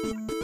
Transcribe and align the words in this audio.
Transition. 0.00 0.37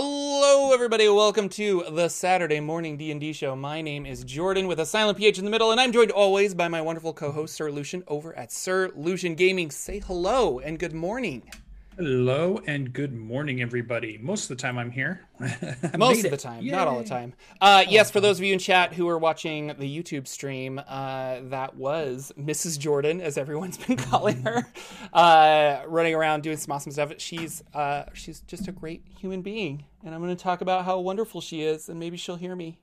Hello, 0.00 0.72
everybody. 0.72 1.08
Welcome 1.08 1.48
to 1.48 1.82
the 1.90 2.08
Saturday 2.08 2.60
morning 2.60 2.96
D 2.96 3.10
and 3.10 3.20
D 3.20 3.32
show. 3.32 3.56
My 3.56 3.82
name 3.82 4.06
is 4.06 4.22
Jordan 4.22 4.68
with 4.68 4.78
a 4.78 4.86
silent 4.86 5.18
ph 5.18 5.40
in 5.40 5.44
the 5.44 5.50
middle, 5.50 5.72
and 5.72 5.80
I'm 5.80 5.90
joined 5.90 6.12
always 6.12 6.54
by 6.54 6.68
my 6.68 6.80
wonderful 6.80 7.12
co-host 7.12 7.56
Sir 7.56 7.72
Lucien 7.72 8.04
over 8.06 8.32
at 8.38 8.52
Sir 8.52 8.92
Lucien 8.94 9.34
Gaming. 9.34 9.72
Say 9.72 9.98
hello 9.98 10.60
and 10.60 10.78
good 10.78 10.92
morning. 10.92 11.50
Hello 11.98 12.60
and 12.68 12.92
good 12.92 13.12
morning, 13.12 13.60
everybody. 13.60 14.18
Most 14.18 14.48
of 14.48 14.56
the 14.56 14.62
time 14.62 14.78
I'm 14.78 14.92
here. 14.92 15.26
Most 15.98 16.24
of 16.24 16.30
the 16.30 16.36
time, 16.36 16.64
not 16.64 16.86
all 16.86 16.98
the 16.98 17.08
time. 17.08 17.34
Uh, 17.60 17.84
yes, 17.88 18.08
for 18.08 18.20
those 18.20 18.38
of 18.38 18.44
you 18.44 18.52
in 18.52 18.60
chat 18.60 18.92
who 18.92 19.08
are 19.08 19.18
watching 19.18 19.74
the 19.80 20.02
YouTube 20.02 20.28
stream, 20.28 20.80
uh, 20.86 21.40
that 21.48 21.74
was 21.74 22.32
Mrs. 22.38 22.78
Jordan, 22.78 23.20
as 23.20 23.36
everyone's 23.36 23.78
been 23.84 23.96
calling 23.96 24.40
her, 24.42 24.64
uh, 25.12 25.80
running 25.88 26.14
around 26.14 26.44
doing 26.44 26.56
some 26.56 26.70
awesome 26.70 26.92
stuff. 26.92 27.14
She's 27.18 27.64
uh, 27.74 28.04
she's 28.14 28.42
just 28.42 28.68
a 28.68 28.72
great 28.72 29.02
human 29.18 29.42
being, 29.42 29.84
and 30.04 30.14
I'm 30.14 30.22
going 30.22 30.36
to 30.36 30.40
talk 30.40 30.60
about 30.60 30.84
how 30.84 31.00
wonderful 31.00 31.40
she 31.40 31.62
is, 31.62 31.88
and 31.88 31.98
maybe 31.98 32.16
she'll 32.16 32.36
hear 32.36 32.54
me, 32.54 32.78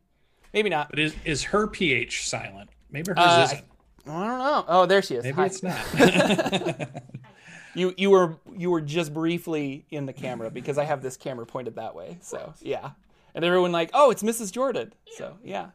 maybe 0.54 0.70
not. 0.70 0.90
But 0.90 1.00
is, 1.00 1.16
is 1.24 1.42
her 1.44 1.68
pH 1.68 2.28
silent? 2.28 2.70
Maybe 2.92 3.12
hers 3.12 3.18
Uh, 3.18 3.42
isn't. 3.46 3.66
I 4.08 4.28
don't 4.28 4.40
know. 4.40 4.66
Oh, 4.68 4.86
there 4.86 5.02
she 5.02 5.16
is. 5.16 5.24
Maybe 5.24 5.36
Hi. 5.38 5.46
it's 5.46 5.64
not. 5.64 6.90
You 7.76 7.94
you 7.98 8.10
were 8.12 8.38
you 8.56 8.72
were 8.72 8.82
just 8.82 9.14
briefly 9.14 9.86
in 9.90 10.06
the 10.06 10.14
camera 10.14 10.50
because 10.50 10.78
I 10.78 10.86
have 10.86 11.02
this 11.02 11.18
camera 11.18 11.46
pointed 11.46 11.76
that 11.76 11.94
way. 11.96 12.18
So 12.22 12.54
yeah, 12.62 12.92
and 13.34 13.44
everyone 13.46 13.72
like, 13.72 13.92
oh, 13.94 14.12
it's 14.12 14.24
Mrs. 14.24 14.52
Jordan. 14.52 14.94
So 15.18 15.38
yeah, 15.44 15.70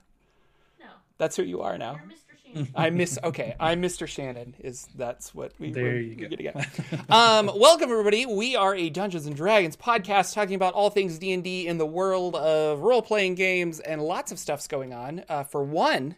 No, 0.81 0.87
that's 1.19 1.37
who 1.37 1.43
you 1.43 1.61
are 1.63 1.77
now. 1.79 1.93
you're 1.93 2.03
Mr. 2.05 2.55
Shannon. 2.55 2.69
I 2.75 2.91
miss. 2.91 3.19
Okay, 3.23 3.55
I'm 3.61 3.81
Mr. 3.83 4.09
Shannon. 4.09 4.55
Is 4.61 4.89
that's 4.97 5.35
what 5.35 5.53
we 5.59 5.71
There 5.73 5.85
we're, 5.85 6.01
you 6.01 6.17
we're 6.19 6.29
go. 6.29 6.37
gonna 6.53 6.67
get. 6.67 7.11
Um, 7.11 7.51
welcome 7.55 7.91
everybody. 7.91 8.25
We 8.27 8.57
are 8.57 8.75
a 8.75 8.89
Dungeons 8.91 9.27
and 9.27 9.37
Dragons 9.37 9.77
podcast 9.77 10.33
talking 10.35 10.55
about 10.55 10.73
all 10.75 10.91
things 10.91 11.19
D 11.19 11.33
and 11.33 11.45
D 11.45 11.67
in 11.67 11.79
the 11.79 11.87
world 11.87 12.35
of 12.35 12.81
role 12.81 13.03
playing 13.03 13.35
games 13.35 13.79
and 13.79 14.03
lots 14.03 14.33
of 14.33 14.39
stuff's 14.39 14.67
going 14.67 14.93
on. 14.95 15.23
Uh, 15.29 15.45
for 15.45 15.63
one, 15.63 16.17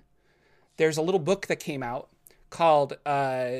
there's 0.78 0.96
a 0.96 1.02
little 1.02 1.20
book 1.20 1.48
that 1.48 1.56
came 1.56 1.82
out 1.82 2.08
called 2.52 2.96
uh, 3.04 3.50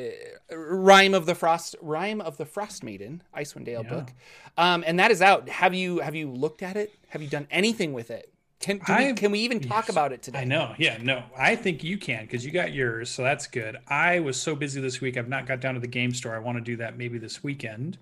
Rime 0.53 1.15
of 1.15 1.27
the 1.27 1.35
Frost 1.35 1.75
Rime 1.81 2.21
of 2.21 2.37
the 2.37 2.45
Frost 2.45 2.85
Maiden 2.85 3.23
Icewind 3.37 3.65
Dale 3.65 3.83
book, 3.83 4.12
um, 4.57 4.85
and 4.87 5.01
that 5.01 5.11
is 5.11 5.21
out. 5.21 5.48
Have 5.48 5.75
you 5.75 5.98
have 5.98 6.15
you 6.15 6.31
looked 6.31 6.62
at 6.62 6.77
it? 6.77 6.93
Have 7.09 7.23
you 7.23 7.29
done 7.29 7.48
anything 7.51 7.93
with 7.93 8.11
it? 8.11 8.33
Can 8.61 8.79
do 8.87 8.97
we, 8.97 9.13
can 9.15 9.33
we 9.33 9.41
even 9.41 9.59
talk 9.59 9.89
about 9.89 10.13
it 10.13 10.23
today? 10.23 10.41
I 10.41 10.45
know. 10.45 10.75
Yeah, 10.79 10.98
no. 11.03 11.25
I 11.37 11.57
think 11.57 11.83
you 11.83 11.98
can 11.98 12.23
because 12.23 12.47
you 12.47 12.53
got 12.53 12.73
yours, 12.73 13.11
so 13.11 13.25
that's 13.25 13.48
good. 13.48 13.77
I 13.89 14.20
was 14.20 14.41
so 14.41 14.55
busy 14.55 14.81
this 14.81 15.01
week. 15.01 15.17
I've 15.17 15.29
not 15.29 15.47
got 15.47 15.61
down 15.61 15.75
to 15.75 15.81
the 15.81 15.89
game 15.89 16.15
store. 16.15 16.37
I 16.37 16.39
want 16.39 16.59
to 16.59 16.63
do 16.63 16.77
that 16.77 16.97
maybe 16.97 17.19
this 17.19 17.43
weekend 17.43 17.98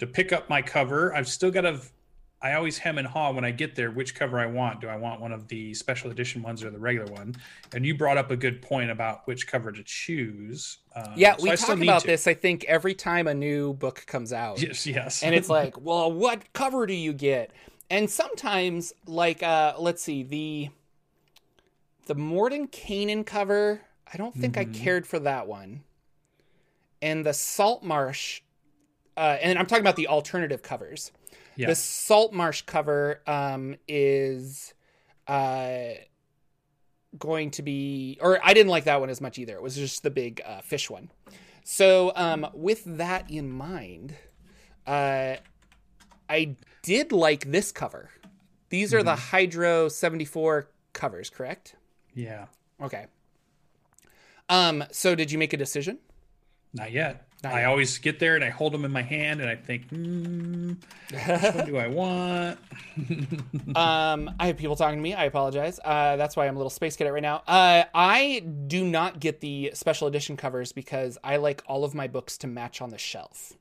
to 0.00 0.06
pick 0.06 0.32
up 0.32 0.50
my 0.50 0.60
cover. 0.60 1.14
I've 1.14 1.28
still 1.28 1.52
got 1.52 1.60
to. 1.60 1.80
I 2.42 2.54
always 2.54 2.78
hem 2.78 2.98
and 2.98 3.06
haw 3.06 3.32
when 3.32 3.44
I 3.44 3.52
get 3.52 3.74
there 3.76 3.90
which 3.90 4.14
cover 4.14 4.40
I 4.40 4.46
want. 4.46 4.80
Do 4.80 4.88
I 4.88 4.96
want 4.96 5.20
one 5.20 5.32
of 5.32 5.46
the 5.48 5.74
special 5.74 6.10
edition 6.10 6.42
ones 6.42 6.64
or 6.64 6.70
the 6.70 6.78
regular 6.78 7.06
one? 7.06 7.36
And 7.72 7.86
you 7.86 7.96
brought 7.96 8.18
up 8.18 8.30
a 8.30 8.36
good 8.36 8.60
point 8.62 8.90
about 8.90 9.26
which 9.28 9.46
cover 9.46 9.70
to 9.72 9.82
choose. 9.84 10.78
Um, 10.96 11.12
Yeah, 11.16 11.36
so 11.36 11.42
we 11.44 11.52
I 11.52 11.56
talk 11.56 11.80
about 11.80 12.04
this. 12.04 12.26
I 12.26 12.34
think 12.34 12.64
every 12.64 12.94
time 12.94 13.28
a 13.28 13.34
new 13.34 13.74
book 13.74 14.04
comes 14.06 14.32
out, 14.32 14.60
Yes, 14.60 14.86
yes. 14.86 15.22
and 15.22 15.34
it's 15.34 15.48
like, 15.60 15.80
well, 15.80 16.12
what 16.12 16.52
cover 16.52 16.86
do 16.86 16.94
you 16.94 17.12
get? 17.12 17.52
And 17.90 18.10
sometimes, 18.10 18.92
like, 19.06 19.42
uh, 19.42 19.74
let's 19.78 20.02
see, 20.02 20.22
the 20.22 20.70
the 22.06 22.14
Mordenkainen 22.16 23.24
cover. 23.24 23.82
I 24.12 24.16
don't 24.16 24.34
think 24.34 24.56
I 24.56 24.64
Mm-hmm. 24.64 24.72
cared 24.72 25.06
for 25.06 25.18
that 25.20 25.46
one. 25.46 25.84
And 27.00 27.24
the 27.24 27.32
Salt 27.34 27.82
Marsh, 27.82 28.42
uh, 29.16 29.38
and 29.40 29.58
I'm 29.58 29.66
talking 29.66 29.82
about 29.82 29.96
the 29.96 30.08
alternative 30.08 30.62
covers. 30.62 31.10
Yeah. 31.56 31.68
The 31.68 31.74
Salt 31.74 32.32
Marsh 32.32 32.62
cover 32.62 33.20
um, 33.26 33.76
is 33.86 34.74
uh, 35.26 35.94
going 37.18 37.50
to 37.52 37.62
be, 37.62 38.18
or 38.20 38.38
I 38.42 38.54
didn't 38.54 38.70
like 38.70 38.84
that 38.84 39.00
one 39.00 39.10
as 39.10 39.20
much 39.20 39.38
either. 39.38 39.54
It 39.54 39.62
was 39.62 39.76
just 39.76 40.02
the 40.02 40.10
big 40.10 40.40
uh, 40.44 40.60
fish 40.60 40.88
one. 40.90 41.10
So, 41.64 42.12
um, 42.16 42.48
with 42.54 42.82
that 42.98 43.30
in 43.30 43.50
mind, 43.50 44.14
uh, 44.86 45.36
I 46.28 46.56
did 46.82 47.12
like 47.12 47.50
this 47.50 47.70
cover. 47.70 48.10
These 48.70 48.94
are 48.94 49.02
the 49.02 49.14
Hydro74 49.14 50.66
covers, 50.92 51.30
correct? 51.30 51.76
yeah. 52.14 52.46
Okay. 52.80 53.06
Um, 54.48 54.84
so 54.90 55.14
did 55.14 55.30
you 55.30 55.38
make 55.38 55.52
a 55.52 55.56
decision? 55.56 55.98
Not 56.74 56.90
yet. 56.90 57.26
I 57.44 57.64
always 57.64 57.98
get 57.98 58.18
there 58.18 58.34
and 58.34 58.44
I 58.44 58.50
hold 58.50 58.72
them 58.72 58.84
in 58.84 58.92
my 58.92 59.02
hand 59.02 59.40
and 59.40 59.50
I 59.50 59.56
think, 59.56 59.88
hmm, 59.88 60.74
which 61.10 61.54
one 61.54 61.66
do 61.66 61.76
I 61.76 61.88
want? 61.88 62.58
Um, 63.74 64.30
I 64.38 64.48
have 64.48 64.58
people 64.58 64.76
talking 64.76 64.98
to 64.98 65.02
me. 65.02 65.14
I 65.14 65.24
apologize. 65.24 65.80
Uh, 65.82 66.16
that's 66.16 66.36
why 66.36 66.46
I'm 66.46 66.56
a 66.56 66.58
little 66.58 66.70
space 66.70 66.94
cadet 66.94 67.12
right 67.12 67.22
now. 67.22 67.42
Uh, 67.46 67.84
I 67.94 68.40
do 68.40 68.84
not 68.84 69.18
get 69.18 69.40
the 69.40 69.70
special 69.74 70.08
edition 70.08 70.36
covers 70.36 70.72
because 70.72 71.16
I 71.24 71.36
like 71.36 71.62
all 71.66 71.84
of 71.84 71.94
my 71.94 72.06
books 72.06 72.36
to 72.38 72.46
match 72.46 72.82
on 72.82 72.90
the 72.90 72.98
shelf. 72.98 73.54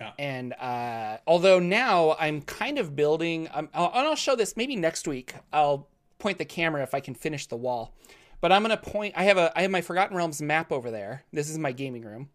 Yeah. 0.00 0.12
And 0.18 0.54
uh, 0.54 1.18
although 1.26 1.58
now 1.58 2.16
I'm 2.18 2.40
kind 2.42 2.78
of 2.78 2.96
building, 2.96 3.48
um, 3.52 3.68
I'll, 3.74 3.90
and 3.94 4.08
I'll 4.08 4.16
show 4.16 4.36
this 4.36 4.56
maybe 4.56 4.74
next 4.74 5.06
week. 5.06 5.34
I'll 5.52 5.88
point 6.18 6.38
the 6.38 6.44
camera 6.44 6.82
if 6.82 6.94
I 6.94 7.00
can 7.00 7.14
finish 7.14 7.46
the 7.46 7.56
wall. 7.56 7.94
But 8.40 8.50
I'm 8.50 8.62
gonna 8.62 8.76
point. 8.76 9.14
I 9.16 9.24
have 9.24 9.38
a 9.38 9.56
I 9.56 9.62
have 9.62 9.70
my 9.70 9.82
Forgotten 9.82 10.16
Realms 10.16 10.42
map 10.42 10.72
over 10.72 10.90
there. 10.90 11.22
This 11.32 11.48
is 11.48 11.58
my 11.58 11.70
gaming 11.70 12.02
room, 12.02 12.28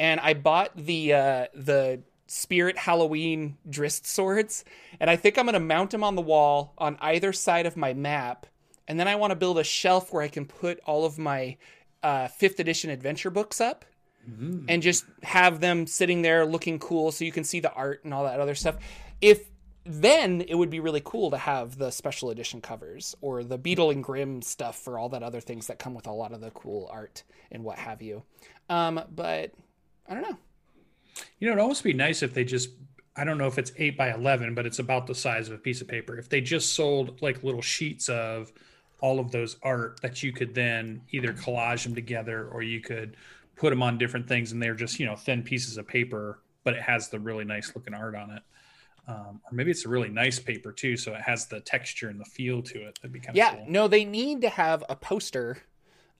and 0.00 0.18
I 0.18 0.32
bought 0.32 0.74
the 0.76 1.12
uh, 1.12 1.46
the 1.54 2.02
Spirit 2.26 2.78
Halloween 2.78 3.58
Drizzt 3.68 4.06
swords, 4.06 4.64
and 4.98 5.10
I 5.10 5.16
think 5.16 5.38
I'm 5.38 5.44
gonna 5.44 5.60
mount 5.60 5.90
them 5.90 6.02
on 6.02 6.16
the 6.16 6.22
wall 6.22 6.74
on 6.78 6.96
either 7.00 7.32
side 7.32 7.66
of 7.66 7.76
my 7.76 7.92
map, 7.92 8.46
and 8.88 8.98
then 8.98 9.06
I 9.06 9.16
want 9.16 9.30
to 9.30 9.36
build 9.36 9.58
a 9.58 9.64
shelf 9.64 10.12
where 10.12 10.22
I 10.22 10.28
can 10.28 10.46
put 10.46 10.80
all 10.86 11.04
of 11.04 11.18
my 11.18 11.58
uh, 12.02 12.28
fifth 12.28 12.58
edition 12.58 12.88
adventure 12.90 13.30
books 13.30 13.60
up 13.60 13.84
and 14.68 14.82
just 14.82 15.04
have 15.22 15.60
them 15.60 15.86
sitting 15.86 16.22
there 16.22 16.46
looking 16.46 16.78
cool 16.78 17.12
so 17.12 17.24
you 17.24 17.32
can 17.32 17.44
see 17.44 17.60
the 17.60 17.72
art 17.72 18.02
and 18.04 18.14
all 18.14 18.24
that 18.24 18.40
other 18.40 18.54
stuff. 18.54 18.76
If 19.20 19.50
then 19.84 20.42
it 20.42 20.54
would 20.54 20.70
be 20.70 20.80
really 20.80 21.02
cool 21.04 21.30
to 21.30 21.38
have 21.38 21.76
the 21.76 21.90
special 21.90 22.30
edition 22.30 22.60
covers 22.60 23.14
or 23.20 23.42
the 23.42 23.58
Beadle 23.58 23.90
and 23.90 24.04
Grimm 24.04 24.40
stuff 24.42 24.78
for 24.78 24.98
all 24.98 25.08
that 25.10 25.22
other 25.22 25.40
things 25.40 25.66
that 25.66 25.78
come 25.78 25.94
with 25.94 26.06
a 26.06 26.12
lot 26.12 26.32
of 26.32 26.40
the 26.40 26.50
cool 26.50 26.88
art 26.92 27.22
and 27.50 27.64
what 27.64 27.78
have 27.78 28.02
you. 28.02 28.22
Um, 28.68 29.00
but 29.14 29.52
I 30.10 30.14
don't 30.14 30.22
know. 30.24 30.36
You 31.38 31.46
know, 31.46 31.52
it'd 31.52 31.62
almost 31.62 31.84
be 31.84 31.92
nice 31.94 32.22
if 32.22 32.34
they 32.34 32.44
just, 32.44 32.70
I 33.16 33.24
don't 33.24 33.38
know 33.38 33.46
if 33.46 33.58
it's 33.58 33.72
8 33.76 33.96
by 33.96 34.12
11, 34.12 34.54
but 34.54 34.66
it's 34.66 34.78
about 34.80 35.06
the 35.06 35.14
size 35.14 35.48
of 35.48 35.54
a 35.54 35.58
piece 35.58 35.80
of 35.80 35.88
paper. 35.88 36.18
If 36.18 36.28
they 36.28 36.40
just 36.40 36.74
sold 36.74 37.22
like 37.22 37.42
little 37.42 37.62
sheets 37.62 38.08
of 38.08 38.52
all 39.00 39.18
of 39.18 39.30
those 39.30 39.56
art 39.62 40.00
that 40.02 40.22
you 40.22 40.32
could 40.32 40.54
then 40.54 41.00
either 41.12 41.32
collage 41.32 41.84
them 41.84 41.94
together 41.94 42.48
or 42.48 42.62
you 42.62 42.80
could 42.80 43.16
put 43.56 43.70
them 43.70 43.82
on 43.82 43.96
different 43.96 44.28
things 44.28 44.52
and 44.52 44.62
they're 44.62 44.74
just, 44.74 44.98
you 44.98 45.06
know, 45.06 45.16
thin 45.16 45.42
pieces 45.42 45.76
of 45.78 45.86
paper, 45.86 46.40
but 46.64 46.74
it 46.74 46.82
has 46.82 47.08
the 47.08 47.18
really 47.18 47.44
nice 47.44 47.72
looking 47.74 47.94
art 47.94 48.14
on 48.14 48.30
it. 48.30 48.42
Um, 49.08 49.40
or 49.44 49.52
maybe 49.52 49.70
it's 49.70 49.86
a 49.86 49.88
really 49.88 50.08
nice 50.10 50.38
paper 50.38 50.72
too, 50.72 50.96
so 50.96 51.14
it 51.14 51.20
has 51.22 51.46
the 51.46 51.60
texture 51.60 52.10
and 52.10 52.20
the 52.20 52.24
feel 52.24 52.62
to 52.62 52.86
it. 52.86 52.98
That'd 53.00 53.12
be 53.12 53.18
kind 53.20 53.30
of 53.30 53.36
Yeah, 53.36 53.54
cool. 53.54 53.64
no, 53.68 53.88
they 53.88 54.04
need 54.04 54.42
to 54.42 54.50
have 54.50 54.84
a 54.88 54.94
poster, 54.96 55.58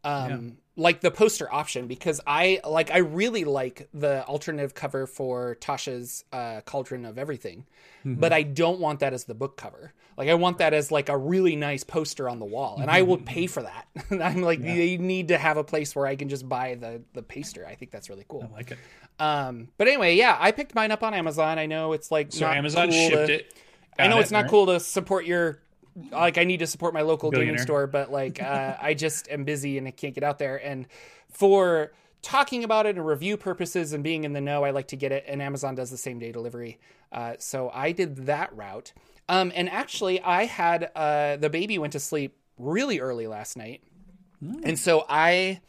um, 0.03 0.57
like 0.81 1.01
the 1.03 1.11
poster 1.11 1.53
option 1.53 1.87
because 1.87 2.21
I 2.27 2.61
like 2.67 2.91
I 2.91 2.99
really 2.99 3.45
like 3.45 3.89
the 3.93 4.25
alternative 4.27 4.75
cover 4.75 5.07
for 5.07 5.57
Tasha's 5.61 6.25
uh, 6.33 6.63
Cauldron 6.63 7.05
of 7.05 7.19
Everything, 7.19 7.67
but 8.05 8.33
I 8.33 8.43
don't 8.43 8.81
want 8.81 9.01
that 9.01 9.13
as 9.13 9.25
the 9.25 9.35
book 9.35 9.57
cover. 9.57 9.93
Like 10.17 10.29
I 10.29 10.35
want 10.35 10.59
that 10.59 10.73
as 10.75 10.91
like 10.91 11.09
a 11.09 11.17
really 11.17 11.55
nice 11.57 11.85
poster 11.85 12.29
on 12.29 12.39
the 12.39 12.45
wall, 12.47 12.79
and 12.81 12.91
I 12.91 13.03
will 13.03 13.19
pay 13.19 13.47
for 13.47 13.63
that. 13.63 13.87
I'm 14.11 14.43
like, 14.43 14.61
they 14.63 14.97
need 14.97 15.29
to 15.29 15.39
have 15.39 15.57
a 15.57 15.65
place 15.65 15.95
where 15.95 16.07
I 16.07 16.17
can 16.17 16.29
just 16.29 16.49
buy 16.49 16.75
the 16.77 17.03
the 17.13 17.23
poster. 17.23 17.67
I 17.67 17.75
think 17.75 17.91
that's 17.91 18.09
really 18.09 18.25
cool. 18.29 18.49
I 18.51 18.55
like 18.55 18.71
it. 18.71 18.79
Um, 19.19 19.69
but 19.77 19.87
anyway, 19.87 20.17
yeah, 20.17 20.37
I 20.41 20.51
picked 20.51 20.75
mine 20.75 20.91
up 20.91 21.03
on 21.03 21.13
Amazon. 21.13 21.59
I 21.59 21.67
know 21.67 21.93
it's 21.93 22.11
like 22.11 22.33
So 22.33 22.47
not 22.47 22.57
Amazon 22.57 22.89
cool 22.91 23.09
shipped 23.11 23.27
to- 23.27 23.35
it. 23.35 23.55
I 23.99 24.09
know 24.09 24.15
Got 24.15 24.23
it's 24.23 24.31
not 24.31 24.43
right? 24.43 24.51
cool 24.51 24.67
to 24.67 24.81
support 24.81 25.27
your 25.27 25.61
like 26.13 26.39
I 26.39 26.45
need 26.45 26.59
to 26.59 26.67
support 26.67 26.95
my 26.95 27.03
local 27.03 27.31
gaming 27.31 27.59
store, 27.59 27.87
but 27.87 28.11
like 28.11 28.43
uh, 28.43 28.77
I 28.81 28.95
just 28.95 29.29
am 29.31 29.45
busy 29.45 29.79
and 29.79 29.87
I 29.87 29.91
can't 29.91 30.15
get 30.15 30.25
out 30.25 30.39
there. 30.39 30.57
And 30.65 30.87
for 31.31 31.93
talking 32.23 32.65
about 32.65 32.87
it 32.87 32.97
and 32.97 33.07
review 33.07 33.37
purposes 33.37 33.93
and 33.93 34.05
being 34.05 34.25
in 34.25 34.33
the 34.33 34.41
know, 34.41 34.65
I 34.65 34.71
like 34.71 34.89
to 34.89 34.97
get 34.97 35.13
it, 35.13 35.25
and 35.27 35.41
Amazon 35.41 35.75
does 35.75 35.91
the 35.91 35.97
same 35.97 36.19
day 36.19 36.33
delivery. 36.33 36.79
Uh, 37.13 37.35
so 37.39 37.71
I 37.73 37.93
did 37.93 38.27
that 38.27 38.55
route. 38.57 38.93
Um, 39.29 39.53
and 39.55 39.69
actually, 39.71 40.21
I 40.21 40.45
had 40.45 40.91
uh, 40.95 41.37
the 41.37 41.51
baby 41.51 41.79
went 41.79 41.93
to 41.93 42.01
sleep 42.01 42.37
really 42.59 43.01
early 43.01 43.27
last 43.27 43.57
night, 43.57 43.83
mm. 44.45 44.61
and 44.65 44.79
so 44.79 45.05
I 45.09 45.61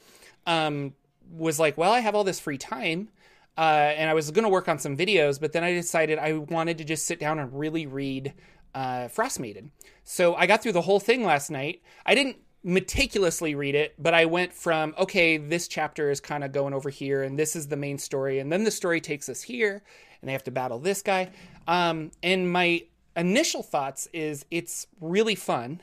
um, 0.48 0.94
was 1.32 1.60
like, 1.60 1.78
"Well, 1.78 1.92
I 1.92 2.00
have 2.00 2.16
all 2.16 2.24
this 2.24 2.40
free 2.40 2.58
time." 2.58 3.10
Uh, 3.58 3.94
and 3.98 4.10
I 4.10 4.14
was 4.14 4.32
going 4.32 4.44
to 4.44 4.50
work 4.50 4.70
on 4.70 4.80
some 4.80 4.96
videos, 4.96 5.40
but 5.40 5.52
then 5.52 5.64
I 5.64 5.74
decided 5.74 6.18
I 6.18 6.34
wanted 6.34 6.78
to 6.78 6.86
just 6.86 7.06
sit 7.06 7.20
down 7.20 7.38
and 7.38 7.54
really 7.54 7.86
read 7.86 8.34
uh, 8.74 9.08
Frostmaiden. 9.08 9.70
So 10.04 10.36
I 10.36 10.46
got 10.46 10.62
through 10.62 10.74
the 10.74 10.82
whole 10.82 11.00
thing 11.00 11.24
last 11.24 11.50
night. 11.50 11.82
I 12.06 12.16
didn't 12.16 12.38
meticulously 12.64 13.56
read 13.56 13.76
it, 13.76 13.96
but 13.98 14.14
I 14.14 14.26
went 14.26 14.54
from, 14.54 14.94
okay, 14.98 15.38
this 15.38 15.68
chapter 15.68 16.12
is 16.12 16.20
kind 16.20 16.44
of 16.44 16.52
going 16.52 16.74
over 16.74 16.90
here, 16.90 17.24
and 17.24 17.38
this 17.38 17.56
is 17.56 17.68
the 17.68 17.76
main 17.76 17.98
story, 17.98 18.40
and 18.40 18.52
then 18.52 18.64
the 18.64 18.72
story 18.72 19.02
takes 19.02 19.30
us 19.30 19.42
here, 19.42 19.82
and 20.22 20.28
they 20.28 20.34
have 20.34 20.44
to 20.44 20.52
battle 20.52 20.80
this 20.80 21.02
guy. 21.02 21.32
Um, 21.68 22.12
and 22.22 22.52
my 22.52 22.84
initial 23.16 23.64
thoughts 23.64 24.08
is 24.14 24.46
it's 24.52 24.88
really 25.00 25.36
fun. 25.36 25.82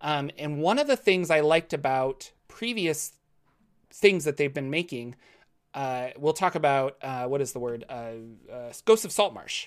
Um, 0.00 0.30
and 0.38 0.60
one 0.60 0.78
of 0.78 0.86
the 0.86 0.96
things 0.96 1.30
I 1.30 1.40
liked 1.40 1.72
about 1.72 2.32
previous 2.48 3.12
things 3.92 4.24
that 4.24 4.36
they've 4.36 4.54
been 4.54 4.70
making, 4.70 5.16
uh, 5.74 6.08
we'll 6.16 6.32
talk 6.32 6.54
about 6.54 6.96
uh, 7.02 7.26
what 7.26 7.40
is 7.40 7.52
the 7.52 7.58
word? 7.58 7.84
Uh, 7.88 8.12
uh 8.50 8.72
Ghosts 8.84 9.04
of 9.04 9.12
Saltmarsh. 9.12 9.66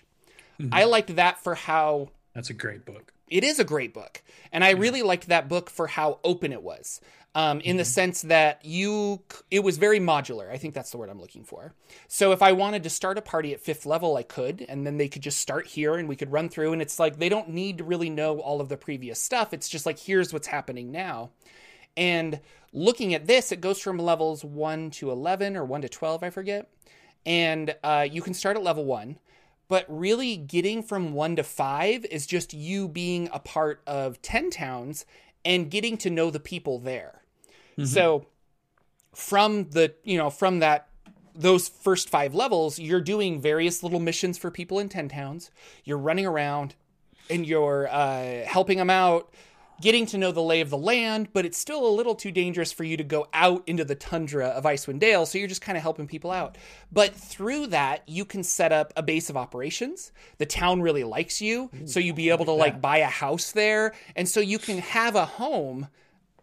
Mm-hmm. 0.59 0.73
I 0.73 0.85
liked 0.85 1.15
that 1.15 1.43
for 1.43 1.55
how. 1.55 2.09
That's 2.33 2.49
a 2.49 2.53
great 2.53 2.85
book. 2.85 3.13
It 3.27 3.43
is 3.43 3.59
a 3.59 3.63
great 3.63 3.93
book. 3.93 4.21
And 4.51 4.63
i 4.63 4.71
really 4.71 5.01
liked 5.01 5.27
that 5.27 5.49
book 5.49 5.69
for 5.69 5.87
how 5.87 6.19
open 6.23 6.51
it 6.51 6.63
was 6.63 7.01
um, 7.35 7.59
in 7.59 7.71
mm-hmm. 7.71 7.77
the 7.77 7.85
sense 7.85 8.21
that 8.23 8.63
you 8.63 9.21
it 9.49 9.63
was 9.63 9.77
very 9.77 9.99
modular. 9.99 10.51
I 10.51 10.57
think 10.57 10.73
that's 10.73 10.91
the 10.91 10.97
word 10.97 11.09
i'm 11.09 11.21
looking 11.21 11.43
for. 11.43 11.73
So 12.07 12.31
if 12.31 12.41
i 12.41 12.51
wanted 12.51 12.83
to 12.83 12.89
start 12.89 13.17
a 13.17 13.21
party 13.21 13.53
at 13.53 13.61
fifth 13.61 13.85
level 13.85 14.15
i 14.17 14.23
could 14.23 14.65
and 14.67 14.85
then 14.85 14.97
they 14.97 15.07
could 15.07 15.21
just 15.21 15.39
start 15.39 15.67
here 15.67 15.95
and 15.95 16.07
we 16.07 16.15
could 16.15 16.31
run 16.31 16.49
through. 16.49 16.73
And 16.73 16.81
it's 16.81 16.99
like 16.99 17.17
they 17.17 17.29
don't 17.29 17.49
need 17.49 17.79
to 17.79 17.83
really 17.83 18.09
know 18.09 18.39
all 18.39 18.61
of 18.61 18.69
the 18.69 18.77
previous 18.77 19.21
stuff. 19.21 19.53
It's 19.53 19.69
just 19.69 19.85
like 19.85 19.99
here's 19.99 20.33
what's 20.33 20.47
happening 20.47 20.91
now. 20.91 21.31
And 21.95 22.39
looking 22.71 23.13
at 23.13 23.27
this 23.27 23.51
it 23.51 23.61
goes 23.61 23.79
from 23.79 23.97
levels 23.99 24.43
1 24.43 24.91
to 24.91 25.11
11 25.11 25.55
or 25.55 25.65
1 25.65 25.81
to 25.81 25.89
12 25.89 26.23
i 26.23 26.29
forget. 26.29 26.69
And 27.25 27.75
uh, 27.83 28.05
you 28.09 28.21
can 28.21 28.33
start 28.33 28.57
at 28.57 28.63
level 28.63 28.85
1 28.85 29.17
but 29.73 29.87
really 29.87 30.37
getting 30.37 30.83
from 30.83 31.13
one 31.13 31.35
to 31.35 31.41
five 31.41 32.05
is 32.11 32.27
just 32.27 32.53
you 32.53 32.87
being 32.87 33.27
a 33.33 33.39
part 33.39 33.81
of 33.87 34.21
10 34.21 34.51
towns 34.51 35.03
and 35.43 35.71
getting 35.71 35.97
to 35.97 36.11
know 36.11 36.29
the 36.29 36.39
people 36.39 36.77
there. 36.77 37.23
Mm-hmm. 37.71 37.85
So 37.85 38.27
from 39.15 39.71
the, 39.71 39.95
you 40.03 40.15
know, 40.15 40.29
from 40.29 40.59
that 40.59 40.89
those 41.33 41.69
first 41.69 42.07
five 42.07 42.35
levels, 42.35 42.77
you're 42.77 43.01
doing 43.01 43.41
various 43.41 43.81
little 43.81 43.99
missions 43.99 44.37
for 44.37 44.51
people 44.51 44.77
in 44.77 44.89
10 44.89 45.09
towns. 45.09 45.49
You're 45.83 45.97
running 45.97 46.27
around 46.27 46.75
and 47.27 47.43
you're 47.43 47.87
uh, 47.87 48.45
helping 48.45 48.77
them 48.77 48.91
out 48.91 49.33
getting 49.81 50.05
to 50.07 50.17
know 50.17 50.31
the 50.31 50.41
lay 50.41 50.61
of 50.61 50.69
the 50.69 50.77
land, 50.77 51.29
but 51.33 51.45
it's 51.45 51.57
still 51.57 51.85
a 51.85 51.89
little 51.89 52.15
too 52.15 52.31
dangerous 52.31 52.71
for 52.71 52.83
you 52.83 52.97
to 52.97 53.03
go 53.03 53.27
out 53.33 53.63
into 53.67 53.83
the 53.83 53.95
tundra 53.95 54.47
of 54.47 54.63
Icewind 54.63 54.99
Dale, 54.99 55.25
so 55.25 55.37
you're 55.37 55.47
just 55.47 55.61
kind 55.61 55.77
of 55.77 55.81
helping 55.81 56.07
people 56.07 56.31
out. 56.31 56.57
But 56.91 57.13
through 57.13 57.67
that, 57.67 58.03
you 58.07 58.25
can 58.25 58.43
set 58.43 58.71
up 58.71 58.93
a 58.95 59.03
base 59.03 59.29
of 59.29 59.37
operations. 59.37 60.11
The 60.37 60.45
town 60.45 60.81
really 60.81 61.03
likes 61.03 61.41
you, 61.41 61.69
so 61.85 61.99
you'd 61.99 62.15
be 62.15 62.29
able 62.29 62.45
to 62.45 62.51
like 62.51 62.81
buy 62.81 62.97
a 62.97 63.05
house 63.05 63.51
there, 63.51 63.93
and 64.15 64.27
so 64.27 64.39
you 64.39 64.59
can 64.59 64.77
have 64.79 65.15
a 65.15 65.25
home 65.25 65.87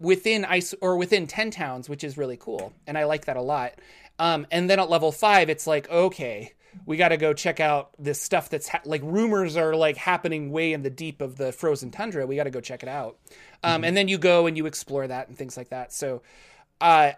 within 0.01 0.45
ice 0.45 0.75
or 0.81 0.97
within 0.97 1.27
10 1.27 1.51
towns, 1.51 1.89
which 1.89 2.03
is 2.03 2.17
really 2.17 2.37
cool. 2.37 2.73
And 2.87 2.97
I 2.97 3.05
like 3.05 3.27
that 3.27 3.37
a 3.37 3.43
lot. 3.43 3.75
Um, 4.19 4.47
and 4.51 4.69
then 4.69 4.81
at 4.81 4.91
level 4.91 5.13
five, 5.13 5.49
it's 5.49 5.67
like, 5.67 5.89
okay, 5.91 6.53
we 6.87 6.97
got 6.97 7.09
to 7.09 7.17
go 7.17 7.33
check 7.33 7.61
out 7.61 7.91
this 7.99 8.21
stuff 8.21 8.49
that's 8.49 8.69
ha- 8.69 8.83
like 8.85 9.03
rumors 9.05 9.57
are 9.57 9.75
like 9.75 9.97
happening 9.97 10.51
way 10.51 10.73
in 10.73 10.83
the 10.83 10.91
deep 10.91 11.21
of 11.21 11.37
the 11.37 11.53
frozen 11.53 11.91
tundra. 11.91 12.27
We 12.27 12.37
got 12.37 12.45
to 12.45 12.51
go 12.51 12.61
check 12.61 12.83
it 12.83 12.89
out. 12.89 13.19
Um, 13.63 13.77
mm-hmm. 13.77 13.85
And 13.85 13.97
then 13.97 14.09
you 14.09 14.19
go 14.19 14.47
and 14.47 14.57
you 14.57 14.67
explore 14.67 15.07
that 15.07 15.29
and 15.29 15.37
things 15.37 15.57
like 15.57 15.71
that. 15.71 15.93
So 15.93 16.23
uh, 16.81 17.13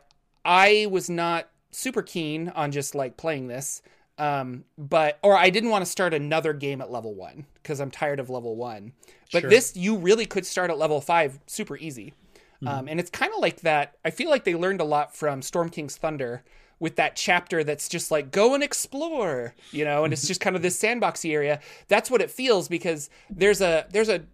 I 0.45 0.87
was 0.91 1.09
not 1.09 1.49
super 1.71 2.03
keen 2.03 2.49
on 2.51 2.73
just 2.73 2.95
like 2.95 3.17
playing 3.17 3.49
this. 3.49 3.83
Um, 4.19 4.65
but 4.77 5.19
or 5.23 5.37
I 5.37 5.51
didn't 5.51 5.71
want 5.71 5.85
to 5.85 5.91
start 5.91 6.15
another 6.15 6.53
game 6.53 6.81
at 6.81 6.91
level 6.91 7.15
one 7.15 7.47
because 7.55 7.81
I'm 7.81 7.91
tired 7.91 8.21
of 8.21 8.31
level 8.31 8.57
one. 8.57 8.93
But 9.33 9.41
sure. 9.41 9.51
this 9.51 9.77
you 9.77 9.97
really 9.97 10.27
could 10.27 10.47
start 10.47 10.71
at 10.71 10.79
level 10.79 11.01
five 11.01 11.41
super 11.47 11.77
easy. 11.77 12.13
Mm-hmm. 12.63 12.69
Um, 12.69 12.89
and 12.89 13.01
it's 13.01 13.11
kind 13.11 13.33
of 13.35 13.41
like 13.41 13.63
that. 13.63 13.97
I 14.05 14.11
feel 14.11 14.29
like 14.31 14.45
they 14.45 14.55
learned 14.55 14.81
a 14.81 14.85
lot 14.85 15.17
from 15.17 15.43
Storm 15.43 15.71
King's 15.71 15.97
Thunder 15.97 16.45
with 16.83 16.97
that 16.97 17.15
chapter 17.15 17.63
that's 17.63 17.89
just 17.89 18.11
like 18.11 18.33
go 18.33 18.55
and 18.55 18.63
explore, 18.63 19.55
you 19.71 19.85
know, 19.85 20.03
and 20.03 20.13
it's 20.13 20.27
just 20.27 20.41
kind 20.41 20.57
of 20.57 20.63
this 20.63 20.77
sandboxy 20.77 21.33
area. 21.33 21.61
That's 21.87 22.11
what 22.11 22.21
it 22.21 22.29
feels 22.29 22.67
because 22.67 23.09
there's 23.31 23.61
a 23.61 23.87
there's 23.91 24.09
a 24.09 24.25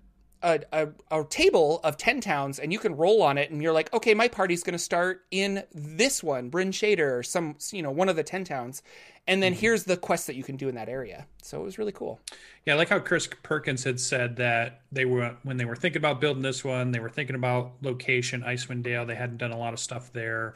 a, 0.41 0.61
a, 0.73 0.89
a, 1.11 1.25
table 1.25 1.81
of 1.83 1.97
10 1.97 2.21
towns 2.21 2.61
and 2.61 2.73
you 2.73 2.79
can 2.79 2.97
roll 2.97 3.23
on 3.23 3.39
it 3.39 3.51
and 3.51 3.61
you're 3.61 3.73
like 3.73 3.93
okay 3.93 4.15
my 4.15 4.29
party's 4.29 4.63
going 4.63 4.73
to 4.73 4.79
start 4.79 5.25
in 5.33 5.65
this 5.75 6.23
one 6.23 6.49
bryn 6.49 6.71
shander 6.71 7.19
or 7.19 7.25
some 7.25 7.57
you 7.73 7.83
know 7.83 7.91
one 7.91 8.09
of 8.09 8.15
the 8.15 8.23
10 8.23 8.45
towns 8.45 8.85
and 9.27 9.43
then 9.43 9.53
mm-hmm. 9.53 9.63
here's 9.63 9.83
the 9.83 9.97
quest 9.97 10.29
that 10.29 10.37
you 10.37 10.45
can 10.45 10.55
do 10.55 10.69
in 10.69 10.77
that 10.77 10.89
area 10.89 11.27
so 11.43 11.61
it 11.61 11.65
was 11.65 11.77
really 11.77 11.91
cool 11.91 12.21
yeah 12.65 12.75
I 12.75 12.77
like 12.77 12.89
how 12.89 13.01
chris 13.01 13.29
perkins 13.43 13.83
had 13.83 13.99
said 13.99 14.37
that 14.37 14.83
they 14.93 15.07
were 15.07 15.35
when 15.43 15.57
they 15.57 15.65
were 15.65 15.75
thinking 15.75 15.99
about 15.99 16.21
building 16.21 16.45
this 16.45 16.63
one 16.63 16.93
they 16.93 17.01
were 17.01 17.11
thinking 17.11 17.35
about 17.35 17.73
location 17.83 18.43
icewind 18.43 18.85
dale 18.85 19.05
they 19.05 19.17
hadn't 19.17 19.39
done 19.39 19.51
a 19.51 19.59
lot 19.59 19.73
of 19.73 19.81
stuff 19.81 20.13
there 20.13 20.55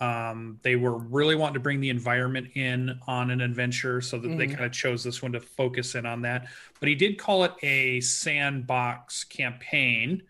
um, 0.00 0.58
they 0.62 0.76
were 0.76 0.98
really 0.98 1.34
wanting 1.34 1.54
to 1.54 1.60
bring 1.60 1.80
the 1.80 1.90
environment 1.90 2.48
in 2.54 2.98
on 3.06 3.30
an 3.30 3.40
adventure, 3.40 4.00
so 4.00 4.18
that 4.18 4.28
mm-hmm. 4.28 4.38
they 4.38 4.46
kind 4.46 4.64
of 4.64 4.72
chose 4.72 5.02
this 5.02 5.22
one 5.22 5.32
to 5.32 5.40
focus 5.40 5.94
in 5.94 6.06
on 6.06 6.22
that. 6.22 6.48
But 6.80 6.88
he 6.88 6.94
did 6.94 7.18
call 7.18 7.44
it 7.44 7.52
a 7.62 8.00
sandbox 8.00 9.24
campaign. 9.24 10.22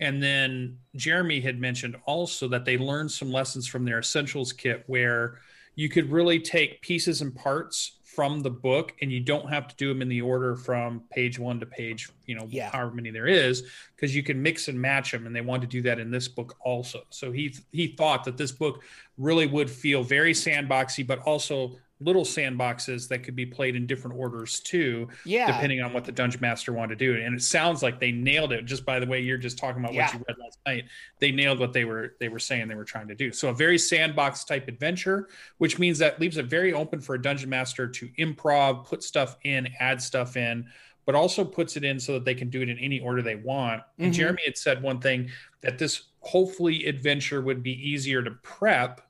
And 0.00 0.22
then 0.22 0.78
Jeremy 0.96 1.40
had 1.40 1.60
mentioned 1.60 1.96
also 2.04 2.48
that 2.48 2.64
they 2.64 2.76
learned 2.76 3.10
some 3.10 3.30
lessons 3.30 3.66
from 3.66 3.84
their 3.84 4.00
essentials 4.00 4.52
kit 4.52 4.82
where 4.86 5.38
you 5.76 5.88
could 5.88 6.10
really 6.10 6.40
take 6.40 6.82
pieces 6.82 7.20
and 7.20 7.34
parts 7.34 7.98
from 8.14 8.40
the 8.40 8.50
book 8.50 8.92
and 9.02 9.10
you 9.10 9.18
don't 9.18 9.48
have 9.48 9.66
to 9.66 9.74
do 9.76 9.88
them 9.88 10.00
in 10.00 10.08
the 10.08 10.20
order 10.20 10.54
from 10.54 11.02
page 11.10 11.38
one 11.38 11.58
to 11.58 11.66
page 11.66 12.08
you 12.26 12.34
know 12.34 12.46
yeah. 12.48 12.70
however 12.70 12.92
many 12.92 13.10
there 13.10 13.26
is 13.26 13.64
because 13.96 14.14
you 14.14 14.22
can 14.22 14.40
mix 14.40 14.68
and 14.68 14.80
match 14.80 15.10
them 15.10 15.26
and 15.26 15.34
they 15.34 15.40
want 15.40 15.60
to 15.60 15.66
do 15.66 15.82
that 15.82 15.98
in 15.98 16.10
this 16.10 16.28
book 16.28 16.54
also 16.60 17.02
so 17.10 17.32
he 17.32 17.54
he 17.72 17.88
thought 17.88 18.22
that 18.22 18.36
this 18.36 18.52
book 18.52 18.82
really 19.16 19.46
would 19.46 19.70
feel 19.70 20.02
very 20.02 20.32
sandboxy 20.32 21.06
but 21.06 21.18
also 21.20 21.76
little 22.00 22.24
sandboxes 22.24 23.08
that 23.08 23.22
could 23.22 23.36
be 23.36 23.46
played 23.46 23.76
in 23.76 23.86
different 23.86 24.16
orders 24.16 24.60
too, 24.60 25.08
yeah. 25.24 25.46
depending 25.46 25.80
on 25.80 25.92
what 25.92 26.04
the 26.04 26.12
dungeon 26.12 26.40
master 26.40 26.72
wanted 26.72 26.98
to 26.98 27.04
do. 27.04 27.20
And 27.20 27.34
it 27.34 27.42
sounds 27.42 27.82
like 27.82 28.00
they 28.00 28.12
nailed 28.12 28.52
it 28.52 28.64
just 28.64 28.84
by 28.84 28.98
the 28.98 29.06
way 29.06 29.20
you're 29.20 29.38
just 29.38 29.58
talking 29.58 29.82
about 29.82 29.94
yeah. 29.94 30.06
what 30.06 30.14
you 30.14 30.24
read 30.28 30.36
last 30.38 30.58
night. 30.66 30.84
They 31.20 31.30
nailed 31.30 31.60
what 31.60 31.72
they 31.72 31.84
were 31.84 32.14
they 32.18 32.28
were 32.28 32.38
saying 32.38 32.68
they 32.68 32.74
were 32.74 32.84
trying 32.84 33.08
to 33.08 33.14
do. 33.14 33.32
So 33.32 33.48
a 33.48 33.54
very 33.54 33.78
sandbox 33.78 34.44
type 34.44 34.68
adventure, 34.68 35.28
which 35.58 35.78
means 35.78 35.98
that 35.98 36.20
leaves 36.20 36.36
it 36.36 36.46
very 36.46 36.72
open 36.72 37.00
for 37.00 37.14
a 37.14 37.22
dungeon 37.22 37.48
master 37.48 37.88
to 37.88 38.08
improv, 38.18 38.86
put 38.86 39.02
stuff 39.02 39.36
in, 39.44 39.68
add 39.78 40.02
stuff 40.02 40.36
in, 40.36 40.66
but 41.06 41.14
also 41.14 41.44
puts 41.44 41.76
it 41.76 41.84
in 41.84 42.00
so 42.00 42.14
that 42.14 42.24
they 42.24 42.34
can 42.34 42.50
do 42.50 42.62
it 42.62 42.68
in 42.68 42.78
any 42.78 43.00
order 43.00 43.22
they 43.22 43.36
want. 43.36 43.82
And 43.98 44.06
mm-hmm. 44.06 44.12
Jeremy 44.12 44.42
had 44.44 44.56
said 44.56 44.82
one 44.82 45.00
thing 45.00 45.30
that 45.60 45.78
this 45.78 46.04
hopefully 46.20 46.86
adventure 46.86 47.42
would 47.42 47.62
be 47.62 47.72
easier 47.72 48.22
to 48.22 48.30
prep 48.42 49.00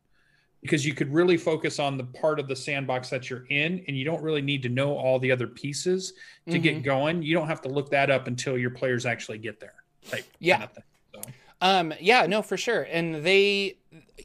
because 0.64 0.86
you 0.86 0.94
could 0.94 1.12
really 1.12 1.36
focus 1.36 1.78
on 1.78 1.98
the 1.98 2.04
part 2.04 2.40
of 2.40 2.48
the 2.48 2.56
sandbox 2.56 3.10
that 3.10 3.28
you're 3.28 3.44
in 3.50 3.84
and 3.86 3.96
you 3.96 4.04
don't 4.04 4.22
really 4.22 4.40
need 4.40 4.62
to 4.62 4.68
know 4.70 4.96
all 4.96 5.18
the 5.18 5.30
other 5.30 5.46
pieces 5.46 6.14
to 6.46 6.52
mm-hmm. 6.52 6.62
get 6.62 6.82
going 6.82 7.22
you 7.22 7.34
don't 7.34 7.46
have 7.46 7.60
to 7.60 7.68
look 7.68 7.90
that 7.90 8.10
up 8.10 8.26
until 8.26 8.56
your 8.56 8.70
players 8.70 9.04
actually 9.04 9.36
get 9.36 9.60
there 9.60 9.84
yeah 10.40 10.58
kind 10.58 10.70
of. 10.76 10.82
Um 11.61 11.92
yeah 12.00 12.26
no 12.26 12.42
for 12.42 12.56
sure 12.56 12.82
and 12.82 13.25
they 13.25 13.76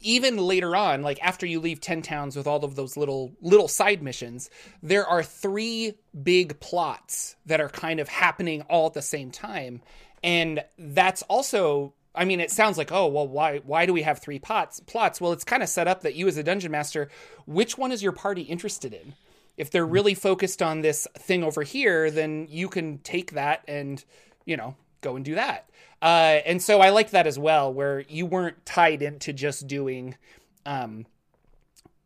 even 0.02 0.36
later 0.36 0.74
on 0.74 1.02
like 1.02 1.22
after 1.22 1.46
you 1.46 1.60
leave 1.60 1.80
10 1.80 2.02
towns 2.02 2.36
with 2.36 2.46
all 2.46 2.64
of 2.64 2.74
those 2.74 2.96
little 2.96 3.32
little 3.40 3.68
side 3.68 4.02
missions 4.02 4.50
there 4.82 5.06
are 5.06 5.22
three 5.22 5.94
big 6.22 6.58
plots 6.60 7.36
that 7.46 7.60
are 7.60 7.68
kind 7.68 8.00
of 8.00 8.08
happening 8.08 8.62
all 8.62 8.86
at 8.86 8.94
the 8.94 9.02
same 9.02 9.30
time 9.30 9.80
and 10.22 10.62
that's 10.78 11.22
also 11.22 11.94
I 12.14 12.24
mean, 12.24 12.40
it 12.40 12.50
sounds 12.50 12.76
like, 12.76 12.90
oh, 12.90 13.06
well, 13.06 13.28
why 13.28 13.58
why 13.58 13.86
do 13.86 13.92
we 13.92 14.02
have 14.02 14.18
three 14.18 14.38
pots 14.38 14.80
plots? 14.80 15.20
Well, 15.20 15.32
it's 15.32 15.44
kind 15.44 15.62
of 15.62 15.68
set 15.68 15.86
up 15.86 16.02
that 16.02 16.14
you 16.14 16.26
as 16.26 16.36
a 16.36 16.42
dungeon 16.42 16.72
master, 16.72 17.08
which 17.46 17.78
one 17.78 17.92
is 17.92 18.02
your 18.02 18.12
party 18.12 18.42
interested 18.42 18.92
in? 18.92 19.14
If 19.56 19.70
they're 19.70 19.86
really 19.86 20.14
focused 20.14 20.62
on 20.62 20.80
this 20.80 21.06
thing 21.18 21.44
over 21.44 21.62
here, 21.62 22.10
then 22.10 22.46
you 22.50 22.68
can 22.68 22.98
take 22.98 23.32
that 23.32 23.62
and, 23.68 24.02
you 24.44 24.56
know, 24.56 24.74
go 25.02 25.16
and 25.16 25.24
do 25.24 25.34
that. 25.34 25.68
Uh, 26.02 26.40
and 26.46 26.62
so 26.62 26.80
I 26.80 26.90
like 26.90 27.10
that 27.10 27.26
as 27.26 27.38
well, 27.38 27.72
where 27.72 28.00
you 28.08 28.26
weren't 28.26 28.64
tied 28.64 29.02
into 29.02 29.32
just 29.32 29.66
doing, 29.66 30.16
um, 30.64 31.06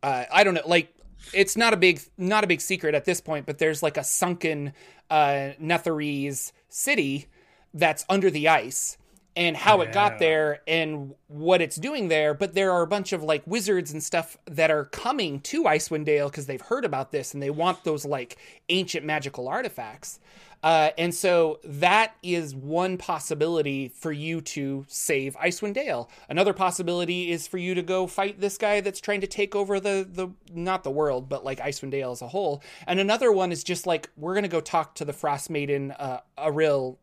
uh, 0.03 0.25
I 0.33 0.43
don't 0.43 0.55
know, 0.55 0.63
like 0.67 0.93
it's 1.33 1.57
not 1.57 1.73
a 1.73 1.77
big 1.77 2.01
not 2.19 2.45
a 2.45 2.47
big 2.47 2.61
secret 2.61 2.95
at 2.95 3.05
this 3.05 3.21
point, 3.21 3.47
but 3.47 3.59
there's 3.59 3.83
like 3.83 3.97
a 3.97 4.05
sunken 4.05 4.73
uh, 5.11 5.53
Netherese 5.61 6.53
city 6.69 7.27
that's 7.73 8.05
under 8.09 8.31
the 8.31 8.49
ice 8.49 8.97
and 9.37 9.57
how 9.57 9.81
it 9.81 9.93
got 9.93 10.19
there 10.19 10.61
and 10.67 11.15
what 11.27 11.61
it's 11.61 11.77
doing 11.77 12.09
there. 12.09 12.35
But 12.35 12.55
there 12.55 12.73
are 12.73 12.83
a 12.83 12.87
bunch 12.87 13.13
of 13.13 13.23
like 13.23 13.43
wizards 13.47 13.93
and 13.93 14.03
stuff 14.03 14.37
that 14.47 14.71
are 14.71 14.85
coming 14.85 15.41
to 15.41 15.65
Icewind 15.65 16.05
Dale 16.05 16.29
because 16.29 16.47
they've 16.47 16.61
heard 16.61 16.85
about 16.85 17.11
this 17.11 17.35
and 17.35 17.43
they 17.43 17.51
want 17.51 17.85
those 17.85 18.05
like 18.05 18.37
ancient 18.69 19.05
magical 19.05 19.49
artifacts. 19.49 20.21
Uh, 20.65 20.93
and 20.97 21.15
so 21.15 21.61
that 21.63 22.15
is 22.23 22.55
one 22.55 22.97
possibility 22.97 23.89
for 23.89 24.11
you 24.11 24.41
to 24.41 24.87
save 24.89 25.37
Icewind 25.37 25.75
Dale. 25.75 26.09
Another 26.27 26.55
possibility 26.55 27.31
is 27.31 27.47
for 27.47 27.59
you 27.59 27.75
to 27.75 27.83
go 27.83 28.07
fight 28.07 28.41
this 28.41 28.57
guy 28.57 28.81
that's 28.81 28.99
trying 28.99 29.21
to 29.21 29.27
take 29.27 29.55
over 29.55 29.79
the 29.79 30.09
the 30.11 30.29
not 30.55 30.83
the 30.83 30.91
world, 30.91 31.29
but 31.29 31.45
like 31.45 31.59
Icewind 31.59 31.91
Dale 31.91 32.13
as 32.13 32.23
a 32.23 32.29
whole. 32.29 32.63
And 32.87 32.99
another 32.99 33.31
one 33.31 33.53
is 33.53 33.63
just 33.63 33.87
like 33.87 34.09
we're 34.17 34.35
gonna 34.35 34.49
go 34.49 34.63
talk 34.63 34.95
to 34.95 35.05
the 35.05 35.13
Frost 35.13 35.51
Maiden, 35.51 35.91
uh, 35.91 36.21
Auril, 36.39 36.97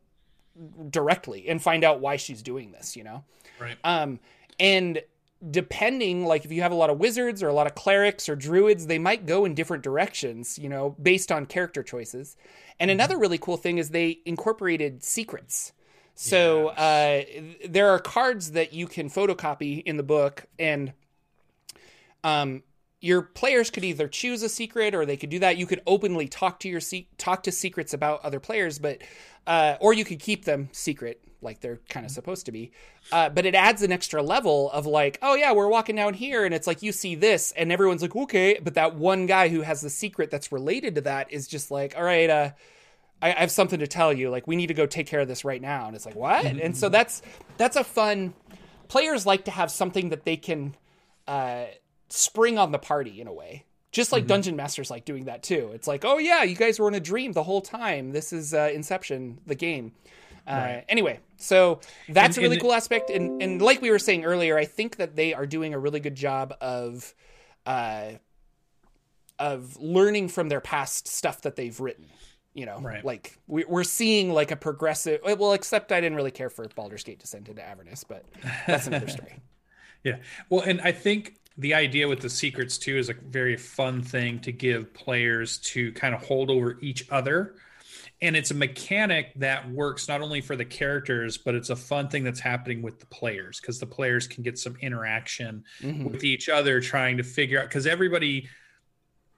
directly 0.90 1.48
and 1.48 1.62
find 1.62 1.84
out 1.84 2.00
why 2.00 2.16
she's 2.16 2.42
doing 2.42 2.72
this. 2.72 2.96
You 2.96 3.04
know. 3.04 3.24
Right. 3.60 3.76
Um, 3.84 4.20
and 4.58 5.02
depending, 5.50 6.24
like 6.24 6.44
if 6.44 6.52
you 6.52 6.62
have 6.62 6.72
a 6.72 6.76
lot 6.76 6.90
of 6.90 6.98
wizards 6.98 7.42
or 7.42 7.48
a 7.48 7.54
lot 7.54 7.66
of 7.66 7.74
clerics 7.74 8.28
or 8.28 8.36
druids, 8.36 8.86
they 8.86 8.98
might 8.98 9.26
go 9.26 9.44
in 9.44 9.54
different 9.54 9.82
directions, 9.82 10.58
you 10.58 10.68
know, 10.68 10.90
based 11.02 11.32
on 11.32 11.46
character 11.46 11.82
choices. 11.82 12.36
And 12.78 12.90
another 12.90 13.18
really 13.18 13.38
cool 13.38 13.56
thing 13.56 13.78
is 13.78 13.90
they 13.90 14.20
incorporated 14.24 15.02
secrets. 15.02 15.72
So 16.14 16.68
uh, 16.68 17.22
there 17.68 17.88
are 17.88 17.98
cards 17.98 18.52
that 18.52 18.72
you 18.72 18.86
can 18.86 19.08
photocopy 19.08 19.82
in 19.82 19.96
the 19.96 20.02
book, 20.02 20.46
and 20.58 20.92
um, 22.22 22.62
your 23.00 23.22
players 23.22 23.70
could 23.70 23.82
either 23.82 24.08
choose 24.08 24.42
a 24.42 24.48
secret 24.48 24.94
or 24.94 25.06
they 25.06 25.16
could 25.16 25.30
do 25.30 25.38
that. 25.40 25.56
You 25.56 25.66
could 25.66 25.80
openly 25.86 26.28
talk 26.28 26.60
to 26.60 26.68
your 26.68 26.80
se- 26.80 27.08
talk 27.16 27.42
to 27.44 27.52
secrets 27.52 27.94
about 27.94 28.24
other 28.24 28.40
players, 28.40 28.78
but 28.78 29.02
uh, 29.46 29.76
or 29.80 29.92
you 29.92 30.04
could 30.04 30.20
keep 30.20 30.44
them 30.44 30.68
secret, 30.72 31.22
like 31.40 31.60
they're 31.60 31.80
kind 31.88 32.06
of 32.06 32.12
supposed 32.12 32.46
to 32.46 32.52
be. 32.52 32.72
Uh, 33.10 33.28
but 33.28 33.44
it 33.44 33.54
adds 33.54 33.82
an 33.82 33.92
extra 33.92 34.22
level 34.22 34.70
of 34.70 34.86
like, 34.86 35.18
oh 35.22 35.34
yeah, 35.34 35.52
we're 35.52 35.68
walking 35.68 35.96
down 35.96 36.14
here, 36.14 36.44
and 36.44 36.54
it's 36.54 36.66
like 36.66 36.82
you 36.82 36.92
see 36.92 37.14
this, 37.14 37.52
and 37.52 37.72
everyone's 37.72 38.02
like, 38.02 38.14
okay, 38.14 38.58
but 38.62 38.74
that 38.74 38.94
one 38.94 39.26
guy 39.26 39.48
who 39.48 39.62
has 39.62 39.80
the 39.80 39.90
secret 39.90 40.30
that's 40.30 40.52
related 40.52 40.94
to 40.94 41.00
that 41.02 41.32
is 41.32 41.48
just 41.48 41.70
like, 41.70 41.94
all 41.96 42.04
right, 42.04 42.30
uh, 42.30 42.50
I, 43.20 43.32
I 43.32 43.40
have 43.40 43.50
something 43.50 43.80
to 43.80 43.86
tell 43.86 44.12
you. 44.12 44.30
Like, 44.30 44.46
we 44.46 44.56
need 44.56 44.68
to 44.68 44.74
go 44.74 44.86
take 44.86 45.06
care 45.06 45.20
of 45.20 45.28
this 45.28 45.44
right 45.44 45.60
now, 45.60 45.86
and 45.86 45.96
it's 45.96 46.06
like, 46.06 46.16
what? 46.16 46.44
and 46.44 46.76
so 46.76 46.88
that's 46.88 47.22
that's 47.56 47.76
a 47.76 47.84
fun. 47.84 48.34
Players 48.88 49.24
like 49.26 49.46
to 49.46 49.50
have 49.50 49.70
something 49.70 50.10
that 50.10 50.24
they 50.24 50.36
can 50.36 50.74
uh, 51.26 51.64
spring 52.08 52.58
on 52.58 52.72
the 52.72 52.78
party 52.78 53.20
in 53.20 53.26
a 53.26 53.32
way. 53.32 53.64
Just 53.92 54.10
like 54.10 54.26
dungeon 54.26 54.56
masters 54.56 54.90
like 54.90 55.04
doing 55.04 55.26
that 55.26 55.42
too. 55.42 55.70
It's 55.74 55.86
like, 55.86 56.04
oh 56.04 56.18
yeah, 56.18 56.42
you 56.42 56.56
guys 56.56 56.80
were 56.80 56.88
in 56.88 56.94
a 56.94 57.00
dream 57.00 57.32
the 57.32 57.42
whole 57.42 57.60
time. 57.60 58.10
This 58.12 58.32
is 58.32 58.52
uh, 58.54 58.70
Inception, 58.74 59.38
the 59.46 59.54
game. 59.54 59.92
Uh, 60.46 60.80
Anyway, 60.88 61.20
so 61.36 61.78
that's 62.08 62.36
And- 62.36 62.44
a 62.44 62.48
really 62.48 62.58
cool 62.60 62.72
aspect, 62.72 63.10
and 63.10 63.40
and 63.42 63.60
like 63.62 63.80
we 63.82 63.90
were 63.90 63.98
saying 64.00 64.24
earlier, 64.24 64.56
I 64.58 64.64
think 64.64 64.96
that 64.96 65.14
they 65.14 65.34
are 65.34 65.46
doing 65.46 65.72
a 65.74 65.78
really 65.78 66.00
good 66.00 66.14
job 66.16 66.54
of, 66.60 67.14
uh, 67.66 68.12
of 69.38 69.76
learning 69.80 70.28
from 70.28 70.48
their 70.48 70.60
past 70.60 71.06
stuff 71.08 71.42
that 71.42 71.56
they've 71.56 71.78
written. 71.78 72.06
You 72.54 72.66
know, 72.66 72.80
Right. 72.80 73.02
like 73.04 73.38
we, 73.46 73.64
we're 73.64 73.84
seeing 73.84 74.30
like 74.32 74.50
a 74.50 74.56
progressive. 74.56 75.20
Well, 75.24 75.52
except 75.54 75.90
I 75.90 76.00
didn't 76.00 76.16
really 76.16 76.30
care 76.30 76.50
for 76.50 76.66
Baldur's 76.68 77.02
Gate 77.02 77.18
Descent 77.18 77.48
into 77.48 77.62
Avernus, 77.66 78.04
but 78.04 78.24
that's 78.66 78.86
another 78.86 79.08
story. 79.18 79.38
Yeah. 80.04 80.16
Well, 80.50 80.60
and 80.62 80.80
I 80.82 80.92
think 80.92 81.36
the 81.58 81.74
idea 81.74 82.08
with 82.08 82.20
the 82.20 82.30
secrets 82.30 82.78
too 82.78 82.96
is 82.96 83.08
a 83.08 83.14
very 83.14 83.56
fun 83.56 84.02
thing 84.02 84.40
to 84.40 84.52
give 84.52 84.92
players 84.94 85.58
to 85.58 85.92
kind 85.92 86.14
of 86.14 86.22
hold 86.24 86.50
over 86.50 86.78
each 86.80 87.08
other. 87.10 87.54
And 88.20 88.36
it's 88.36 88.52
a 88.52 88.54
mechanic 88.54 89.32
that 89.36 89.68
works 89.70 90.08
not 90.08 90.20
only 90.22 90.40
for 90.40 90.54
the 90.56 90.64
characters, 90.64 91.36
but 91.38 91.54
it's 91.54 91.70
a 91.70 91.76
fun 91.76 92.08
thing 92.08 92.22
that's 92.24 92.38
happening 92.40 92.80
with 92.80 93.00
the 93.00 93.06
players 93.06 93.60
because 93.60 93.80
the 93.80 93.86
players 93.86 94.26
can 94.28 94.42
get 94.44 94.58
some 94.58 94.76
interaction 94.80 95.64
Mhm. 95.80 96.04
with 96.10 96.22
each 96.24 96.48
other 96.48 96.80
trying 96.80 97.16
to 97.16 97.24
figure 97.24 97.58
out 97.60 97.68
because 97.68 97.86
everybody 97.86 98.48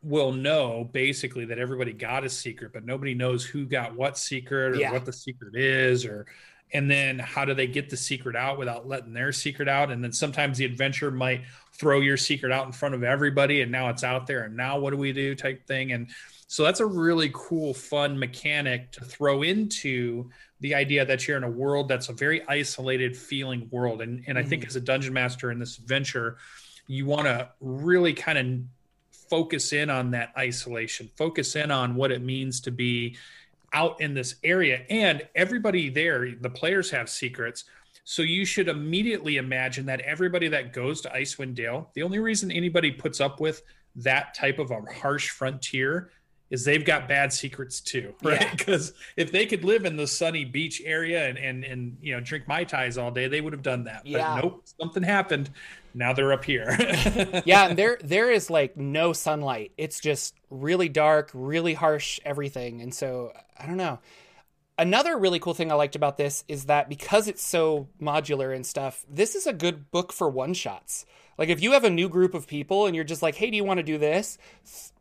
will 0.02 0.32
know 0.32 0.84
basically 0.92 1.46
that 1.46 1.58
everybody 1.58 1.94
got 1.94 2.24
a 2.24 2.28
secret, 2.28 2.72
but 2.74 2.84
nobody 2.84 3.14
knows 3.14 3.42
who 3.44 3.64
got 3.64 3.96
what 3.96 4.18
secret 4.18 4.72
or 4.72 4.76
Yeah. 4.76 4.92
what 4.92 5.06
the 5.06 5.12
secret 5.14 5.56
is 5.56 6.04
or 6.04 6.26
and 6.72 6.90
then 6.90 7.18
how 7.18 7.44
do 7.44 7.54
they 7.54 7.66
get 7.66 7.88
the 7.88 7.96
secret 7.96 8.34
out 8.36 8.58
without 8.58 8.86
letting 8.88 9.12
their 9.14 9.32
secret 9.32 9.68
out 9.68 9.90
and 9.90 10.02
then 10.04 10.12
sometimes 10.12 10.58
the 10.58 10.64
adventure 10.64 11.10
might 11.10 11.42
throw 11.76 12.00
your 12.00 12.16
secret 12.16 12.52
out 12.52 12.66
in 12.66 12.72
front 12.72 12.94
of 12.94 13.02
everybody 13.02 13.62
and 13.62 13.72
now 13.72 13.88
it's 13.88 14.04
out 14.04 14.26
there 14.26 14.44
and 14.44 14.56
now 14.56 14.78
what 14.78 14.90
do 14.90 14.96
we 14.96 15.12
do 15.12 15.34
type 15.34 15.66
thing. 15.66 15.92
And 15.92 16.08
so 16.46 16.62
that's 16.62 16.80
a 16.80 16.86
really 16.86 17.30
cool 17.34 17.74
fun 17.74 18.18
mechanic 18.18 18.92
to 18.92 19.04
throw 19.04 19.42
into 19.42 20.30
the 20.60 20.74
idea 20.74 21.04
that 21.04 21.26
you're 21.26 21.36
in 21.36 21.44
a 21.44 21.50
world 21.50 21.88
that's 21.88 22.08
a 22.08 22.12
very 22.12 22.46
isolated 22.48 23.16
feeling 23.16 23.68
world. 23.70 24.02
And 24.02 24.24
and 24.26 24.38
I 24.38 24.42
think 24.42 24.62
mm-hmm. 24.62 24.68
as 24.68 24.76
a 24.76 24.80
dungeon 24.80 25.12
master 25.12 25.50
in 25.50 25.58
this 25.58 25.78
adventure 25.78 26.38
you 26.86 27.06
want 27.06 27.26
to 27.26 27.48
really 27.60 28.12
kind 28.12 28.38
of 28.38 29.26
focus 29.30 29.72
in 29.72 29.88
on 29.90 30.10
that 30.10 30.32
isolation 30.36 31.10
focus 31.16 31.56
in 31.56 31.70
on 31.70 31.94
what 31.94 32.12
it 32.12 32.22
means 32.22 32.60
to 32.60 32.70
be 32.70 33.16
out 33.72 34.00
in 34.00 34.14
this 34.14 34.36
area. 34.44 34.82
And 34.88 35.26
everybody 35.34 35.88
there 35.88 36.34
the 36.40 36.50
players 36.50 36.90
have 36.90 37.10
secrets 37.10 37.64
so 38.04 38.22
you 38.22 38.44
should 38.44 38.68
immediately 38.68 39.36
imagine 39.38 39.86
that 39.86 40.00
everybody 40.00 40.48
that 40.48 40.72
goes 40.72 41.00
to 41.00 41.08
icewind 41.10 41.54
dale 41.54 41.90
the 41.94 42.02
only 42.02 42.18
reason 42.18 42.50
anybody 42.50 42.90
puts 42.90 43.20
up 43.20 43.40
with 43.40 43.62
that 43.96 44.34
type 44.34 44.58
of 44.58 44.70
a 44.70 44.80
harsh 45.00 45.30
frontier 45.30 46.10
is 46.50 46.64
they've 46.64 46.84
got 46.84 47.08
bad 47.08 47.32
secrets 47.32 47.80
too 47.80 48.14
right 48.22 48.40
Yeah. 48.40 48.50
because 48.54 48.92
if 49.16 49.32
they 49.32 49.46
could 49.46 49.64
live 49.64 49.84
in 49.86 49.96
the 49.96 50.06
sunny 50.06 50.44
beach 50.44 50.82
area 50.84 51.28
and 51.28 51.38
and 51.38 51.64
and 51.64 51.96
you 52.02 52.14
know 52.14 52.20
drink 52.20 52.46
mai 52.46 52.64
tais 52.64 52.98
all 52.98 53.10
day 53.10 53.28
they 53.28 53.40
would 53.40 53.52
have 53.52 53.62
done 53.62 53.84
that 53.84 54.06
Yeah. 54.06 54.34
but 54.36 54.42
nope 54.44 54.62
something 54.80 55.02
happened 55.02 55.50
now 55.94 56.12
they're 56.12 56.32
up 56.32 56.44
here 56.44 56.76
yeah, 57.44 57.68
and 57.68 57.78
there 57.78 57.98
there 58.02 58.28
is 58.30 58.50
like 58.50 58.76
no 58.76 59.12
sunlight. 59.12 59.70
It's 59.78 60.00
just 60.00 60.34
really 60.50 60.88
dark, 60.88 61.30
really 61.32 61.72
harsh 61.72 62.18
everything. 62.24 62.82
And 62.82 62.92
so 62.92 63.32
I 63.56 63.66
don't 63.66 63.76
know. 63.76 64.00
Another 64.76 65.16
really 65.16 65.38
cool 65.38 65.54
thing 65.54 65.70
I 65.70 65.76
liked 65.76 65.94
about 65.94 66.16
this 66.16 66.42
is 66.48 66.64
that 66.64 66.88
because 66.88 67.28
it's 67.28 67.44
so 67.44 67.86
modular 68.02 68.54
and 68.54 68.66
stuff, 68.66 69.06
this 69.08 69.36
is 69.36 69.46
a 69.46 69.52
good 69.52 69.90
book 69.92 70.12
for 70.12 70.28
one 70.28 70.52
shots. 70.52 71.06
Like 71.38 71.48
if 71.48 71.62
you 71.62 71.72
have 71.72 71.84
a 71.84 71.90
new 71.90 72.08
group 72.08 72.34
of 72.34 72.48
people 72.48 72.86
and 72.86 72.94
you're 72.94 73.04
just 73.04 73.22
like, 73.22 73.36
"Hey, 73.36 73.50
do 73.50 73.56
you 73.56 73.64
want 73.64 73.78
to 73.78 73.84
do 73.84 73.98
this?" 73.98 74.36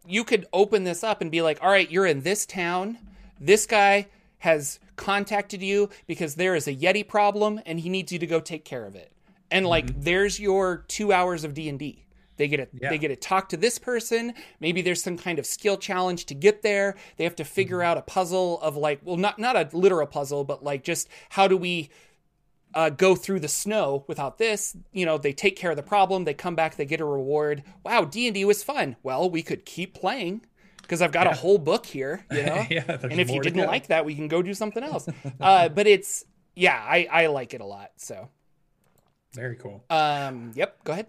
You 0.05 0.23
could 0.23 0.45
open 0.53 0.83
this 0.83 1.03
up 1.03 1.21
and 1.21 1.31
be 1.31 1.41
like, 1.41 1.57
"All 1.61 1.69
right, 1.69 1.89
you're 1.89 2.05
in 2.05 2.21
this 2.21 2.45
town. 2.45 2.99
This 3.39 3.65
guy 3.65 4.07
has 4.39 4.79
contacted 4.95 5.63
you 5.63 5.89
because 6.05 6.35
there 6.35 6.55
is 6.55 6.67
a 6.67 6.75
yeti 6.75 7.07
problem 7.07 7.59
and 7.65 7.79
he 7.79 7.89
needs 7.89 8.11
you 8.11 8.19
to 8.19 8.27
go 8.27 8.39
take 8.39 8.65
care 8.65 8.85
of 8.85 8.95
it." 8.95 9.11
And 9.49 9.65
like 9.65 9.87
mm-hmm. 9.87 10.01
there's 10.01 10.39
your 10.39 10.85
2 10.87 11.11
hours 11.11 11.43
of 11.43 11.55
D&D. 11.55 12.02
They 12.37 12.47
get 12.47 12.57
to 12.57 12.67
Yeah. 12.81 12.89
they 12.89 12.97
get 12.97 13.09
to 13.09 13.15
talk 13.15 13.49
to 13.49 13.57
this 13.57 13.77
person. 13.77 14.33
Maybe 14.59 14.81
there's 14.81 15.03
some 15.03 15.17
kind 15.17 15.39
of 15.39 15.45
skill 15.45 15.77
challenge 15.77 16.25
to 16.27 16.33
get 16.35 16.61
there. 16.61 16.95
They 17.17 17.23
have 17.23 17.35
to 17.37 17.45
figure 17.45 17.81
out 17.83 17.97
a 17.97 18.01
puzzle 18.01 18.59
of 18.61 18.75
like, 18.75 19.01
well, 19.03 19.17
not 19.17 19.39
not 19.39 19.55
a 19.55 19.69
literal 19.75 20.07
puzzle, 20.07 20.43
but 20.43 20.63
like 20.63 20.83
just 20.83 21.07
how 21.29 21.47
do 21.47 21.57
we 21.57 21.89
uh, 22.73 22.89
go 22.89 23.15
through 23.15 23.39
the 23.39 23.47
snow 23.47 24.03
without 24.07 24.37
this? 24.39 24.75
You 24.91 25.05
know, 25.05 25.17
they 25.17 25.31
take 25.33 25.55
care 25.55 25.71
of 25.71 25.77
the 25.77 25.83
problem. 25.83 26.23
They 26.23 26.33
come 26.33 26.55
back. 26.55 26.75
They 26.75 26.85
get 26.85 26.99
a 27.01 27.05
reward. 27.05 27.63
Wow, 27.83 28.05
D 28.05 28.27
and 28.27 28.33
D 28.33 28.45
was 28.45 28.63
fun. 28.63 28.95
Well, 29.03 29.29
we 29.29 29.43
could 29.43 29.63
keep 29.65 29.93
playing 29.93 30.45
because 30.81 31.01
I've 31.01 31.11
got 31.11 31.27
a 31.27 31.33
whole 31.33 31.59
book 31.59 31.85
here. 31.85 32.25
You 32.31 32.43
know, 32.45 32.65
yeah 32.69 32.97
and 33.03 33.19
if 33.19 33.29
you 33.29 33.41
didn't 33.41 33.67
like 33.67 33.87
that, 33.87 34.05
we 34.05 34.15
can 34.15 34.27
go 34.27 34.41
do 34.41 34.53
something 34.53 34.83
else. 34.83 35.07
uh, 35.39 35.69
but 35.69 35.85
it's 35.85 36.25
yeah, 36.55 36.75
I 36.83 37.07
I 37.11 37.27
like 37.27 37.53
it 37.53 37.61
a 37.61 37.65
lot. 37.65 37.91
So 37.97 38.29
very 39.33 39.55
cool 39.55 39.83
um, 39.89 40.51
yep, 40.55 40.83
go 40.83 40.93
ahead. 40.93 41.07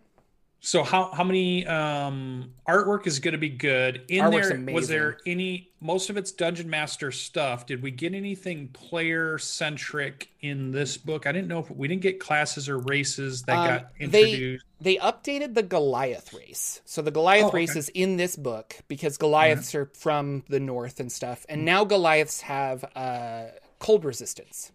So 0.66 0.82
how 0.82 1.10
how 1.12 1.24
many 1.24 1.66
um 1.66 2.54
artwork 2.66 3.06
is 3.06 3.18
going 3.18 3.32
to 3.32 3.38
be 3.38 3.50
good 3.50 4.02
in 4.08 4.24
Artwork's 4.24 4.48
there? 4.48 4.56
amazing. 4.56 4.74
Was 4.74 4.88
there 4.88 5.18
any? 5.26 5.68
Most 5.80 6.08
of 6.08 6.16
it's 6.16 6.32
Dungeon 6.32 6.70
Master 6.70 7.12
stuff. 7.12 7.66
Did 7.66 7.82
we 7.82 7.90
get 7.90 8.14
anything 8.14 8.68
player 8.68 9.36
centric 9.36 10.30
in 10.40 10.70
this 10.70 10.96
book? 10.96 11.26
I 11.26 11.32
didn't 11.32 11.48
know 11.48 11.58
if 11.58 11.70
we 11.70 11.86
didn't 11.86 12.00
get 12.00 12.18
classes 12.18 12.70
or 12.70 12.78
races 12.78 13.42
that 13.42 13.58
Um, 13.58 13.66
got 13.66 13.92
introduced. 14.00 14.64
they 14.80 14.94
they 14.96 15.00
updated 15.00 15.52
the 15.52 15.62
Goliath 15.62 16.32
race. 16.32 16.80
So 16.86 17.02
the 17.02 17.10
Goliath 17.10 17.44
Oh, 17.44 17.48
okay. 17.48 17.58
race 17.58 17.76
is 17.76 17.90
in 17.90 18.16
this 18.16 18.34
book 18.34 18.76
because 18.88 19.18
Goliaths 19.18 19.74
are 19.74 19.90
from 19.94 20.44
the 20.48 20.60
north 20.60 20.98
and 20.98 21.12
stuff. 21.12 21.44
And 21.46 21.66
now 21.66 21.84
Goliaths 21.84 22.40
have 22.40 22.84
uh, 22.96 23.48
cold 23.80 24.06
resistance 24.06 24.72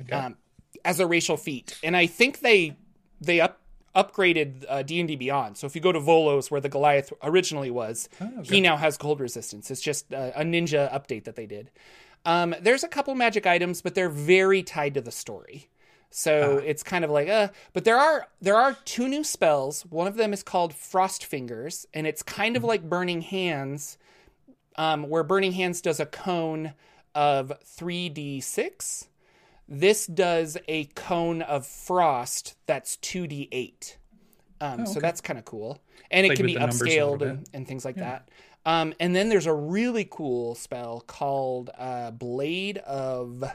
Okay. 0.00 0.12
um, 0.12 0.36
as 0.84 0.98
a 0.98 1.06
racial 1.06 1.36
feat. 1.36 1.78
And 1.84 1.96
I 1.96 2.08
think 2.08 2.40
they 2.40 2.76
they 3.20 3.40
up 3.40 3.60
upgraded 3.94 4.64
uh, 4.68 4.82
D&D 4.82 5.16
Beyond. 5.16 5.56
So 5.56 5.66
if 5.66 5.74
you 5.74 5.80
go 5.80 5.92
to 5.92 6.00
Volos 6.00 6.50
where 6.50 6.60
the 6.60 6.68
Goliath 6.68 7.12
originally 7.22 7.70
was, 7.70 8.08
Oh, 8.20 8.30
okay. 8.40 8.54
he 8.56 8.60
now 8.60 8.76
has 8.76 8.96
cold 8.96 9.20
resistance. 9.20 9.70
It's 9.70 9.80
just 9.82 10.12
uh, 10.14 10.30
a 10.34 10.42
ninja 10.42 10.90
update 10.92 11.24
that 11.24 11.36
they 11.36 11.46
did. 11.46 11.70
Um, 12.24 12.54
there's 12.60 12.84
a 12.84 12.88
couple 12.88 13.14
magic 13.14 13.46
items, 13.46 13.82
but 13.82 13.94
they're 13.94 14.08
very 14.08 14.62
tied 14.62 14.94
to 14.94 15.00
the 15.00 15.10
story. 15.10 15.68
So 16.10 16.58
Ah. 16.60 16.64
it's 16.64 16.82
kind 16.82 17.04
of 17.04 17.10
like, 17.10 17.28
uh, 17.28 17.48
but 17.72 17.84
there 17.84 17.96
are 17.98 18.28
there 18.40 18.56
are 18.56 18.76
two 18.84 19.08
new 19.08 19.24
spells. 19.24 19.82
One 19.86 20.06
of 20.06 20.16
them 20.16 20.32
is 20.32 20.42
called 20.42 20.74
Frost 20.74 21.24
Fingers, 21.24 21.86
and 21.94 22.06
it's 22.06 22.22
kind 22.22 22.54
Mm-hmm. 22.54 22.64
of 22.64 22.68
like 22.68 22.82
Burning 22.88 23.22
Hands, 23.22 23.96
um, 24.76 25.08
where 25.08 25.22
Burning 25.22 25.52
Hands 25.52 25.80
does 25.80 26.00
a 26.00 26.06
cone 26.06 26.74
of 27.14 27.52
three 27.64 28.08
d 28.08 28.40
six. 28.40 29.08
This 29.68 30.06
does 30.06 30.58
a 30.68 30.84
cone 30.86 31.42
of 31.42 31.66
frost 31.66 32.56
that's 32.66 32.96
2d8. 32.96 33.96
Um, 34.60 34.86
So 34.86 35.00
that's 35.00 35.20
kind 35.20 35.38
of 35.38 35.44
cool. 35.44 35.82
And 36.10 36.26
it 36.26 36.36
can 36.36 36.46
be 36.46 36.54
the 36.54 36.60
numbers 36.60 36.80
a 36.80 36.84
little 36.84 37.16
upscaled 37.16 37.22
and, 37.22 37.48
and 37.52 37.66
things 37.66 37.84
like 37.84 37.96
that. 37.96 38.28
Um, 38.64 38.94
and 39.00 39.14
then 39.14 39.28
there's 39.28 39.46
a 39.46 39.54
really 39.54 40.06
cool 40.08 40.54
spell 40.54 41.02
called 41.06 41.70
uh, 41.76 42.12
Blade 42.12 42.78
of, 42.78 43.42
I 43.42 43.52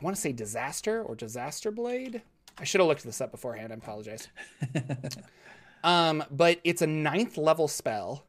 want 0.00 0.16
to 0.16 0.20
say 0.20 0.32
Disaster 0.32 1.02
or 1.02 1.14
Disaster 1.14 1.70
Blade. 1.70 2.22
I 2.58 2.64
should 2.64 2.80
have 2.80 2.88
looked 2.88 3.04
this 3.04 3.20
up 3.20 3.30
beforehand. 3.30 3.72
I 3.72 3.76
apologize. 3.76 4.28
um, 5.84 6.24
but 6.30 6.60
it's 6.64 6.82
a 6.82 6.86
ninth 6.86 7.36
level 7.36 7.68
spell 7.68 8.24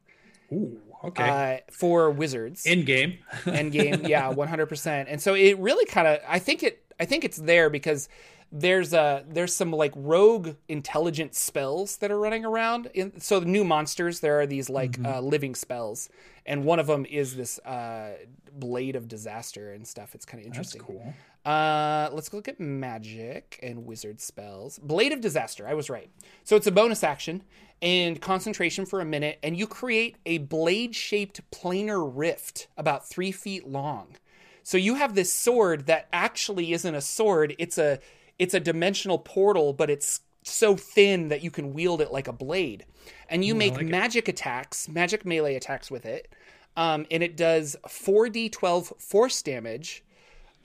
Ooh, 0.52 0.80
okay. 1.06 1.58
uh, 1.68 1.72
for 1.72 2.10
wizards. 2.10 2.66
In 2.66 2.84
game. 2.84 3.18
End 3.46 3.72
game, 3.72 4.02
yeah, 4.06 4.28
one 4.28 4.48
hundred 4.48 4.66
percent. 4.66 5.08
And 5.08 5.20
so 5.20 5.34
it 5.34 5.58
really 5.58 5.86
kind 5.86 6.06
of, 6.06 6.20
I 6.28 6.38
think 6.38 6.62
it, 6.62 6.82
I 6.98 7.04
think 7.04 7.24
it's 7.24 7.38
there 7.38 7.70
because 7.70 8.08
there's 8.52 8.92
a 8.92 9.24
there's 9.28 9.54
some 9.54 9.72
like 9.72 9.92
rogue 9.96 10.54
intelligent 10.68 11.34
spells 11.34 11.96
that 11.98 12.10
are 12.10 12.18
running 12.18 12.44
around. 12.44 12.86
In, 12.94 13.20
so 13.20 13.40
the 13.40 13.46
new 13.46 13.64
monsters, 13.64 14.20
there 14.20 14.40
are 14.40 14.46
these 14.46 14.70
like 14.70 14.98
uh, 15.04 15.20
living 15.20 15.54
spells, 15.54 16.08
and 16.44 16.64
one 16.64 16.78
of 16.78 16.86
them 16.86 17.04
is 17.06 17.36
this 17.36 17.58
uh, 17.60 18.14
blade 18.52 18.96
of 18.96 19.08
disaster 19.08 19.72
and 19.72 19.86
stuff. 19.86 20.14
It's 20.14 20.24
kind 20.24 20.40
of 20.40 20.52
That's 20.52 20.74
interesting. 20.74 20.82
cool. 20.82 21.14
Uh, 21.46 22.10
let's 22.12 22.34
look 22.34 22.48
at 22.48 22.58
magic 22.58 23.60
and 23.62 23.86
wizard 23.86 24.20
spells. 24.20 24.80
Blade 24.80 25.12
of 25.12 25.20
Disaster. 25.20 25.66
I 25.66 25.74
was 25.74 25.88
right. 25.88 26.10
So 26.42 26.56
it's 26.56 26.66
a 26.66 26.72
bonus 26.72 27.04
action 27.04 27.44
and 27.80 28.20
concentration 28.20 28.84
for 28.84 29.00
a 29.00 29.04
minute, 29.04 29.38
and 29.44 29.56
you 29.56 29.68
create 29.68 30.16
a 30.26 30.38
blade-shaped 30.38 31.48
planar 31.52 32.10
rift 32.12 32.66
about 32.76 33.08
three 33.08 33.30
feet 33.30 33.68
long. 33.68 34.16
So 34.64 34.76
you 34.76 34.96
have 34.96 35.14
this 35.14 35.32
sword 35.32 35.86
that 35.86 36.08
actually 36.12 36.72
isn't 36.72 36.94
a 36.94 37.00
sword. 37.00 37.54
It's 37.60 37.78
a 37.78 38.00
it's 38.40 38.54
a 38.54 38.60
dimensional 38.60 39.18
portal, 39.18 39.72
but 39.72 39.88
it's 39.88 40.22
so 40.42 40.74
thin 40.74 41.28
that 41.28 41.44
you 41.44 41.52
can 41.52 41.72
wield 41.72 42.00
it 42.00 42.10
like 42.10 42.26
a 42.26 42.32
blade. 42.32 42.84
And 43.28 43.44
you 43.44 43.54
make 43.54 43.74
like 43.74 43.82
it. 43.82 43.90
magic 43.90 44.26
attacks, 44.26 44.88
magic 44.88 45.24
melee 45.24 45.54
attacks 45.54 45.92
with 45.92 46.06
it. 46.06 46.32
Um, 46.76 47.06
and 47.10 47.22
it 47.22 47.36
does 47.36 47.76
4d12 47.86 49.00
force 49.00 49.40
damage 49.42 50.02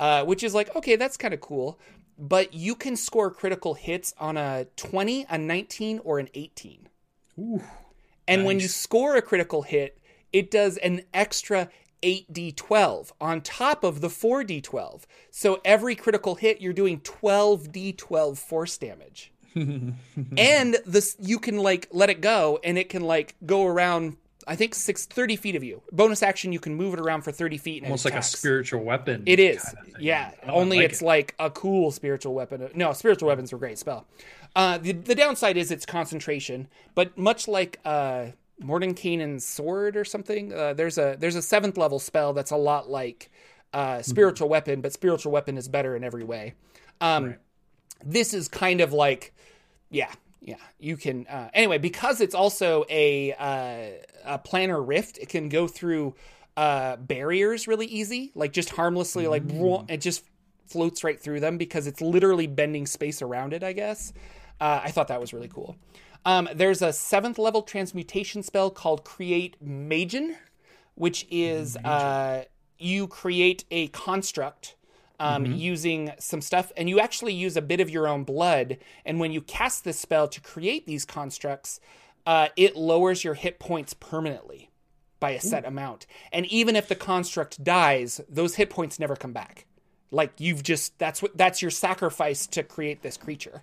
uh, 0.01 0.25
which 0.25 0.43
is 0.43 0.53
like 0.53 0.75
okay, 0.75 0.97
that's 0.97 1.15
kind 1.15 1.33
of 1.33 1.39
cool. 1.39 1.79
But 2.17 2.53
you 2.53 2.75
can 2.75 2.97
score 2.97 3.31
critical 3.31 3.73
hits 3.73 4.13
on 4.19 4.35
a 4.35 4.65
20, 4.75 5.25
a 5.29 5.37
19, 5.37 6.01
or 6.03 6.19
an 6.19 6.27
18. 6.33 6.89
Ooh. 7.39 7.61
And 8.27 8.45
when 8.45 8.59
you 8.59 8.67
score 8.67 9.15
a 9.15 9.21
critical 9.21 9.63
hit, 9.63 9.97
it 10.31 10.51
does 10.51 10.77
an 10.77 11.01
extra 11.13 11.69
8d12 12.03 13.11
on 13.19 13.41
top 13.41 13.83
of 13.83 14.01
the 14.01 14.07
4d12. 14.07 15.03
So 15.31 15.61
every 15.65 15.95
critical 15.95 16.35
hit, 16.35 16.61
you're 16.61 16.73
doing 16.73 16.99
12d12 17.01 18.37
force 18.37 18.77
damage. 18.77 19.31
and 19.55 20.77
this 20.85 21.17
you 21.19 21.37
can 21.37 21.57
like 21.57 21.89
let 21.91 22.09
it 22.09 22.21
go 22.21 22.59
and 22.63 22.77
it 22.77 22.87
can 22.87 23.01
like 23.01 23.35
go 23.45 23.65
around 23.65 24.15
I 24.47 24.55
think 24.55 24.75
six, 24.75 25.05
30 25.05 25.35
feet 25.35 25.55
of 25.55 25.63
you. 25.63 25.81
Bonus 25.91 26.23
action, 26.23 26.51
you 26.51 26.59
can 26.59 26.75
move 26.75 26.93
it 26.93 26.99
around 26.99 27.21
for 27.21 27.31
30 27.31 27.57
feet 27.57 27.77
and 27.77 27.85
Almost 27.87 28.05
like 28.05 28.15
a 28.15 28.21
spiritual 28.21 28.83
weapon. 28.83 29.23
It 29.25 29.39
is, 29.39 29.63
kind 29.63 29.95
of 29.95 30.01
yeah. 30.01 30.31
Only 30.47 30.77
like 30.77 30.91
it's 30.91 31.01
it. 31.01 31.05
like 31.05 31.35
a 31.39 31.49
cool 31.49 31.91
spiritual 31.91 32.33
weapon. 32.33 32.69
No, 32.75 32.93
spiritual 32.93 33.27
weapons 33.27 33.53
are 33.53 33.57
great 33.57 33.77
spell. 33.77 34.07
Uh, 34.55 34.77
the 34.77 34.91
the 34.91 35.15
downside 35.15 35.57
is 35.57 35.71
its 35.71 35.85
concentration, 35.85 36.67
but 36.93 37.17
much 37.17 37.47
like 37.47 37.79
uh, 37.85 38.27
Mordenkainen's 38.61 39.45
sword 39.45 39.95
or 39.95 40.03
something, 40.03 40.53
uh, 40.53 40.73
there's 40.73 40.97
a 40.97 41.15
there's 41.17 41.35
a 41.35 41.41
seventh 41.41 41.77
level 41.77 41.99
spell 41.99 42.33
that's 42.33 42.51
a 42.51 42.57
lot 42.57 42.89
like 42.89 43.31
uh, 43.73 44.01
spiritual 44.01 44.49
weapon, 44.49 44.81
but 44.81 44.91
spiritual 44.91 45.31
weapon 45.31 45.57
is 45.57 45.67
better 45.67 45.95
in 45.95 46.03
every 46.03 46.23
way. 46.23 46.53
Um, 46.99 47.25
Right. 47.25 47.37
This 48.03 48.33
is 48.33 48.47
kind 48.47 48.81
of 48.81 48.93
like, 48.93 49.31
yeah, 49.91 50.11
yeah. 50.41 50.55
You 50.79 50.97
can 50.97 51.27
uh, 51.27 51.49
anyway 51.53 51.77
because 51.77 52.19
it's 52.21 52.35
also 52.35 52.83
a 52.89 53.33
uh, 53.33 54.35
a 54.35 54.39
planar 54.39 54.85
rift. 54.85 55.17
It 55.19 55.29
can 55.29 55.49
go 55.49 55.67
through 55.67 56.15
uh, 56.57 56.97
barriers 56.97 57.67
really 57.67 57.85
easy, 57.85 58.31
like 58.35 58.51
just 58.51 58.71
harmlessly, 58.71 59.27
like 59.27 59.43
Mm. 59.43 59.89
it 59.89 60.01
just 60.01 60.23
floats 60.65 61.03
right 61.03 61.19
through 61.19 61.39
them 61.41 61.57
because 61.57 61.85
it's 61.87 62.01
literally 62.01 62.47
bending 62.47 62.85
space 62.85 63.21
around 63.21 63.53
it. 63.53 63.63
I 63.63 63.73
guess. 63.73 64.13
Uh, 64.59 64.81
I 64.83 64.91
thought 64.91 65.07
that 65.07 65.19
was 65.21 65.33
really 65.33 65.47
cool. 65.47 65.75
Um, 66.25 66.47
there's 66.53 66.81
a 66.83 66.93
seventh 66.93 67.39
level 67.39 67.63
transmutation 67.63 68.43
spell 68.43 68.69
called 68.69 69.03
Create 69.03 69.57
Magen, 69.61 70.35
which 70.95 71.25
is 71.31 71.77
uh, 71.77 72.43
you 72.77 73.07
create 73.07 73.63
a 73.71 73.87
construct 73.87 74.75
um, 75.21 75.45
using 75.45 76.11
some 76.19 76.41
stuff, 76.41 76.71
and 76.75 76.89
you 76.89 76.99
actually 76.99 77.33
use 77.33 77.55
a 77.55 77.61
bit 77.61 77.79
of 77.79 77.89
your 77.89 78.07
own 78.07 78.23
blood. 78.23 78.77
And 79.05 79.19
when 79.19 79.31
you 79.31 79.41
cast 79.41 79.83
this 79.83 79.99
spell 79.99 80.27
to 80.27 80.41
create 80.41 80.85
these 80.85 81.05
constructs, 81.05 81.79
uh, 82.25 82.47
it 82.57 82.75
lowers 82.75 83.23
your 83.23 83.35
hit 83.35 83.59
points 83.59 83.93
permanently 83.93 84.69
by 85.19 85.31
a 85.31 85.39
set 85.39 85.65
amount. 85.65 86.07
And 86.33 86.45
even 86.47 86.75
if 86.75 86.87
the 86.87 86.95
construct 86.95 87.63
dies, 87.63 88.19
those 88.27 88.55
hit 88.55 88.69
points 88.69 88.99
never 88.99 89.15
come 89.15 89.33
back. 89.33 89.65
Like 90.09 90.33
you've 90.39 90.63
just 90.63 90.97
that's 90.97 91.21
what 91.21 91.37
that's 91.37 91.61
your 91.61 91.71
sacrifice 91.71 92.47
to 92.47 92.63
create 92.63 93.01
this 93.01 93.15
creature 93.15 93.61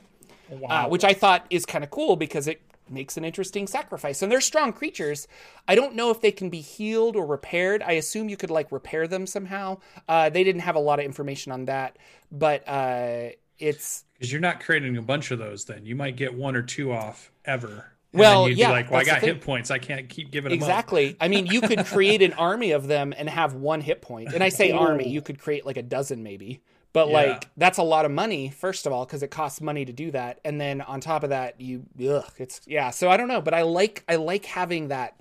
Wow. 0.50 0.86
uh, 0.86 0.88
which 0.88 1.04
I 1.04 1.12
thought 1.12 1.44
is 1.50 1.66
kind 1.66 1.84
of 1.84 1.90
cool 1.90 2.16
because 2.16 2.48
it 2.48 2.62
makes 2.90 3.16
an 3.16 3.24
interesting 3.24 3.66
sacrifice. 3.66 4.22
And 4.22 4.30
they're 4.30 4.40
strong 4.40 4.72
creatures. 4.72 5.28
I 5.66 5.74
don't 5.74 5.94
know 5.94 6.10
if 6.10 6.20
they 6.20 6.32
can 6.32 6.50
be 6.50 6.60
healed 6.60 7.16
or 7.16 7.26
repaired. 7.26 7.82
I 7.82 7.92
assume 7.92 8.28
you 8.28 8.36
could 8.36 8.50
like 8.50 8.72
repair 8.72 9.06
them 9.08 9.26
somehow. 9.26 9.78
Uh, 10.08 10.30
they 10.30 10.44
didn't 10.44 10.62
have 10.62 10.76
a 10.76 10.80
lot 10.80 10.98
of 10.98 11.04
information 11.04 11.52
on 11.52 11.66
that, 11.66 11.98
but 12.30 12.66
uh, 12.68 13.30
it's 13.58 14.04
Because 14.14 14.32
you're 14.32 14.40
not 14.40 14.60
creating 14.60 14.96
a 14.96 15.02
bunch 15.02 15.30
of 15.30 15.38
those, 15.38 15.64
then 15.64 15.84
you 15.86 15.96
might 15.96 16.16
get 16.16 16.34
one 16.34 16.56
or 16.56 16.62
two 16.62 16.92
off 16.92 17.32
ever. 17.44 17.92
And 18.12 18.20
Well, 18.20 18.42
then 18.44 18.48
you'd 18.50 18.58
yeah, 18.58 18.68
be 18.68 18.72
like, 18.72 18.90
well, 18.90 19.00
I 19.00 19.04
got 19.04 19.22
hit 19.22 19.40
points. 19.40 19.70
I 19.70 19.78
can't 19.78 20.08
keep 20.08 20.30
giving 20.30 20.52
exactly. 20.52 21.16
I 21.20 21.28
mean, 21.28 21.46
you 21.46 21.62
could 21.62 21.84
create 21.84 22.22
an 22.22 22.32
army 22.38 22.70
of 22.72 22.86
them 22.86 23.12
and 23.16 23.28
have 23.28 23.54
one 23.54 23.80
hit 23.80 24.00
point. 24.02 24.32
And 24.32 24.42
I 24.42 24.48
say 24.48 24.70
army, 24.72 25.08
you 25.08 25.20
could 25.22 25.38
create 25.38 25.66
like 25.66 25.76
a 25.76 25.82
dozen 25.82 26.22
maybe. 26.22 26.62
But 26.94 27.08
Yeah. 27.08 27.14
like 27.14 27.48
that's 27.56 27.78
a 27.78 27.82
lot 27.82 28.04
of 28.04 28.10
money, 28.10 28.48
first 28.48 28.86
of 28.86 28.92
all, 28.92 29.04
because 29.04 29.22
it 29.22 29.30
costs 29.30 29.60
money 29.60 29.84
to 29.84 29.92
do 29.92 30.10
that, 30.12 30.40
and 30.44 30.60
then 30.60 30.80
on 30.80 31.00
top 31.00 31.22
of 31.22 31.30
that, 31.30 31.60
you 31.60 31.84
ugh, 32.08 32.32
it's 32.38 32.60
yeah. 32.66 32.90
So 32.90 33.10
I 33.10 33.16
don't 33.16 33.28
know, 33.28 33.40
but 33.42 33.52
I 33.54 33.62
like 33.62 34.04
I 34.08 34.16
like 34.16 34.46
having 34.46 34.88
that 34.88 35.14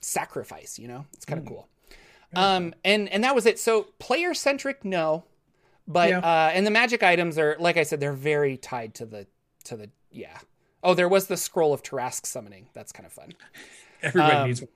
sacrifice. 0.00 0.78
You 0.78 0.88
know, 0.88 1.06
it's 1.12 1.24
kind 1.24 1.40
of 1.40 1.46
cool. 1.46 1.68
Um, 2.34 2.74
and 2.84 3.08
and 3.08 3.24
that 3.24 3.34
was 3.34 3.44
it. 3.46 3.58
So 3.58 3.88
player 3.98 4.34
centric, 4.34 4.84
no, 4.84 5.24
but 5.88 6.10
Yeah. 6.10 6.18
uh, 6.20 6.50
and 6.54 6.64
the 6.66 6.70
magic 6.70 7.02
items 7.02 7.38
are 7.38 7.56
like 7.58 7.76
I 7.76 7.82
said, 7.82 7.98
they're 8.00 8.12
very 8.12 8.56
tied 8.56 8.94
to 8.94 9.06
the 9.06 9.26
to 9.64 9.76
the 9.76 9.90
yeah. 10.12 10.38
Oh, 10.82 10.94
there 10.94 11.08
was 11.08 11.26
the 11.26 11.36
scroll 11.36 11.74
of 11.74 11.82
Tarrasque 11.82 12.24
summoning. 12.26 12.68
That's 12.72 12.92
kind 12.92 13.04
of 13.04 13.12
fun. 13.12 13.32
Everybody 14.02 14.34
Um, 14.36 14.46
needs 14.46 14.60
one. 14.62 14.68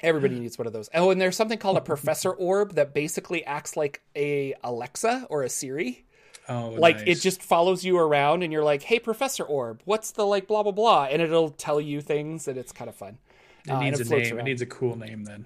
Everybody 0.00 0.38
needs 0.38 0.58
one 0.58 0.66
of 0.66 0.72
those. 0.72 0.88
Oh, 0.94 1.10
and 1.10 1.20
there's 1.20 1.36
something 1.36 1.58
called 1.58 1.76
a 1.78 1.80
professor 1.80 2.30
orb 2.30 2.74
that 2.74 2.92
basically 2.94 3.44
acts 3.44 3.76
like 3.76 4.02
a 4.14 4.54
Alexa 4.62 5.26
or 5.30 5.42
a 5.42 5.48
Siri. 5.48 6.04
Oh, 6.48 6.68
Like 6.68 6.98
it 7.06 7.16
just 7.16 7.42
follows 7.42 7.84
you 7.84 7.98
around 7.98 8.42
and 8.44 8.52
you're 8.52 8.62
like, 8.62 8.82
"Hey 8.82 8.98
professor 9.00 9.42
orb, 9.42 9.80
what's 9.84 10.12
the 10.12 10.24
like 10.24 10.46
blah 10.46 10.62
blah 10.62 10.72
blah?" 10.72 11.04
and 11.10 11.20
it'll 11.20 11.50
tell 11.50 11.80
you 11.80 12.00
things 12.00 12.46
and 12.46 12.56
it's 12.56 12.70
kind 12.72 12.88
of 12.88 12.94
fun. 12.94 13.18
it 13.66 13.70
uh, 13.72 13.80
needs 13.80 13.98
it 14.00 14.06
a 14.06 14.10
name. 14.10 14.38
It 14.38 14.44
needs 14.44 14.62
a 14.62 14.66
cool 14.66 14.96
name 14.96 15.24
then. 15.24 15.44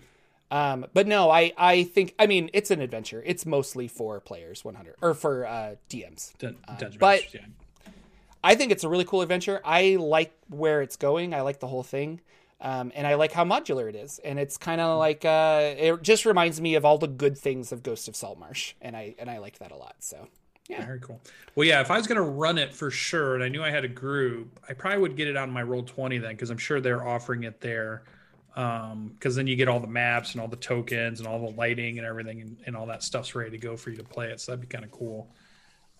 Um, 0.50 0.84
but 0.92 1.06
no, 1.06 1.30
I 1.30 1.52
I 1.56 1.84
think 1.84 2.14
I 2.18 2.26
mean, 2.26 2.50
it's 2.52 2.70
an 2.70 2.80
adventure. 2.82 3.22
It's 3.24 3.46
mostly 3.46 3.88
for 3.88 4.20
players 4.20 4.64
100 4.64 4.96
or 5.00 5.14
for 5.14 5.46
uh 5.46 5.76
DMs. 5.88 6.36
Dun- 6.38 6.58
Dungeon 6.78 6.98
but- 6.98 7.32
yeah. 7.32 7.40
I 8.42 8.54
think 8.54 8.72
it's 8.72 8.84
a 8.84 8.88
really 8.88 9.04
cool 9.04 9.20
adventure. 9.22 9.60
I 9.64 9.96
like 9.96 10.32
where 10.48 10.80
it's 10.82 10.96
going. 10.96 11.34
I 11.34 11.42
like 11.42 11.60
the 11.60 11.66
whole 11.66 11.82
thing. 11.82 12.20
Um, 12.62 12.92
and 12.94 13.06
I 13.06 13.14
like 13.14 13.32
how 13.32 13.44
modular 13.44 13.88
it 13.88 13.94
is. 13.94 14.20
And 14.22 14.38
it's 14.38 14.58
kind 14.58 14.80
of 14.80 14.98
like 14.98 15.24
uh, 15.24 15.74
it 15.76 16.02
just 16.02 16.26
reminds 16.26 16.60
me 16.60 16.74
of 16.74 16.84
all 16.84 16.98
the 16.98 17.08
good 17.08 17.38
things 17.38 17.72
of 17.72 17.82
Ghost 17.82 18.06
of 18.08 18.14
Saltmarsh, 18.14 18.74
and 18.82 18.96
I 18.96 19.14
and 19.18 19.30
I 19.30 19.38
liked 19.38 19.60
that 19.60 19.72
a 19.72 19.76
lot. 19.76 19.96
So 20.00 20.28
yeah, 20.68 20.86
Very 20.86 21.00
cool. 21.00 21.20
Well, 21.56 21.66
yeah, 21.66 21.80
if 21.80 21.90
I 21.90 21.96
was 21.96 22.06
going 22.06 22.16
to 22.16 22.22
run 22.22 22.56
it 22.56 22.72
for 22.72 22.90
sure, 22.90 23.34
and 23.34 23.42
I 23.42 23.48
knew 23.48 23.62
I 23.62 23.70
had 23.70 23.84
a 23.84 23.88
group, 23.88 24.60
I 24.68 24.72
probably 24.72 25.00
would 25.00 25.16
get 25.16 25.26
it 25.26 25.36
on 25.36 25.50
my 25.50 25.62
roll 25.62 25.82
twenty 25.82 26.18
then, 26.18 26.32
because 26.32 26.50
I'm 26.50 26.58
sure 26.58 26.80
they're 26.80 27.06
offering 27.06 27.44
it 27.44 27.60
there. 27.60 28.04
Um, 28.56 29.12
because 29.14 29.36
then 29.36 29.46
you 29.46 29.56
get 29.56 29.68
all 29.68 29.80
the 29.80 29.86
maps 29.86 30.32
and 30.32 30.40
all 30.40 30.48
the 30.48 30.56
tokens 30.56 31.20
and 31.20 31.28
all 31.28 31.38
the 31.38 31.56
lighting 31.56 31.98
and 31.98 32.06
everything, 32.06 32.40
and, 32.40 32.56
and 32.66 32.76
all 32.76 32.86
that 32.86 33.02
stuff's 33.02 33.34
ready 33.34 33.50
to 33.52 33.58
go 33.58 33.76
for 33.76 33.90
you 33.90 33.96
to 33.96 34.04
play 34.04 34.26
it. 34.26 34.40
So 34.40 34.52
that'd 34.52 34.60
be 34.60 34.66
kind 34.66 34.84
of 34.84 34.90
cool. 34.90 35.32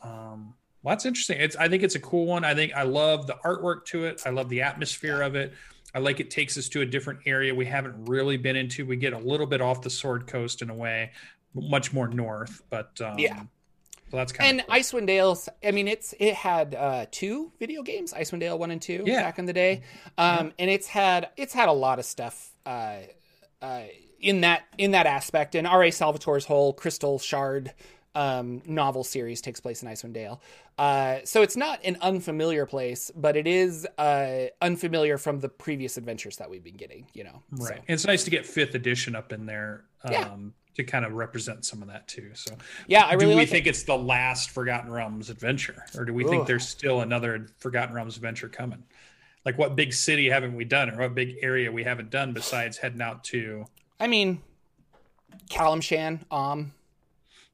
Um, 0.02 0.54
well, 0.82 0.92
that's 0.92 1.04
interesting. 1.04 1.40
It's 1.40 1.56
I 1.56 1.68
think 1.68 1.82
it's 1.82 1.94
a 1.94 2.00
cool 2.00 2.26
one. 2.26 2.44
I 2.44 2.54
think 2.54 2.72
I 2.74 2.82
love 2.82 3.26
the 3.26 3.36
artwork 3.44 3.86
to 3.86 4.04
it. 4.04 4.22
I 4.26 4.30
love 4.30 4.48
the 4.48 4.62
atmosphere 4.62 5.22
of 5.22 5.34
it. 5.36 5.52
I 5.94 5.98
like 5.98 6.20
it 6.20 6.30
takes 6.30 6.56
us 6.58 6.68
to 6.70 6.82
a 6.82 6.86
different 6.86 7.20
area 7.26 7.54
we 7.54 7.66
haven't 7.66 8.06
really 8.08 8.36
been 8.36 8.56
into. 8.56 8.86
We 8.86 8.96
get 8.96 9.12
a 9.12 9.18
little 9.18 9.46
bit 9.46 9.60
off 9.60 9.82
the 9.82 9.90
Sword 9.90 10.26
Coast 10.26 10.62
in 10.62 10.70
a 10.70 10.74
way, 10.74 11.12
much 11.54 11.92
more 11.92 12.08
north, 12.08 12.62
but 12.70 13.00
um, 13.00 13.18
Yeah. 13.18 13.42
So 14.10 14.16
that's 14.16 14.32
kind 14.32 14.50
and 14.50 14.60
of 14.60 14.66
cool. 14.66 14.74
Icewind 14.76 15.06
Dale's. 15.06 15.48
I 15.64 15.70
mean, 15.70 15.86
it's 15.86 16.14
it 16.18 16.34
had 16.34 16.74
uh, 16.74 17.06
two 17.12 17.52
video 17.60 17.82
games, 17.84 18.12
Icewind 18.12 18.40
Dale 18.40 18.58
one 18.58 18.72
and 18.72 18.82
two, 18.82 19.04
Yeah. 19.06 19.22
back 19.22 19.38
in 19.38 19.44
the 19.46 19.52
day. 19.52 19.82
Um, 20.18 20.52
and 20.58 20.68
it's 20.68 20.88
had 20.88 21.28
it's 21.36 21.52
had 21.54 21.68
a 21.68 21.72
lot 21.72 22.00
of 22.00 22.04
stuff 22.04 22.50
uh, 22.66 22.96
uh, 23.62 23.82
in 24.20 24.40
that 24.40 24.62
in 24.78 24.90
that 24.92 25.06
aspect. 25.06 25.54
And 25.54 25.64
R.A. 25.64 25.90
Salvatore's 25.90 26.44
whole 26.44 26.72
Crystal 26.72 27.20
Shard 27.20 27.72
um, 28.14 28.62
novel 28.66 29.04
series 29.04 29.40
takes 29.40 29.60
place 29.60 29.82
in 29.82 29.88
Icewind 29.88 30.12
Dale. 30.12 30.40
Uh, 30.78 31.18
so 31.24 31.42
it's 31.42 31.56
not 31.56 31.78
an 31.84 31.96
unfamiliar 32.00 32.66
place, 32.66 33.10
but 33.14 33.36
it 33.36 33.46
is 33.46 33.86
uh, 33.98 34.46
unfamiliar 34.62 35.18
from 35.18 35.40
the 35.40 35.48
previous 35.48 35.96
adventures 35.96 36.36
that 36.38 36.48
we've 36.50 36.64
been 36.64 36.76
getting. 36.76 37.06
You 37.12 37.24
know, 37.24 37.42
Right. 37.52 37.76
So, 37.76 37.82
It's 37.88 38.06
nice 38.06 38.24
to 38.24 38.30
get 38.30 38.46
fifth 38.46 38.74
edition 38.74 39.14
up 39.14 39.32
in 39.32 39.46
there 39.46 39.84
um, 40.04 40.12
Yeah. 40.12 40.36
to 40.76 40.84
kind 40.84 41.04
of 41.04 41.12
represent 41.12 41.64
some 41.64 41.82
of 41.82 41.88
that 41.88 42.08
too. 42.08 42.30
So, 42.34 42.56
yeah, 42.86 43.04
I 43.04 43.12
really 43.12 43.26
do 43.26 43.28
we 43.30 43.34
like 43.36 43.48
think 43.48 43.66
it. 43.66 43.70
it's 43.70 43.82
the 43.84 43.98
last 43.98 44.50
Forgotten 44.50 44.90
Realms 44.90 45.30
adventure, 45.30 45.84
or 45.96 46.04
do 46.04 46.12
we 46.14 46.24
think 46.24 46.46
there's 46.46 46.66
still 46.66 47.00
another 47.02 47.46
Forgotten 47.58 47.94
Realms 47.94 48.16
adventure 48.16 48.48
coming? 48.48 48.82
Like, 49.44 49.56
what 49.56 49.74
big 49.76 49.92
city 49.94 50.28
haven't 50.28 50.54
we 50.54 50.64
done, 50.64 50.90
or 50.90 50.98
what 50.98 51.14
big 51.14 51.36
area 51.42 51.70
we 51.72 51.82
haven't 51.84 52.10
done 52.10 52.32
besides 52.34 52.76
heading 52.76 53.00
out 53.00 53.24
to? 53.24 53.64
I 53.98 54.06
mean, 54.06 54.42
Calimshan, 55.48 56.20
um, 56.30 56.72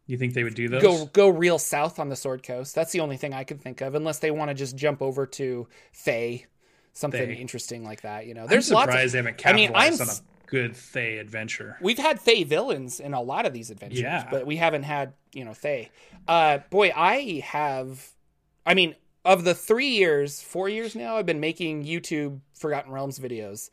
You 0.06 0.16
think 0.16 0.34
they 0.34 0.44
would 0.44 0.54
do 0.54 0.68
those? 0.68 0.82
go 0.82 1.06
go 1.06 1.28
real 1.28 1.58
south 1.58 1.98
on 1.98 2.08
the 2.08 2.16
Sword 2.16 2.42
Coast. 2.42 2.74
That's 2.74 2.92
the 2.92 3.00
only 3.00 3.16
thing 3.16 3.34
I 3.34 3.44
could 3.44 3.60
think 3.60 3.80
of, 3.80 3.94
unless 3.94 4.20
they 4.20 4.30
want 4.30 4.50
to 4.50 4.54
just 4.54 4.76
jump 4.76 5.02
over 5.02 5.26
to 5.26 5.66
Thay, 5.92 6.46
something 6.92 7.30
interesting 7.30 7.84
like 7.84 8.02
that. 8.02 8.26
You 8.26 8.34
know, 8.34 8.42
I'm 8.42 8.48
there's. 8.48 8.70
Of, 8.70 8.78
surprised 8.78 9.14
they 9.14 9.18
haven't 9.18 9.44
I 9.44 9.52
mean, 9.52 9.68
capitalized 9.68 10.00
I'm 10.00 10.08
on 10.08 10.14
a 10.14 10.46
good 10.48 10.76
Thay 10.76 11.18
adventure. 11.18 11.76
We've 11.80 11.98
had 11.98 12.20
Thay 12.20 12.44
villains 12.44 13.00
in 13.00 13.14
a 13.14 13.20
lot 13.20 13.46
of 13.46 13.52
these 13.52 13.70
adventures, 13.70 14.00
Yeah. 14.00 14.28
but 14.30 14.46
we 14.46 14.56
haven't 14.56 14.84
had, 14.84 15.12
you 15.32 15.44
know, 15.44 15.54
Thay. 15.54 15.90
Uh, 16.28 16.58
boy, 16.70 16.92
I 16.94 17.42
have, 17.44 18.12
I 18.64 18.74
mean, 18.74 18.94
of 19.24 19.42
the 19.42 19.54
three 19.56 19.88
years, 19.88 20.40
four 20.40 20.68
years 20.68 20.94
now, 20.94 21.16
I've 21.16 21.26
been 21.26 21.40
making 21.40 21.84
YouTube 21.84 22.40
Forgotten 22.54 22.92
Realms 22.92 23.18
videos. 23.18 23.70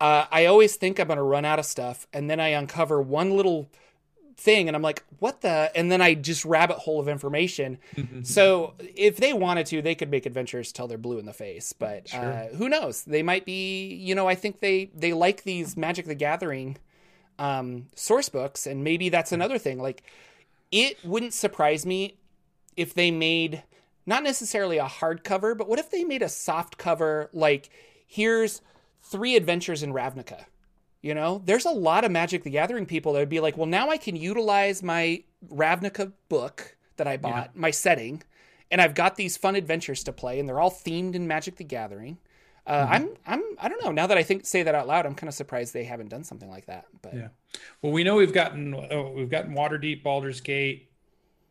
Uh, 0.00 0.26
I 0.30 0.46
always 0.46 0.76
think 0.76 1.00
I'm 1.00 1.08
going 1.08 1.16
to 1.16 1.22
run 1.22 1.44
out 1.44 1.58
of 1.58 1.66
stuff, 1.66 2.06
and 2.12 2.30
then 2.30 2.38
I 2.38 2.48
uncover 2.48 3.02
one 3.02 3.36
little 3.36 3.68
thing, 4.36 4.68
and 4.68 4.76
I'm 4.76 4.82
like, 4.82 5.04
what 5.18 5.40
the? 5.42 5.70
And 5.74 5.90
then 5.90 6.00
I 6.00 6.14
just 6.14 6.44
rabbit 6.44 6.78
hole 6.78 7.00
of 7.00 7.08
information. 7.08 7.78
So 8.22 8.74
if 8.96 9.16
they 9.16 9.32
wanted 9.32 9.66
to, 9.66 9.82
they 9.82 9.94
could 9.94 10.10
make 10.10 10.26
adventures 10.26 10.72
till 10.72 10.86
they're 10.88 10.98
blue 10.98 11.18
in 11.18 11.26
the 11.26 11.32
face. 11.32 11.72
But 11.72 12.08
Sure. 12.08 12.20
uh, 12.20 12.48
who 12.56 12.68
knows? 12.68 13.04
They 13.04 13.22
might 13.22 13.44
be. 13.44 13.94
You 13.94 14.14
know, 14.14 14.28
I 14.28 14.34
think 14.34 14.60
they 14.60 14.90
they 14.94 15.12
like 15.12 15.44
these 15.44 15.76
Magic 15.76 16.06
the 16.06 16.14
Gathering 16.14 16.76
um, 17.38 17.86
source 17.94 18.28
books, 18.28 18.66
and 18.66 18.84
maybe 18.84 19.08
that's 19.08 19.32
another 19.32 19.58
thing. 19.58 19.78
Like, 19.80 20.02
it 20.70 20.96
wouldn't 21.04 21.32
surprise 21.34 21.84
me 21.86 22.16
if 22.76 22.94
they 22.94 23.10
made 23.10 23.62
not 24.06 24.22
necessarily 24.22 24.78
a 24.78 24.84
hardcover, 24.86 25.56
but 25.56 25.68
what 25.68 25.78
if 25.78 25.90
they 25.90 26.04
made 26.04 26.22
a 26.22 26.28
soft 26.28 26.76
cover? 26.76 27.30
Like, 27.32 27.70
here's 28.06 28.60
three 29.02 29.36
adventures 29.36 29.82
in 29.82 29.92
Ravnica. 29.92 30.44
You 31.04 31.12
know, 31.12 31.42
there's 31.44 31.66
a 31.66 31.70
lot 31.70 32.04
of 32.04 32.10
Magic 32.10 32.44
the 32.44 32.50
Gathering 32.50 32.86
people 32.86 33.12
that 33.12 33.18
would 33.18 33.28
be 33.28 33.40
like, 33.40 33.58
well, 33.58 33.66
now 33.66 33.90
I 33.90 33.98
can 33.98 34.16
utilize 34.16 34.82
my 34.82 35.22
Ravnica 35.52 36.12
book 36.30 36.78
that 36.96 37.06
I 37.06 37.18
bought, 37.18 37.54
my 37.54 37.72
setting, 37.72 38.22
and 38.70 38.80
I've 38.80 38.94
got 38.94 39.16
these 39.16 39.36
fun 39.36 39.54
adventures 39.54 40.02
to 40.04 40.12
play, 40.12 40.40
and 40.40 40.48
they're 40.48 40.58
all 40.58 40.70
themed 40.70 41.14
in 41.14 41.28
Magic 41.28 41.56
the 41.56 41.64
Gathering. 41.64 42.16
Uh, 42.66 42.86
I'm, 42.88 43.10
I'm, 43.26 43.42
I 43.58 43.68
don't 43.68 43.84
know. 43.84 43.92
Now 43.92 44.06
that 44.06 44.16
I 44.16 44.22
think 44.22 44.46
say 44.46 44.62
that 44.62 44.74
out 44.74 44.86
loud, 44.86 45.04
I'm 45.04 45.14
kind 45.14 45.28
of 45.28 45.34
surprised 45.34 45.74
they 45.74 45.84
haven't 45.84 46.08
done 46.08 46.24
something 46.24 46.48
like 46.48 46.64
that. 46.66 46.86
But 47.02 47.12
Yeah. 47.12 47.28
Well, 47.82 47.92
we 47.92 48.02
know 48.02 48.16
we've 48.16 48.32
gotten 48.32 48.74
oh, 48.74 49.12
we've 49.14 49.28
gotten 49.28 49.54
Waterdeep, 49.54 50.02
Baldur's 50.02 50.40
Gate. 50.40 50.90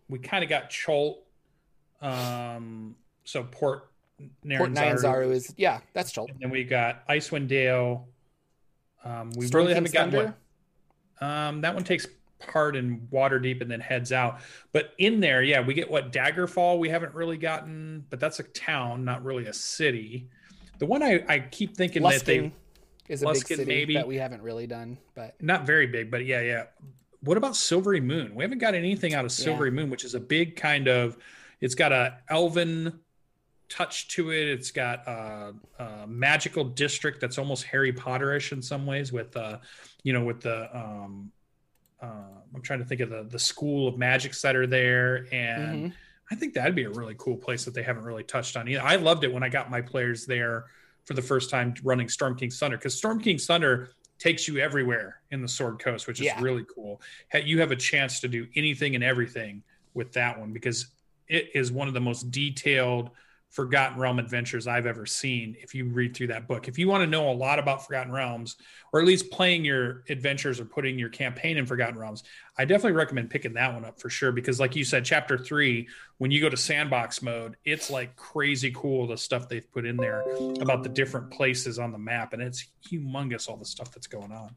We 0.10 0.18
kind 0.18 0.44
of 0.44 0.50
got 0.50 0.72
Chult. 0.72 1.24
Um, 2.02 2.96
so 3.24 3.44
Port 3.44 3.92
Port 4.58 4.72
Nyanzaru 4.72 5.32
is, 5.32 5.54
yeah, 5.58 5.82
that's 5.94 6.12
Chult. 6.12 6.32
And 6.32 6.40
then 6.40 6.50
we 6.50 6.64
got 6.64 7.08
Icewind 7.08 7.50
Dale. 7.50 8.08
Um, 9.04 9.32
we 9.36 9.48
Storm 9.48 9.66
really 9.66 9.76
King's 9.76 9.94
haven't 9.94 10.12
gotten 10.12 10.12
Thunder? 10.12 10.36
what. 11.20 11.28
Um, 11.28 11.62
that 11.62 11.74
one 11.74 11.84
takes 11.84 12.08
part 12.48 12.76
in 12.76 13.08
Waterdeep 13.12 13.62
and 13.62 13.70
then 13.70 13.80
heads 13.80 14.12
out. 14.12 14.40
But 14.72 14.94
in 14.98 15.20
there, 15.20 15.42
yeah, 15.42 15.62
we 15.62 15.74
get 15.74 15.90
what 15.90 16.12
Daggerfall. 16.12 16.80
We 16.80 16.90
haven't 16.90 17.14
really 17.14 17.38
gotten, 17.38 18.06
but 18.10 18.20
that's 18.20 18.40
a 18.40 18.44
town, 18.44 19.06
not 19.06 19.24
really 19.24 19.46
a 19.48 19.54
city. 19.54 20.30
The 20.80 20.86
one 20.86 21.04
I, 21.04 21.24
I 21.28 21.40
keep 21.40 21.78
thinking 21.78 22.04
that 22.04 22.26
they 22.26 22.52
is 23.08 23.24
a 23.24 23.28
big 23.28 23.48
city 23.48 23.66
maybe. 23.66 23.94
that 23.96 24.08
we 24.08 24.18
haven't 24.18 24.42
really 24.42 24.68
done, 24.68 24.98
but 25.16 25.42
not 25.42 25.66
very 25.66 25.88
big, 25.88 26.10
but 26.10 26.26
yeah, 26.26 26.42
yeah. 26.42 26.64
What 27.22 27.38
about 27.38 27.54
Silverymoon? 27.54 28.34
We 28.34 28.44
haven't 28.44 28.58
got 28.58 28.76
anything 28.76 29.14
out 29.14 29.24
of 29.24 29.32
Silverymoon, 29.32 29.90
which 29.90 30.04
is 30.04 30.14
a 30.14 30.20
big 30.20 30.56
kind 30.58 30.88
of. 30.88 31.18
It's 31.62 31.76
got 31.76 31.94
a 31.94 32.18
elven 32.28 33.00
touch 33.74 34.08
to 34.10 34.32
it. 34.32 34.48
It's 34.48 34.72
got 34.72 35.08
a, 35.08 35.54
a 35.80 36.08
magical 36.08 36.64
district 36.64 37.20
that's 37.20 37.38
almost 37.38 37.64
Harry 37.64 37.92
Potterish 37.92 38.52
in 38.52 38.62
some 38.62 38.86
ways, 38.86 39.12
with 39.12 39.36
uh, 39.36 39.58
you 40.04 40.14
know, 40.14 40.24
with 40.24 40.42
the 40.42 40.76
um, 40.78 41.32
uh, 42.02 42.06
I'm 42.54 42.62
trying 42.62 42.80
to 42.80 42.86
think 42.86 43.02
of 43.02 43.10
the 43.10 43.24
the 43.24 43.40
school 43.40 43.88
of 43.88 43.98
magics 43.98 44.42
that 44.44 44.56
are 44.56 44.68
there, 44.68 45.26
and 45.32 45.92
Mhm. 45.92 45.94
I 46.32 46.36
think 46.36 46.54
that'd 46.54 46.76
be 46.76 46.84
a 46.84 46.90
really 46.90 47.16
cool 47.18 47.36
place 47.36 47.66
that 47.66 47.74
they 47.74 47.84
haven't 47.84 48.04
really 48.04 48.24
touched 48.24 48.56
on 48.58 48.68
either. 48.68 48.82
I 48.82 48.96
loved 48.96 49.24
it 49.24 49.34
when 49.34 49.44
I 49.44 49.50
got 49.50 49.70
my 49.70 49.82
players 49.82 50.26
there 50.26 50.66
for 51.06 51.14
the 51.16 51.22
first 51.22 51.50
time 51.50 51.74
running 51.84 52.08
Storm 52.10 52.36
King's 52.38 52.58
Thunder 52.60 52.78
because 52.78 52.96
Storm 52.98 53.20
King's 53.20 53.46
Thunder 53.46 53.90
takes 54.20 54.48
you 54.48 54.58
everywhere 54.60 55.20
in 55.32 55.42
the 55.42 55.48
Sword 55.48 55.80
Coast, 55.80 56.08
which 56.08 56.20
is 56.22 56.28
Yeah. 56.28 56.40
really 56.42 56.66
cool. 56.74 57.02
You 57.44 57.60
have 57.60 57.72
a 57.72 57.76
chance 57.76 58.20
to 58.22 58.28
do 58.30 58.48
anything 58.56 58.96
and 58.96 59.04
everything 59.04 59.64
with 59.94 60.14
that 60.14 60.40
one 60.40 60.54
because 60.54 60.88
it 61.28 61.50
is 61.56 61.72
one 61.72 61.88
of 61.90 61.94
the 61.94 62.00
most 62.02 62.32
detailed 62.32 63.10
Forgotten 63.54 64.00
Realm 64.00 64.18
adventures 64.18 64.66
I've 64.66 64.88
ever 64.88 65.06
seen. 65.06 65.56
If 65.62 65.76
you 65.76 65.86
read 65.86 66.16
through 66.16 66.28
that 66.28 66.48
book, 66.48 66.68
if 66.68 66.80
you 66.80 66.88
want 66.88 67.04
to 67.04 67.08
know 67.08 67.30
a 67.30 67.34
lot 67.34 67.60
about 67.60 67.86
Forgotten 67.86 68.12
Realms, 68.12 68.56
or 68.92 69.00
at 69.00 69.06
least 69.06 69.30
playing 69.30 69.64
your 69.64 70.04
adventures 70.10 70.60
or 70.60 70.66
putting 70.66 70.98
your 70.98 71.10
campaign 71.10 71.58
in 71.58 71.68
Forgotten 71.68 71.96
Realms, 71.96 72.24
I 72.58 72.66
definitely 72.66 72.94
recommend 72.94 73.30
picking 73.30 73.54
that 73.54 73.72
one 73.72 73.86
up 73.86 74.02
for 74.02 74.10
sure. 74.10 74.32
Because, 74.32 74.60
like 74.60 74.76
you 74.76 74.84
said, 74.84 75.06
chapter 75.06 75.38
three, 75.38 75.88
when 76.18 76.32
you 76.32 76.42
go 76.42 76.50
to 76.50 76.58
sandbox 76.58 77.22
mode, 77.22 77.56
it's 77.64 77.92
like 77.92 78.16
crazy 78.16 78.72
cool 78.76 79.06
the 79.06 79.18
stuff 79.18 79.48
they've 79.48 79.72
put 79.72 79.86
in 79.86 79.98
there 79.98 80.24
about 80.60 80.82
the 80.82 80.90
different 80.90 81.30
places 81.30 81.78
on 81.78 81.92
the 81.92 82.00
map, 82.00 82.34
and 82.34 82.42
it's 82.42 82.66
humongous 82.90 83.48
all 83.48 83.58
the 83.58 83.66
stuff 83.66 83.92
that's 83.92 84.08
going 84.08 84.32
on. 84.32 84.56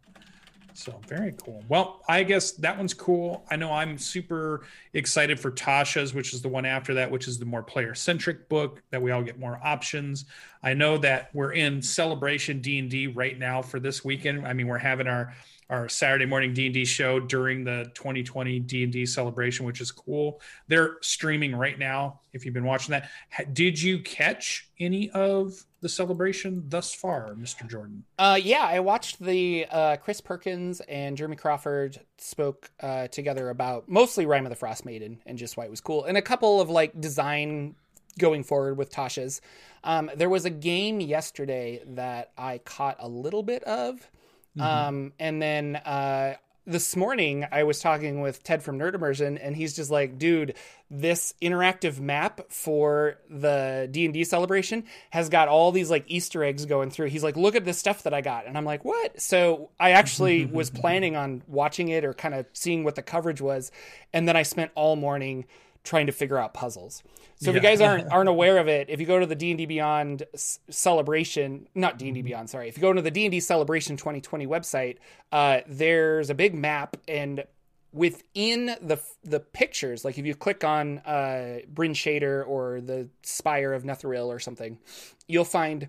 So 0.76 1.00
very 1.08 1.32
cool. 1.42 1.64
Well, 1.68 2.02
I 2.06 2.22
guess 2.22 2.52
that 2.52 2.76
one's 2.76 2.92
cool. 2.92 3.46
I 3.50 3.56
know 3.56 3.72
I'm 3.72 3.96
super 3.96 4.66
excited 4.92 5.40
for 5.40 5.50
Tasha's, 5.50 6.12
which 6.12 6.34
is 6.34 6.42
the 6.42 6.48
one 6.48 6.66
after 6.66 6.92
that, 6.94 7.10
which 7.10 7.28
is 7.28 7.38
the 7.38 7.46
more 7.46 7.62
player 7.62 7.94
centric 7.94 8.50
book 8.50 8.82
that 8.90 9.00
we 9.00 9.10
all 9.10 9.22
get 9.22 9.38
more 9.38 9.58
options. 9.64 10.26
I 10.62 10.74
know 10.74 10.98
that 10.98 11.30
we're 11.32 11.52
in 11.52 11.80
celebration 11.80 12.60
D 12.60 12.78
and 12.78 12.90
D 12.90 13.06
right 13.06 13.38
now 13.38 13.62
for 13.62 13.80
this 13.80 14.04
weekend. 14.04 14.46
I 14.46 14.52
mean, 14.52 14.66
we're 14.66 14.76
having 14.76 15.06
our 15.06 15.34
our 15.70 15.88
Saturday 15.88 16.26
morning 16.26 16.52
D 16.52 16.66
and 16.66 16.74
D 16.74 16.84
show 16.84 17.18
during 17.20 17.64
the 17.64 17.90
2020 17.94 18.60
D 18.60 18.84
and 18.84 18.92
D 18.92 19.06
celebration, 19.06 19.64
which 19.64 19.80
is 19.80 19.90
cool. 19.90 20.40
They're 20.68 20.98
streaming 21.00 21.56
right 21.56 21.78
now. 21.78 22.20
If 22.32 22.44
you've 22.44 22.54
been 22.54 22.64
watching 22.64 22.92
that, 22.92 23.08
did 23.54 23.80
you 23.80 24.00
catch 24.00 24.68
any 24.78 25.10
of 25.10 25.64
the 25.86 25.90
celebration 25.90 26.64
thus 26.68 26.92
far, 26.92 27.32
Mr. 27.34 27.68
Jordan? 27.70 28.02
Uh, 28.18 28.36
yeah, 28.42 28.66
I 28.68 28.80
watched 28.80 29.20
the 29.20 29.66
uh, 29.70 29.96
Chris 29.98 30.20
Perkins 30.20 30.80
and 30.80 31.16
Jeremy 31.16 31.36
Crawford 31.36 32.00
spoke 32.18 32.72
uh, 32.80 33.06
together 33.06 33.50
about 33.50 33.88
mostly 33.88 34.26
Rime 34.26 34.44
of 34.44 34.50
the 34.50 34.56
Frost 34.56 34.84
Maiden 34.84 35.20
and 35.26 35.38
just 35.38 35.56
why 35.56 35.64
it 35.64 35.70
was 35.70 35.80
cool, 35.80 36.04
and 36.04 36.16
a 36.16 36.22
couple 36.22 36.60
of 36.60 36.70
like 36.70 37.00
design 37.00 37.76
going 38.18 38.42
forward 38.42 38.76
with 38.76 38.90
Tasha's. 38.90 39.40
Um, 39.84 40.10
there 40.16 40.28
was 40.28 40.44
a 40.44 40.50
game 40.50 40.98
yesterday 40.98 41.80
that 41.86 42.32
I 42.36 42.58
caught 42.58 42.96
a 42.98 43.06
little 43.06 43.44
bit 43.44 43.62
of, 43.62 44.10
um, 44.58 45.12
and 45.20 45.40
then 45.40 45.76
uh, 45.76 46.34
this 46.66 46.96
morning 46.96 47.46
I 47.52 47.62
was 47.62 47.80
talking 47.80 48.20
with 48.20 48.42
Ted 48.42 48.62
from 48.62 48.78
Nerd 48.78 48.94
Immersion, 48.94 49.38
and 49.38 49.56
he's 49.56 49.74
just 49.74 49.90
like, 49.90 50.18
"Dude, 50.18 50.54
this 50.90 51.34
interactive 51.40 52.00
map 52.00 52.40
for 52.50 53.18
the 53.30 53.88
D 53.90 54.04
and 54.04 54.12
D 54.12 54.24
celebration 54.24 54.84
has 55.10 55.28
got 55.28 55.48
all 55.48 55.70
these 55.72 55.90
like 55.90 56.04
Easter 56.08 56.42
eggs 56.42 56.66
going 56.66 56.90
through." 56.90 57.06
He's 57.06 57.22
like, 57.22 57.36
"Look 57.36 57.54
at 57.54 57.64
this 57.64 57.78
stuff 57.78 58.02
that 58.02 58.12
I 58.12 58.20
got," 58.20 58.46
and 58.46 58.58
I'm 58.58 58.64
like, 58.64 58.84
"What?" 58.84 59.20
So 59.20 59.70
I 59.78 59.92
actually 59.92 60.46
was 60.46 60.70
planning 60.82 61.14
on 61.14 61.42
watching 61.46 61.88
it 61.88 62.04
or 62.04 62.12
kind 62.12 62.34
of 62.34 62.46
seeing 62.52 62.82
what 62.84 62.96
the 62.96 63.02
coverage 63.02 63.40
was, 63.40 63.70
and 64.12 64.28
then 64.28 64.36
I 64.36 64.42
spent 64.42 64.72
all 64.74 64.96
morning 64.96 65.46
trying 65.86 66.06
to 66.06 66.12
figure 66.12 66.36
out 66.36 66.52
puzzles. 66.52 67.02
So 67.36 67.50
if 67.50 67.56
you 67.56 67.62
guys 67.62 67.80
aren't 67.80 68.10
aren't 68.12 68.28
aware 68.28 68.58
of 68.58 68.68
it, 68.68 68.90
if 68.90 69.00
you 69.00 69.06
go 69.06 69.18
to 69.18 69.26
the 69.26 69.34
D 69.34 69.50
and 69.50 69.58
D 69.58 69.66
Beyond 69.66 70.24
celebration, 70.34 71.68
not 71.74 71.98
D 71.98 72.08
and 72.08 72.14
D 72.14 72.22
Beyond, 72.22 72.50
sorry, 72.50 72.68
if 72.68 72.76
you 72.76 72.80
go 72.82 72.92
to 72.92 73.00
the 73.00 73.10
D 73.10 73.24
and 73.24 73.32
D 73.32 73.40
Celebration 73.40 73.96
2020 73.96 74.46
website, 74.46 74.96
uh, 75.32 75.60
there's 75.66 76.28
a 76.28 76.34
big 76.34 76.54
map, 76.54 76.96
and 77.08 77.44
within 77.92 78.76
the 78.80 79.00
the 79.24 79.40
pictures, 79.40 80.04
like 80.04 80.18
if 80.18 80.26
you 80.26 80.34
click 80.34 80.64
on 80.64 80.98
uh, 80.98 81.58
Bryn 81.68 81.92
Shander 81.92 82.46
or 82.46 82.80
the 82.80 83.08
Spire 83.22 83.72
of 83.72 83.84
Netheril 83.84 84.26
or 84.26 84.38
something, 84.38 84.78
you'll 85.26 85.44
find 85.44 85.88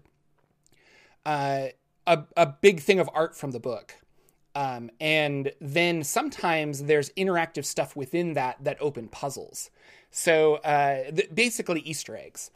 uh, 1.26 1.68
a 2.06 2.24
a 2.36 2.46
big 2.46 2.82
thing 2.82 3.00
of 3.00 3.10
art 3.14 3.36
from 3.36 3.52
the 3.52 3.60
book. 3.60 3.96
Um, 4.58 4.90
and 5.00 5.52
then 5.62 6.04
sometimes 6.04 6.86
there's 6.86 7.12
interactive 7.12 7.64
stuff 7.64 7.96
within 7.96 8.34
that 8.34 8.58
that 8.64 8.78
open 8.82 9.08
puzzles. 9.08 9.70
So 10.10 10.56
uh, 10.56 11.12
th- 11.12 11.30
basically 11.32 11.82
Easter 11.82 12.18
eggs. 12.18 12.50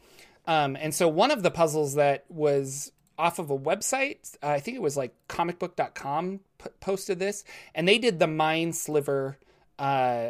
Um, 0.47 0.75
and 0.75 0.95
so 0.95 1.07
one 1.07 1.29
of 1.29 1.43
the 1.43 1.51
puzzles 1.51 1.93
that 1.93 2.25
was 2.27 2.91
off 3.19 3.37
of 3.37 3.51
a 3.51 3.57
website, 3.57 4.35
uh, 4.41 4.47
I 4.47 4.59
think 4.59 4.77
it 4.77 4.81
was 4.81 4.97
like 4.97 5.13
comicbook.com 5.29 6.39
p- 6.57 6.69
posted 6.79 7.19
this, 7.19 7.43
and 7.75 7.87
they 7.87 7.99
did 7.99 8.17
the 8.17 8.25
Mind 8.25 8.75
Sliver 8.75 9.37
uh, 9.77 10.29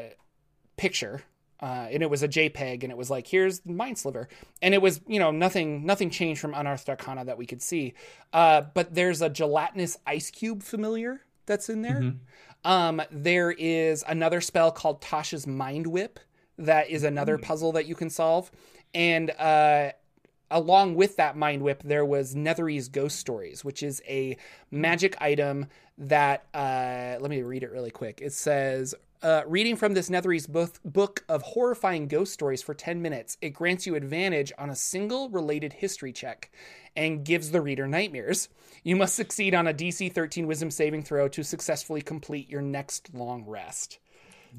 picture 0.76 1.24
uh, 1.62 1.88
and 1.92 2.02
it 2.02 2.10
was 2.10 2.24
a 2.24 2.28
JPEG, 2.28 2.82
and 2.82 2.92
it 2.92 2.98
was 2.98 3.12
like, 3.12 3.28
here's 3.28 3.64
Mind 3.66 4.00
Sliver, 4.00 4.28
and 4.64 4.74
it 4.74 4.82
was 4.82 5.00
you 5.08 5.20
know 5.20 5.30
nothing 5.32 5.86
nothing 5.86 6.10
changed 6.10 6.42
from 6.42 6.54
Unearthed 6.56 6.90
Arcana 6.90 7.24
that 7.26 7.38
we 7.38 7.46
could 7.46 7.62
see, 7.62 7.94
uh, 8.34 8.62
but 8.74 8.96
there's 8.96 9.22
a 9.22 9.30
gelatinous 9.30 9.96
ice 10.08 10.32
cube 10.32 10.64
familiar 10.64 11.22
that's 11.52 11.70
in 11.70 11.82
there. 11.82 12.02
Mm-hmm. 12.02 12.72
Um, 12.72 13.02
there 13.12 13.52
is 13.52 14.04
another 14.08 14.40
spell 14.40 14.72
called 14.72 15.02
Tasha's 15.02 15.46
Mind 15.46 15.88
Whip 15.88 16.20
that 16.58 16.90
is 16.90 17.04
another 17.04 17.38
Mm. 17.38 17.42
puzzle 17.44 17.72
that 17.74 17.88
you 17.88 17.96
can 17.96 18.10
solve, 18.10 18.52
and 18.94 19.32
uh, 19.32 19.92
along 20.52 20.96
with 20.96 21.16
that 21.16 21.36
mind 21.38 21.62
whip 21.62 21.82
there 21.84 22.04
was 22.06 22.36
nethery's 22.36 22.90
ghost 22.90 23.18
stories 23.18 23.64
which 23.64 23.82
is 23.82 24.02
a 24.08 24.36
magic 24.70 25.16
item 25.22 25.66
that 25.98 26.46
uh, 26.54 27.16
let 27.22 27.30
me 27.30 27.42
read 27.42 27.64
it 27.64 27.72
really 27.72 27.90
quick 27.92 28.20
it 28.22 28.34
says 28.34 28.94
uh, 29.24 29.44
reading 29.46 29.76
from 29.76 29.94
this 29.94 30.10
nethery's 30.10 30.48
book, 30.48 30.80
book 30.84 31.24
of 31.30 31.42
horrifying 31.44 32.08
ghost 32.08 32.34
stories 32.34 32.62
for 32.62 32.74
10 32.74 33.02
minutes 33.02 33.38
it 33.42 33.52
grants 33.52 33.88
you 33.88 33.96
advantage 33.96 34.52
on 34.58 34.70
a 34.70 34.76
single 34.76 35.30
related 35.30 35.72
history 35.72 36.12
check 36.12 36.52
and 36.98 37.24
gives 37.24 37.52
the 37.52 37.62
reader 37.62 37.88
nightmares 37.88 38.50
you 38.84 38.96
must 38.96 39.15
succeed 39.15 39.54
on 39.54 39.67
a 39.67 39.74
dc 39.74 40.12
13 40.13 40.48
wisdom 40.48 40.72
saving 40.72 41.04
throw 41.04 41.28
to 41.28 41.44
successfully 41.44 42.02
complete 42.02 42.50
your 42.50 42.62
next 42.62 43.13
long 43.13 43.46
rest 43.46 44.00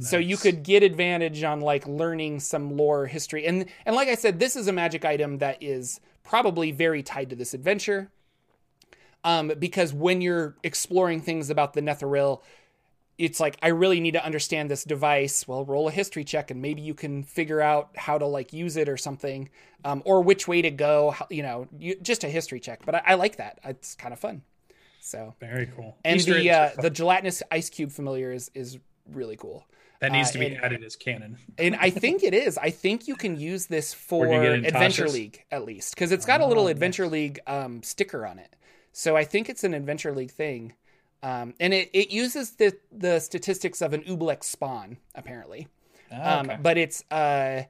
so 0.00 0.16
you 0.16 0.37
could 0.37 0.62
get 0.62 0.82
advantage 0.82 1.42
on 1.42 1.61
like 1.61 1.87
learning 1.87 2.40
some 2.40 2.76
lore 2.76 3.06
history. 3.06 3.46
And 3.46 3.66
and 3.85 3.94
like 3.94 4.08
I 4.08 4.14
said, 4.14 4.38
this 4.38 4.56
is 4.56 4.66
a 4.66 4.72
magic 4.72 5.04
item 5.04 5.38
that 5.38 5.62
is 5.62 6.00
probably 6.22 6.72
very 6.72 7.02
tied 7.02 7.30
to 7.30 7.37
this 7.37 7.54
adventure. 7.54 8.11
Um, 9.24 9.52
because 9.58 9.92
when 9.92 10.20
you're 10.20 10.56
exploring 10.64 11.20
things 11.20 11.48
about 11.48 11.74
the 11.74 11.80
Netheril, 11.80 12.40
it's 13.22 13.40
like 13.40 13.56
I 13.62 13.68
really 13.68 14.00
need 14.00 14.12
to 14.12 14.24
understand 14.24 14.70
this 14.70 14.85
device. 14.85 15.46
Well, 15.46 15.64
roll 15.64 15.88
a 15.88 15.92
history 15.92 16.24
check, 16.24 16.50
and 16.50 16.61
maybe 16.61 16.82
you 16.82 16.94
can 16.94 17.22
figure 17.22 17.61
out 17.61 17.90
how 17.96 18.18
to 18.18 18.26
like 18.26 18.52
use 18.52 18.76
it 18.76 18.88
or 18.88 18.96
something, 18.96 19.48
um, 19.85 20.02
or 20.04 20.22
which 20.22 20.48
way 20.48 20.62
to 20.62 20.70
go. 20.70 21.11
How, 21.12 21.26
you 21.30 21.42
know, 21.42 21.68
you, 21.78 21.96
just 22.02 22.24
a 22.24 22.28
history 22.28 22.61
check. 22.61 22.85
But 22.85 22.96
I, 22.96 23.02
I 23.06 23.14
like 23.14 23.37
that. 23.37 23.58
It's 23.64 23.94
kind 23.94 24.12
of 24.12 24.18
fun. 24.18 24.42
So 25.00 25.35
Very 25.40 25.66
cool. 25.74 25.96
and 26.04 26.16
Easter 26.20 26.35
the 26.35 26.50
uh, 26.50 26.70
the 26.80 26.90
gelatinous 26.90 27.42
ice 27.50 27.70
cube 27.70 27.90
familiar 27.90 28.32
is 28.32 28.50
is 28.54 28.78
really 29.11 29.37
cool. 29.37 29.66
that 30.00 30.12
needs 30.12 30.28
uh, 30.30 30.32
to 30.32 30.38
be 30.38 30.46
and- 30.46 30.64
added 30.64 30.85
as 30.85 30.96
canon. 30.96 31.38
And 31.58 31.76
I 31.76 31.90
think 31.90 32.22
it 32.22 32.35
is. 32.35 32.56
I 32.58 32.70
think 32.70 33.08
you 33.08 33.14
can 33.16 33.37
use 33.38 33.66
this 33.66 33.92
for 34.08 34.26
Where'd 34.28 34.44
you 34.44 34.50
get 34.50 34.58
it, 34.61 34.66
Adventure 34.74 35.04
Tasha's? 35.04 35.14
League 35.14 35.44
at 35.50 35.64
least 35.64 35.94
because 35.94 36.12
it's 36.12 36.24
got 36.26 36.40
a 36.40 36.46
little 36.46 36.64
Oh, 36.64 36.68
Adventure 36.68 37.08
League 37.08 37.40
um, 37.46 37.82
sticker 37.82 38.26
on 38.26 38.38
it. 38.38 38.54
So 38.92 39.16
I 39.16 39.24
think 39.24 39.48
it's 39.48 39.64
an 39.64 39.74
Adventure 39.74 40.12
League 40.14 40.30
thing, 40.32 40.74
um, 41.22 41.54
and 41.61 41.72
it, 41.72 41.90
it 41.92 42.11
uses 42.11 42.52
the 42.52 42.76
the 42.90 43.20
statistics 43.20 43.80
of 43.80 43.92
an 43.92 44.02
Oblex 44.02 44.44
spawn 44.44 44.96
apparently, 45.14 45.68
Ah, 46.12 46.40
um, 46.40 46.52
but 46.62 46.76
it's 46.78 47.04
uh, 47.11 47.62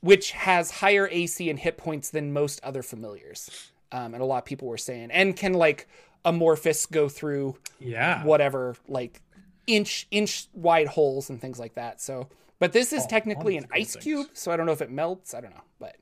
which 0.00 0.32
has 0.32 0.70
higher 0.70 1.08
AC 1.10 1.48
and 1.50 1.58
hit 1.58 1.76
points 1.76 2.10
than 2.10 2.32
most 2.32 2.62
other 2.62 2.82
familiars, 2.82 3.70
um, 3.92 4.14
and 4.14 4.22
a 4.22 4.26
lot 4.26 4.38
of 4.38 4.44
people 4.44 4.68
were 4.68 4.78
saying, 4.78 5.10
and 5.10 5.36
can 5.36 5.52
like 5.54 5.88
amorphous 6.24 6.86
go 6.86 7.08
through 7.08 7.56
yeah. 7.80 8.24
whatever 8.24 8.76
like 8.88 9.20
inch 9.66 10.06
inch 10.10 10.46
wide 10.54 10.86
holes 10.88 11.30
and 11.30 11.40
things 11.40 11.58
like 11.58 11.74
that. 11.74 12.00
So, 12.00 12.28
but 12.58 12.72
this 12.72 12.92
is 12.92 13.04
Oh, 13.04 13.08
technically 13.08 13.56
an 13.56 13.66
ice 13.72 13.92
things. 13.94 14.04
cube, 14.04 14.26
so 14.34 14.52
I 14.52 14.56
don't 14.56 14.66
know 14.66 14.72
if 14.72 14.80
it 14.82 14.90
melts. 14.90 15.34
I 15.34 15.40
don't 15.40 15.50
know, 15.54 15.64
but 15.78 15.96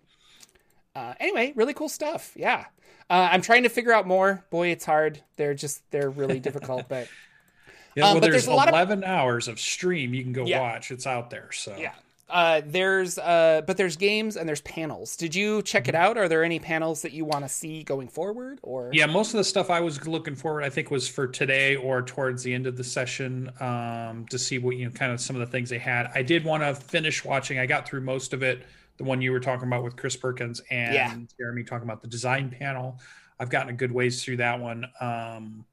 uh, 0.94 1.14
anyway, 1.20 1.52
really 1.56 1.74
cool 1.74 1.88
stuff. 1.88 2.32
Yeah, 2.36 2.66
uh, 3.10 3.28
I'm 3.32 3.42
trying 3.42 3.62
to 3.64 3.68
figure 3.68 3.92
out 3.92 4.06
more. 4.06 4.44
Boy, 4.50 4.68
it's 4.68 4.84
hard. 4.84 5.20
They're 5.36 5.54
just 5.54 5.82
they're 5.90 6.10
really 6.10 6.40
difficult, 6.40 6.88
but 6.88 7.08
Yeah, 7.94 8.06
Um, 8.08 8.14
but 8.16 8.20
there's, 8.22 8.32
there's 8.32 8.46
a 8.46 8.54
lot 8.54 8.68
of- 8.68 8.74
11 8.74 9.04
hours 9.04 9.48
of 9.48 9.60
stream 9.60 10.14
you 10.14 10.22
can 10.22 10.32
go 10.32 10.46
Yeah. 10.46 10.60
watch. 10.60 10.90
It's 10.90 11.06
out 11.06 11.28
there. 11.28 11.52
So 11.52 11.76
yeah. 11.78 11.92
Uh, 12.30 12.62
there's 12.64 13.18
uh, 13.18 13.60
but 13.66 13.76
there's 13.76 13.96
games 13.96 14.38
and 14.38 14.48
there's 14.48 14.62
panels. 14.62 15.18
Did 15.18 15.34
you 15.34 15.60
check 15.60 15.86
it 15.88 15.94
out? 15.94 16.16
Are 16.16 16.26
there 16.30 16.42
any 16.42 16.58
panels 16.58 17.02
that 17.02 17.12
you 17.12 17.26
want 17.26 17.44
to 17.44 17.50
see 17.50 17.82
going 17.82 18.08
forward? 18.08 18.58
Or 18.62 18.84
Mm-hmm. 18.84 18.94
Yeah, 18.94 19.04
most 19.04 19.34
of 19.34 19.36
the 19.38 19.44
stuff 19.44 19.68
I 19.68 19.80
was 19.80 20.06
looking 20.06 20.34
forward, 20.34 20.64
I 20.64 20.70
think, 20.70 20.90
was 20.90 21.06
for 21.06 21.26
today 21.26 21.76
or 21.76 22.00
towards 22.00 22.42
the 22.42 22.54
end 22.54 22.66
of 22.66 22.78
the 22.78 22.84
session 22.84 23.50
um, 23.60 24.24
to 24.30 24.38
see 24.38 24.56
what 24.56 24.76
you 24.76 24.86
know, 24.86 24.90
kind 24.92 25.12
of 25.12 25.20
some 25.20 25.36
of 25.36 25.40
the 25.40 25.46
things 25.46 25.68
they 25.68 25.78
had. 25.78 26.10
I 26.14 26.22
did 26.22 26.44
want 26.46 26.62
to 26.62 26.74
finish 26.74 27.22
watching. 27.22 27.58
I 27.58 27.66
got 27.66 27.86
through 27.86 28.00
most 28.00 28.32
of 28.32 28.42
it. 28.42 28.62
The 29.02 29.08
one 29.08 29.20
you 29.20 29.32
were 29.32 29.40
talking 29.40 29.66
about 29.66 29.82
with 29.82 29.96
Chris 29.96 30.14
Perkins 30.16 30.60
and 30.70 30.94
Yeah. 30.94 31.16
Jeremy 31.36 31.64
talking 31.64 31.82
about 31.88 32.02
the 32.02 32.06
design 32.06 32.50
panel. 32.50 33.00
I've 33.40 33.50
gotten 33.50 33.70
a 33.70 33.72
good 33.72 33.90
ways 33.90 34.22
through 34.22 34.36
that 34.36 34.60
one. 34.60 34.86
Um, 35.00 35.64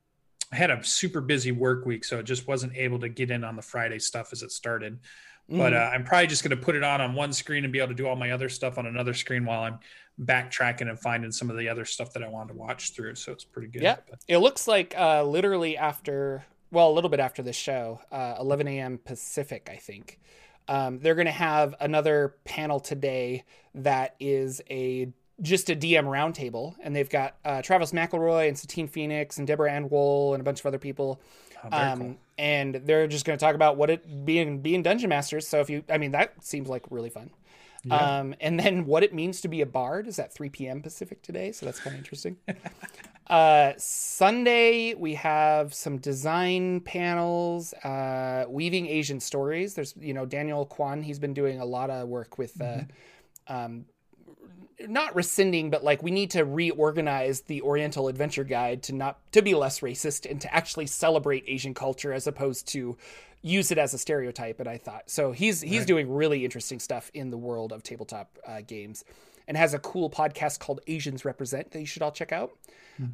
I 0.52 0.56
had 0.56 0.72
a 0.72 0.84
super 0.84 1.22
busy 1.22 1.52
work 1.52 1.86
week, 1.86 2.04
so 2.06 2.18
it 2.18 2.24
just 2.24 2.48
wasn't 2.48 2.76
able 2.76 2.98
to 3.00 3.08
get 3.08 3.30
in 3.30 3.44
on 3.44 3.56
the 3.56 3.62
Friday 3.62 4.00
stuff 4.00 4.30
as 4.34 4.42
it 4.42 4.52
started. 4.52 4.98
But 5.48 5.74
Mhm. 5.74 5.76
uh, 5.76 5.90
I'm 5.92 6.04
probably 6.04 6.26
just 6.26 6.42
going 6.44 6.58
to 6.58 6.64
put 6.64 6.76
it 6.76 6.84
on 6.84 7.02
on 7.02 7.14
one 7.14 7.32
screen 7.32 7.64
and 7.66 7.72
be 7.72 7.78
able 7.78 7.90
to 7.90 7.94
do 7.94 8.08
all 8.08 8.16
my 8.16 8.32
other 8.32 8.50
stuff 8.50 8.80
on 8.80 8.88
another 8.88 9.14
screen 9.14 9.46
while 9.46 9.62
I'm 9.62 9.80
backtracking 10.20 10.90
and 10.90 11.00
finding 11.00 11.32
some 11.32 11.52
of 11.52 11.58
the 11.58 11.70
other 11.70 11.86
stuff 11.86 12.12
that 12.14 12.24
I 12.24 12.28
wanted 12.28 12.54
to 12.54 12.60
watch 12.60 12.94
through. 12.96 13.14
So 13.16 13.32
it's 13.32 13.44
pretty 13.44 13.68
good. 13.68 13.84
Yeah. 13.84 13.98
But- 14.10 14.22
It 14.28 14.40
looks 14.40 14.68
like 14.68 14.96
uh, 14.98 15.24
literally 15.24 15.78
after, 15.78 16.46
well, 16.72 16.90
a 16.90 16.94
little 16.94 17.12
bit 17.12 17.20
after 17.20 17.44
the 17.44 17.54
show, 17.54 18.02
uh, 18.12 18.38
11 18.40 18.68
a.m. 18.68 18.98
Pacific, 18.98 19.70
I 19.72 19.76
think. 19.76 20.20
Um, 20.70 21.00
they're 21.00 21.16
going 21.16 21.26
to 21.26 21.32
have 21.32 21.76
another 21.80 22.36
panel 22.46 22.80
today 22.80 23.44
that 23.76 24.16
is 24.20 24.62
a 24.70 25.12
just 25.42 25.70
a 25.70 25.76
DM 25.76 26.04
roundtable, 26.06 26.76
and 26.84 26.96
they've 26.96 27.10
got 27.10 27.36
uh, 27.46 27.62
Travis 27.62 27.92
McElroy 27.92 28.48
and 28.50 28.58
Satine 28.58 28.88
Phoenix 28.88 29.38
and 29.38 29.48
Deborah 29.48 29.72
Ann 29.72 29.90
Wool 29.90 30.34
and 30.34 30.42
a 30.42 30.44
bunch 30.44 30.60
of 30.60 30.66
other 30.66 30.78
people. 30.80 31.22
Oh, 31.64 31.70
Um, 31.78 32.00
cool. 32.00 32.16
and 32.38 32.76
they're 32.76 33.08
just 33.08 33.26
going 33.26 33.38
to 33.38 33.44
talk 33.44 33.56
about 33.56 33.76
what 33.78 33.90
it 33.90 34.26
being 34.26 34.60
being 34.62 34.84
dungeon 34.84 35.10
masters. 35.10 35.48
So 35.48 35.60
if 35.60 35.70
you, 35.70 35.84
I 35.90 35.98
mean, 35.98 36.12
that 36.12 36.44
seems 36.44 36.70
like 36.70 36.84
really 36.92 37.10
fun. 37.10 37.32
Yeah. 37.86 37.96
Um, 38.20 38.36
and 38.42 38.60
then 38.60 38.86
what 38.86 39.04
it 39.04 39.14
means 39.14 39.40
to 39.42 39.48
be 39.48 39.62
a 39.62 39.66
bard 39.66 40.08
is 40.08 40.20
at 40.20 40.34
3 40.34 40.50
p.m. 40.50 40.82
Pacific 40.82 41.22
today, 41.22 41.52
so 41.54 41.66
that's 41.66 41.80
kind 41.80 41.96
of 41.96 42.00
interesting. 42.00 42.36
uh, 43.30 43.74
Sunday 43.78 44.94
we 44.96 45.14
have 45.16 45.74
some 45.74 45.98
design 45.98 46.80
panels, 46.82 47.74
uh, 47.74 48.46
weaving 48.50 48.88
Asian 48.88 49.20
stories. 49.20 49.76
There's 49.76 49.94
you 50.00 50.14
know 50.14 50.26
Daniel 50.26 50.66
Kwan. 50.66 51.02
He's 51.04 51.20
been 51.20 51.34
doing 51.34 51.60
a 51.60 51.66
lot 51.66 51.90
of 51.90 52.08
work 52.08 52.38
with. 52.38 52.60
Uh, 52.62 52.82
um, 53.48 53.86
not 54.88 55.14
rescinding, 55.14 55.70
but 55.70 55.84
like 55.84 56.02
we 56.02 56.10
need 56.12 56.32
to 56.32 56.46
reorganize 56.46 57.42
the 57.42 57.62
Oriental 57.62 58.08
Adventure 58.08 58.46
Guide 58.46 58.82
to 58.84 58.94
not 58.94 59.20
to 59.34 59.42
be 59.42 59.54
less 59.54 59.82
racist 59.82 60.30
and 60.30 60.40
to 60.42 60.54
actually 60.56 60.88
celebrate 60.88 61.44
Asian 61.48 61.74
culture 61.74 62.14
as 62.14 62.28
opposed 62.28 62.68
to 62.70 62.98
use 63.42 63.72
it 63.72 63.78
as 63.78 63.94
a 63.94 63.98
stereotype. 63.98 64.60
And 64.60 64.70
I 64.70 64.78
thought 64.78 65.10
so. 65.10 65.34
He's 65.34 65.62
he's 65.62 65.80
Right. 65.80 65.88
doing 65.88 66.10
really 66.14 66.46
interesting 66.46 66.80
stuff 66.80 67.12
in 67.14 67.30
the 67.30 67.38
world 67.38 67.74
of 67.74 67.84
tabletop 67.84 68.38
uh, 68.48 68.62
games, 68.66 69.04
and 69.48 69.58
has 69.58 69.74
a 69.74 69.80
cool 69.80 70.10
podcast 70.10 70.60
called 70.60 70.80
Asians 70.88 71.26
Represent 71.26 71.72
that 71.72 71.80
you 71.82 71.86
should 71.86 72.02
all 72.02 72.12
check 72.14 72.32
out. 72.32 72.52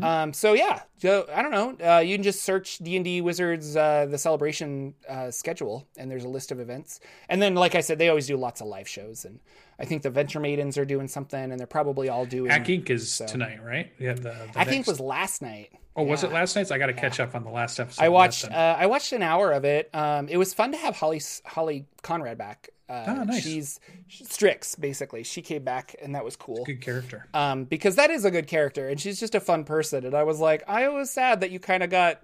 Um, 0.02 0.34
so 0.34 0.54
yeah, 0.54 0.82
so 0.98 1.28
I 1.34 1.42
don't 1.42 1.52
know. 1.52 1.78
Uh, 1.96 2.00
you 2.00 2.16
can 2.16 2.24
just 2.24 2.44
search 2.44 2.80
D 2.80 2.96
and 2.96 3.06
D 3.06 3.22
Wizards 3.22 3.76
uh, 3.76 4.08
the 4.10 4.18
celebration 4.18 4.94
uh, 5.08 5.30
schedule, 5.32 5.88
and 5.98 6.10
there's 6.10 6.24
a 6.24 6.30
list 6.30 6.52
of 6.52 6.60
events. 6.60 7.00
And 7.30 7.42
then, 7.42 7.56
like 7.56 7.76
I 7.76 7.82
said, 7.82 7.98
they 8.00 8.10
always 8.10 8.28
do 8.28 8.36
lots 8.38 8.62
of 8.62 8.68
live 8.68 8.88
shows, 8.88 9.26
and 9.26 9.40
I 9.80 9.86
think 9.86 10.02
the 10.02 10.10
Venture 10.10 10.40
Maidens 10.40 10.78
are 10.78 10.86
doing 10.86 11.08
something, 11.08 11.52
and 11.52 11.60
they're 11.60 11.68
probably 11.68 12.10
all 12.10 12.26
doing. 12.26 12.50
Hack 12.50 12.66
Inc. 12.66 12.90
is 12.90 13.22
tonight, 13.28 13.64
right? 13.64 13.92
Yeah. 14.00 14.14
The, 14.14 14.22
the 14.22 14.50
I 14.56 14.64
think 14.64 14.78
next- 14.80 14.88
was 14.88 15.00
last 15.00 15.42
night. 15.42 15.72
Oh, 15.98 16.04
was 16.04 16.24
yeah. 16.24 16.30
it 16.30 16.34
last 16.34 16.56
night's? 16.58 16.72
I 16.72 16.78
got 16.78 16.88
to 16.88 16.94
catch 16.94 17.22
up 17.22 17.36
on 17.36 17.44
the 17.46 17.50
last 17.50 17.80
episode. 17.80 18.04
I 18.04 18.10
watched. 18.10 18.44
Uh. 18.52 18.76
I 18.78 18.86
watched 18.88 19.14
an 19.14 19.22
hour 19.24 19.52
of 19.54 19.64
it. 19.64 19.90
Um, 19.94 20.28
it 20.28 20.36
was 20.38 20.54
fun 20.54 20.72
to 20.74 20.78
have 20.78 20.96
Holly 20.98 21.22
Holly 21.46 21.86
Conrad 22.02 22.38
back. 22.38 22.70
Uh, 22.88 23.04
Ah, 23.08 23.24
nice. 23.24 23.42
She's 23.42 23.80
Strix, 24.10 24.76
basically. 24.76 25.24
She 25.24 25.42
came 25.42 25.64
back, 25.64 25.96
and 26.02 26.14
that 26.14 26.24
was 26.24 26.36
cool. 26.36 26.64
Good 26.66 26.82
character. 26.82 27.26
um, 27.34 27.64
because 27.64 27.96
that 27.96 28.12
is 28.12 28.26
a 28.26 28.32
good 28.32 28.46
character 28.46 28.90
and 28.90 29.00
she's 29.00 29.20
just 29.20 29.34
a 29.34 29.40
fun 29.40 29.64
person. 29.64 29.75
And 29.84 30.16
I 30.16 30.24
was 30.24 30.40
like, 30.40 30.64
I 30.68 30.90
was 30.90 31.10
sad 31.10 31.42
that 31.42 31.52
you 31.52 31.60
kind 31.60 31.84
of 31.84 31.90
got 31.90 32.22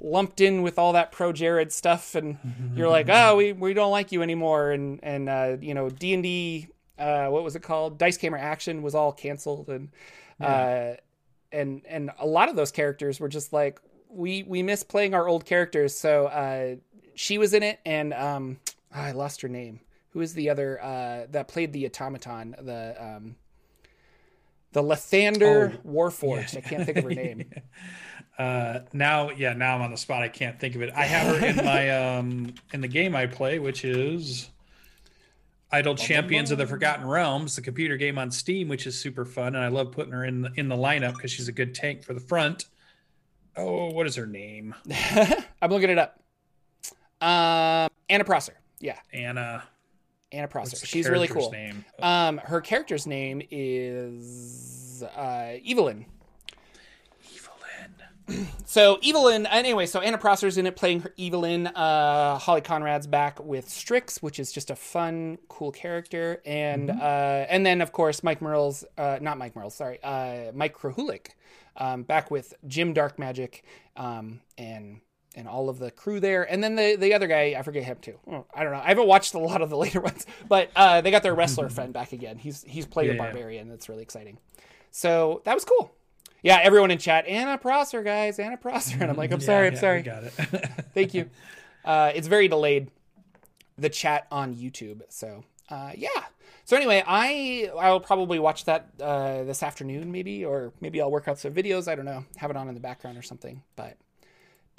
lumped 0.00 0.40
in 0.40 0.62
with 0.62 0.78
all 0.78 0.94
that 0.94 1.12
ProJared 1.12 1.72
stuff, 1.72 2.14
and 2.14 2.38
you're 2.74 2.88
like, 2.88 3.08
oh, 3.08 3.36
we, 3.36 3.52
we 3.52 3.74
don't 3.74 3.90
like 3.90 4.12
you 4.12 4.22
anymore. 4.22 4.70
And 4.70 5.00
and 5.02 5.28
uh, 5.28 5.56
you 5.60 5.74
know, 5.74 5.90
D 5.90 6.14
and 6.14 6.22
D, 6.22 6.68
uh, 6.98 7.28
what 7.28 7.44
was 7.44 7.56
it 7.56 7.62
called? 7.62 7.98
Dice 7.98 8.16
Camera 8.16 8.40
Action 8.40 8.82
was 8.82 8.94
all 8.94 9.12
canceled, 9.12 9.68
and 9.68 9.88
uh, 10.40 10.94
and 11.52 11.82
and 11.86 12.10
a 12.18 12.26
lot 12.26 12.48
of 12.48 12.56
those 12.56 12.70
characters 12.70 13.20
were 13.20 13.28
just 13.28 13.52
like, 13.52 13.80
we 14.08 14.42
we 14.42 14.62
miss 14.62 14.82
playing 14.82 15.14
our 15.14 15.28
old 15.28 15.44
characters. 15.44 15.96
So 15.96 16.26
uh, 16.26 16.76
she 17.14 17.38
was 17.38 17.54
in 17.54 17.62
it, 17.62 17.80
and 17.84 18.12
um, 18.14 18.58
I 18.92 19.12
lost 19.12 19.42
her 19.42 19.48
name. 19.48 19.80
Who 20.10 20.20
is 20.20 20.34
the 20.34 20.50
other 20.50 20.82
uh, 20.82 21.26
that 21.30 21.48
played 21.48 21.72
the 21.72 21.86
automaton? 21.86 22.56
The 22.58 22.96
um, 22.98 23.36
the 24.72 24.82
Lathander 24.82 25.78
Oh, 25.84 25.88
Warforged. 25.88 26.56
I 26.56 26.60
can't 26.60 26.84
think 26.86 26.98
of 26.98 27.04
her 27.04 27.10
name. 27.14 27.50
Uh, 28.38 28.80
now, 28.92 29.30
yeah, 29.30 29.52
now 29.52 29.74
I'm 29.74 29.82
on 29.82 29.90
the 29.90 29.96
spot. 29.96 30.22
I 30.22 30.28
can't 30.28 30.58
think 30.58 30.74
of 30.74 30.82
it. 30.82 30.90
I 30.94 31.04
have 31.04 31.36
her 31.36 31.46
in 31.46 31.56
my 31.56 31.90
um 32.18 32.54
in 32.72 32.80
the 32.80 32.88
game 32.88 33.14
I 33.14 33.26
play, 33.26 33.58
which 33.58 33.84
is 33.84 34.48
Idle 35.72 35.94
Champions 35.94 36.50
of 36.50 36.58
the 36.58 36.66
Forgotten 36.66 37.06
Realms, 37.06 37.56
the 37.56 37.62
computer 37.62 37.96
game 37.96 38.18
on 38.18 38.30
Steam, 38.30 38.68
which 38.68 38.86
is 38.86 38.98
super 38.98 39.24
fun, 39.24 39.54
and 39.54 39.64
I 39.64 39.68
love 39.68 39.92
putting 39.92 40.12
her 40.12 40.24
in 40.24 40.42
the, 40.42 40.50
in 40.56 40.68
the 40.68 40.76
lineup 40.76 41.14
because 41.14 41.30
she's 41.30 41.48
a 41.48 41.52
good 41.52 41.74
tank 41.74 42.02
for 42.02 42.12
the 42.14 42.20
front. 42.20 42.64
Oh, 43.56 43.90
what 43.90 44.06
is 44.06 44.16
her 44.16 44.26
name? 44.26 44.74
I'm 45.62 45.70
looking 45.70 45.90
it 45.90 45.98
up. 45.98 46.20
Um, 47.20 47.90
Anna 48.08 48.24
Prosser. 48.24 48.54
Yeah. 48.80 48.96
Anna. 49.12 49.64
Anna 50.32 50.48
Prosser. 50.48 50.84
She's 50.86 51.08
really 51.08 51.28
cool. 51.28 51.50
Name? 51.50 51.84
Um, 52.00 52.38
her 52.38 52.60
character's 52.60 53.06
name 53.06 53.42
is 53.50 55.02
uh, 55.16 55.54
Evelyn. 55.66 56.06
Evelyn. 57.24 58.46
So 58.64 59.00
Evelyn, 59.04 59.46
anyway, 59.46 59.86
so 59.86 59.98
Anna 59.98 60.16
Prosser's 60.16 60.56
in 60.56 60.64
it 60.64 60.76
playing 60.76 61.00
her 61.00 61.12
Evelyn. 61.18 61.66
Uh, 61.66 62.38
Holly 62.38 62.60
Conrad's 62.60 63.08
back 63.08 63.44
with 63.44 63.68
Strix, 63.68 64.22
which 64.22 64.38
is 64.38 64.52
just 64.52 64.70
a 64.70 64.76
fun, 64.76 65.38
cool 65.48 65.72
character, 65.72 66.40
and 66.46 66.88
Mm-hmm. 66.90 67.00
uh, 67.00 67.04
and 67.48 67.66
then 67.66 67.80
of 67.80 67.90
course 67.90 68.22
Mike 68.22 68.40
Mearls, 68.40 68.84
uh, 68.96 69.18
not 69.20 69.38
Mike 69.38 69.56
Merle, 69.56 69.70
sorry, 69.70 69.98
uh, 70.04 70.52
Mike 70.54 70.78
Krahulik, 70.78 71.30
um, 71.78 72.04
back 72.04 72.30
with 72.30 72.54
Jim 72.68 72.92
Dark 72.92 73.18
Magic, 73.18 73.64
um, 73.96 74.38
and 74.56 75.00
and 75.36 75.46
all 75.46 75.68
of 75.68 75.78
the 75.78 75.90
crew 75.90 76.20
there, 76.20 76.42
and 76.50 76.62
then 76.62 76.74
the 76.74 76.96
the 76.96 77.14
other 77.14 77.26
guy, 77.26 77.54
I 77.58 77.62
forget 77.62 77.84
him 77.84 77.98
too. 78.00 78.18
Oh, 78.30 78.46
I 78.54 78.62
don't 78.64 78.72
know. 78.72 78.80
I 78.80 78.88
haven't 78.88 79.06
watched 79.06 79.34
a 79.34 79.38
lot 79.38 79.62
of 79.62 79.70
the 79.70 79.76
later 79.84 80.00
ones, 80.00 80.26
but 80.48 80.70
uh, 80.76 81.00
they 81.00 81.10
got 81.10 81.22
their 81.22 81.34
wrestler 81.34 81.68
friend 81.76 81.92
back 81.92 82.12
again. 82.12 82.38
He's 82.38 82.64
he's 82.64 82.86
played 82.86 83.08
Yeah, 83.08 83.14
a 83.14 83.18
barbarian. 83.18 83.68
That's 83.68 83.88
really 83.88 84.02
exciting. 84.02 84.38
So 84.90 85.40
that 85.44 85.54
was 85.54 85.64
cool. 85.64 85.92
Yeah, 86.42 86.58
everyone 86.62 86.90
in 86.90 86.98
chat, 86.98 87.26
Anna 87.26 87.58
Prosser, 87.58 88.02
guys, 88.02 88.38
Anna 88.38 88.56
Prosser. 88.56 88.96
And 89.00 89.10
I'm 89.10 89.16
like, 89.16 89.30
I'm 89.30 89.40
Yeah, 89.40 89.46
sorry, 89.46 89.66
I'm 89.66 89.74
yeah, 89.74 89.80
sorry. 89.80 90.02
Got 90.02 90.24
it. 90.24 90.30
Thank 90.94 91.12
you. 91.12 91.28
Uh, 91.84 92.12
it's 92.14 92.28
very 92.28 92.48
delayed, 92.48 92.90
the 93.76 93.90
chat 93.90 94.26
on 94.32 94.54
YouTube. 94.56 95.02
So, 95.10 95.44
uh, 95.68 95.92
yeah. 95.96 96.08
So 96.64 96.76
anyway, 96.76 97.02
I 97.06 97.70
I'll 97.78 98.00
probably 98.00 98.38
watch 98.38 98.64
that 98.64 98.88
uh, 99.00 99.44
this 99.44 99.62
afternoon, 99.62 100.10
maybe, 100.12 100.44
or 100.44 100.72
maybe 100.80 101.00
I'll 101.00 101.10
work 101.10 101.28
out 101.28 101.38
some 101.38 101.52
videos. 101.52 101.88
I 101.88 101.94
don't 101.94 102.04
know, 102.06 102.24
have 102.36 102.50
it 102.50 102.56
on 102.56 102.68
in 102.68 102.74
the 102.74 102.80
background 102.80 103.18
or 103.18 103.22
something. 103.22 103.62
But 103.76 103.96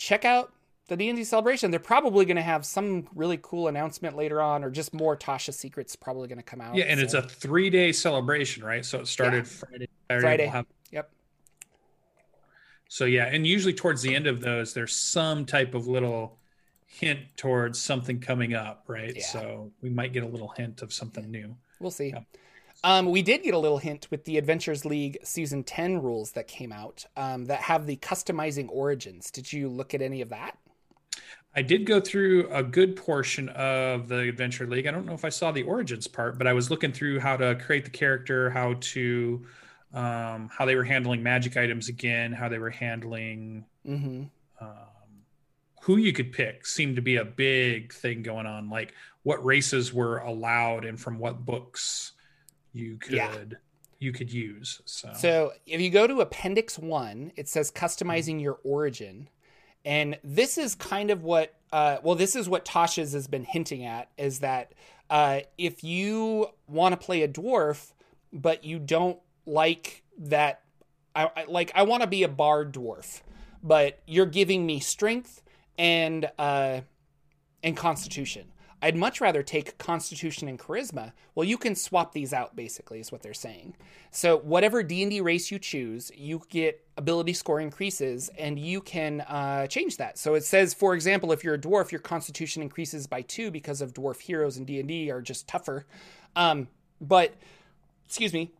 check 0.02 0.26
out 0.26 0.52
the 0.88 0.98
D&D 0.98 1.24
celebration. 1.24 1.70
They're 1.70 1.80
probably 1.80 2.26
going 2.26 2.36
to 2.38 2.42
have 2.42 2.66
some 2.66 3.08
really 3.16 3.40
cool 3.42 3.68
announcement 3.68 4.16
later 4.18 4.42
on, 4.42 4.64
or 4.64 4.72
just 4.72 4.94
more 4.94 5.16
Tasha 5.16 5.54
secrets 5.54 5.96
probably 5.96 6.28
going 6.28 6.40
to 6.40 6.44
come 6.44 6.60
out. 6.60 6.76
yeah, 6.76 6.86
and 6.86 7.00
it's 7.00 7.14
a 7.14 7.22
three 7.22 7.70
day 7.70 7.92
celebration, 7.92 8.64
right? 8.64 8.84
So 8.84 9.00
it 9.00 9.08
started 9.08 9.48
Friday. 9.48 9.88
Saturday, 10.10 10.22
Friday. 10.26 10.44
we'll 10.46 10.52
have- 10.54 10.66
Yep. 10.92 11.12
So 12.90 13.06
yeah, 13.06 13.26
and 13.28 13.48
usually 13.48 13.74
towards 13.74 14.02
the 14.02 14.14
end 14.14 14.28
of 14.28 14.42
those, 14.42 14.74
there's 14.74 14.94
some 14.96 15.46
type 15.46 15.74
of 15.76 15.88
little 15.88 16.38
hint 16.88 17.20
towards 17.38 17.80
something 17.80 18.20
coming 18.20 18.54
up, 18.54 18.84
right? 18.88 19.16
Yeah. 19.16 19.24
So 19.26 19.72
we 19.82 19.90
might 19.90 20.12
get 20.12 20.24
a 20.24 20.28
little 20.28 20.50
hint 20.50 20.82
of 20.82 20.92
something 20.92 21.30
new. 21.32 21.56
We'll 21.80 21.92
see. 21.92 22.10
Yeah. 22.10 22.20
Um, 22.84 23.12
we 23.12 23.22
did 23.22 23.44
get 23.44 23.54
a 23.54 23.60
little 23.60 23.78
hint 23.78 24.08
with 24.10 24.26
the 24.26 24.38
Adventures 24.38 24.86
League 24.86 25.20
season 25.24 25.63
10 25.63 26.02
rules 26.02 26.32
that 26.32 26.48
came 26.48 26.72
out 26.72 27.06
um, 27.15 27.46
that 27.46 27.62
have 27.62 27.86
the 27.86 27.98
customizing 27.98 28.67
origins. 28.72 29.30
Did 29.30 29.54
you 29.54 29.70
look 29.70 29.94
at 29.94 30.02
any 30.02 30.22
of 30.22 30.30
that? 30.30 30.58
I 31.56 31.62
did 31.62 31.86
go 31.86 32.00
through 32.00 32.50
a 32.50 32.63
good 32.63 32.96
portion 32.96 33.50
of 33.50 34.08
the 34.08 34.30
Adventure 34.30 34.65
League. 34.65 34.88
I 34.88 34.91
don't 34.91 35.06
know 35.06 35.13
if 35.13 35.26
I 35.26 35.30
saw 35.30 35.52
the 35.52 35.63
origins 35.63 36.08
part, 36.08 36.38
but 36.38 36.48
I 36.48 36.54
was 36.54 36.72
looking 36.72 36.94
through 36.94 37.20
how 37.20 37.36
to 37.38 37.56
create 37.56 37.84
the 37.84 37.91
character, 37.91 38.50
how 38.50 38.76
to 38.80 39.46
um, 39.94 40.50
how 40.50 40.65
they 40.65 40.76
were 40.76 40.86
handling 40.86 41.22
magic 41.22 41.58
items 41.58 41.89
again, 41.89 42.32
how 42.32 42.48
they 42.48 42.60
were 42.60 42.70
handling 42.70 43.65
Mm-hmm. 43.86 44.24
um, 44.62 44.78
who 45.82 45.98
you 45.98 46.13
could 46.13 46.32
pick 46.32 46.65
seemed 46.67 46.96
to 46.96 47.02
be 47.02 47.15
a 47.17 47.26
big 47.26 47.91
thing 47.91 48.22
going 48.22 48.46
on. 48.46 48.70
Like 48.70 48.94
what 49.24 49.44
races 49.44 49.91
were 49.94 50.20
allowed 50.20 50.86
and 50.86 51.00
from 51.00 51.17
what 51.20 51.46
books 51.46 52.13
you 52.74 52.98
could 52.98 53.14
Yeah. 53.14 53.36
you 54.00 54.12
could 54.12 54.32
use. 54.34 54.82
So, 54.86 55.12
So 55.14 55.54
if 55.66 55.80
you 55.80 55.90
go 55.90 56.08
to 56.08 56.22
Appendix 56.22 56.78
1, 56.80 57.34
it 57.36 57.48
says 57.48 57.72
customizing 57.72 58.42
your 58.42 58.60
origin. 58.64 59.30
And 59.86 60.18
this 60.24 60.58
is 60.58 60.76
kind 60.76 61.12
of 61.12 61.24
what, 61.24 61.56
uh, 61.72 61.98
well, 62.04 62.16
this 62.16 62.36
is 62.36 62.48
what 62.50 62.66
Tasha's 62.66 63.14
has 63.14 63.28
been 63.28 63.44
hinting 63.44 63.86
at 63.86 64.10
is 64.18 64.40
that 64.40 64.74
uh, 65.10 65.42
if 65.58 65.84
you 65.84 66.48
want 66.68 66.94
to 66.94 66.98
play 67.06 67.22
a 67.24 67.28
dwarf, 67.28 67.92
but 68.32 68.64
you 68.64 68.80
don't 68.80 69.20
like 69.46 70.04
that, 70.18 70.62
I, 71.16 71.30
I 71.36 71.44
like, 71.48 71.72
I 71.76 71.84
want 71.84 72.02
to 72.02 72.08
be 72.08 72.24
a 72.24 72.28
bard 72.30 72.74
dwarf, 72.74 73.22
but 73.62 74.00
you're 74.08 74.26
giving 74.26 74.66
me 74.66 74.80
strength 74.80 75.42
and, 75.78 76.30
uh, 76.40 76.82
and 77.64 77.76
constitution. 77.76 78.51
I'd 78.82 78.96
much 78.96 79.22
rather 79.22 79.44
take 79.44 79.78
constitution 79.78 80.48
and 80.48 80.58
charisma. 80.58 81.13
Well, 81.36 81.44
you 81.48 81.58
can 81.58 81.76
swap 81.76 82.13
these 82.13 82.34
out 82.34 82.56
basically 82.56 83.00
is 83.00 83.12
what 83.12 83.22
they're 83.22 83.34
saying. 83.34 83.76
So 84.10 84.38
whatever 84.38 84.82
D&D 84.82 85.22
race 85.22 85.52
you 85.52 85.60
choose, 85.60 86.12
you 86.15 86.41
get 86.50 86.84
ability 86.98 87.34
score 87.34 87.60
increases 87.60 88.30
and 88.38 88.58
you 88.58 88.82
can 88.82 89.22
uh, 89.22 89.67
change 89.67 89.98
that. 89.98 90.17
So 90.17 90.34
it 90.34 90.44
says 90.44 90.74
for 90.74 90.94
example, 90.96 91.32
if 91.32 91.44
you're 91.44 91.56
a 91.56 91.60
dwarf, 91.60 91.91
your 91.91 92.02
constitution 92.02 92.62
increases 92.62 93.06
by 93.08 93.22
2 93.22 93.52
because 93.52 93.82
of 93.82 93.94
dwarf 93.94 94.22
heroes 94.22 94.58
in 94.58 94.65
D&D 94.65 95.12
are 95.12 95.22
just 95.22 95.48
tougher. 95.48 95.86
Um, 96.36 96.67
but 97.00 97.36
excuse 98.06 98.34
me, 98.34 98.52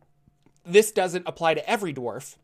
this 0.64 0.92
doesn't 0.92 1.26
apply 1.26 1.54
to 1.54 1.68
every 1.68 1.92
dwarf 1.92 2.36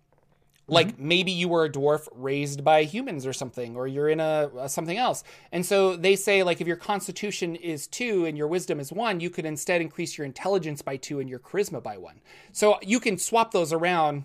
like 0.68 0.88
mm-hmm. 0.88 1.08
maybe 1.08 1.32
you 1.32 1.48
were 1.48 1.64
a 1.64 1.70
dwarf 1.70 2.06
raised 2.12 2.62
by 2.62 2.84
humans 2.84 3.26
or 3.26 3.32
something 3.32 3.74
or 3.74 3.86
you're 3.86 4.08
in 4.08 4.20
a, 4.20 4.50
a 4.58 4.68
something 4.68 4.96
else. 4.96 5.24
And 5.50 5.64
so 5.64 5.96
they 5.96 6.14
say 6.14 6.42
like 6.42 6.60
if 6.60 6.66
your 6.66 6.76
constitution 6.76 7.56
is 7.56 7.86
two 7.86 8.26
and 8.26 8.36
your 8.36 8.46
wisdom 8.46 8.78
is 8.78 8.92
one 8.92 9.20
you 9.20 9.30
could 9.30 9.46
instead 9.46 9.80
increase 9.80 10.16
your 10.16 10.26
intelligence 10.26 10.82
by 10.82 10.96
two 10.96 11.20
and 11.20 11.28
your 11.28 11.38
charisma 11.38 11.82
by 11.82 11.96
one. 11.96 12.20
So 12.52 12.78
you 12.82 13.00
can 13.00 13.18
swap 13.18 13.52
those 13.52 13.72
around. 13.72 14.24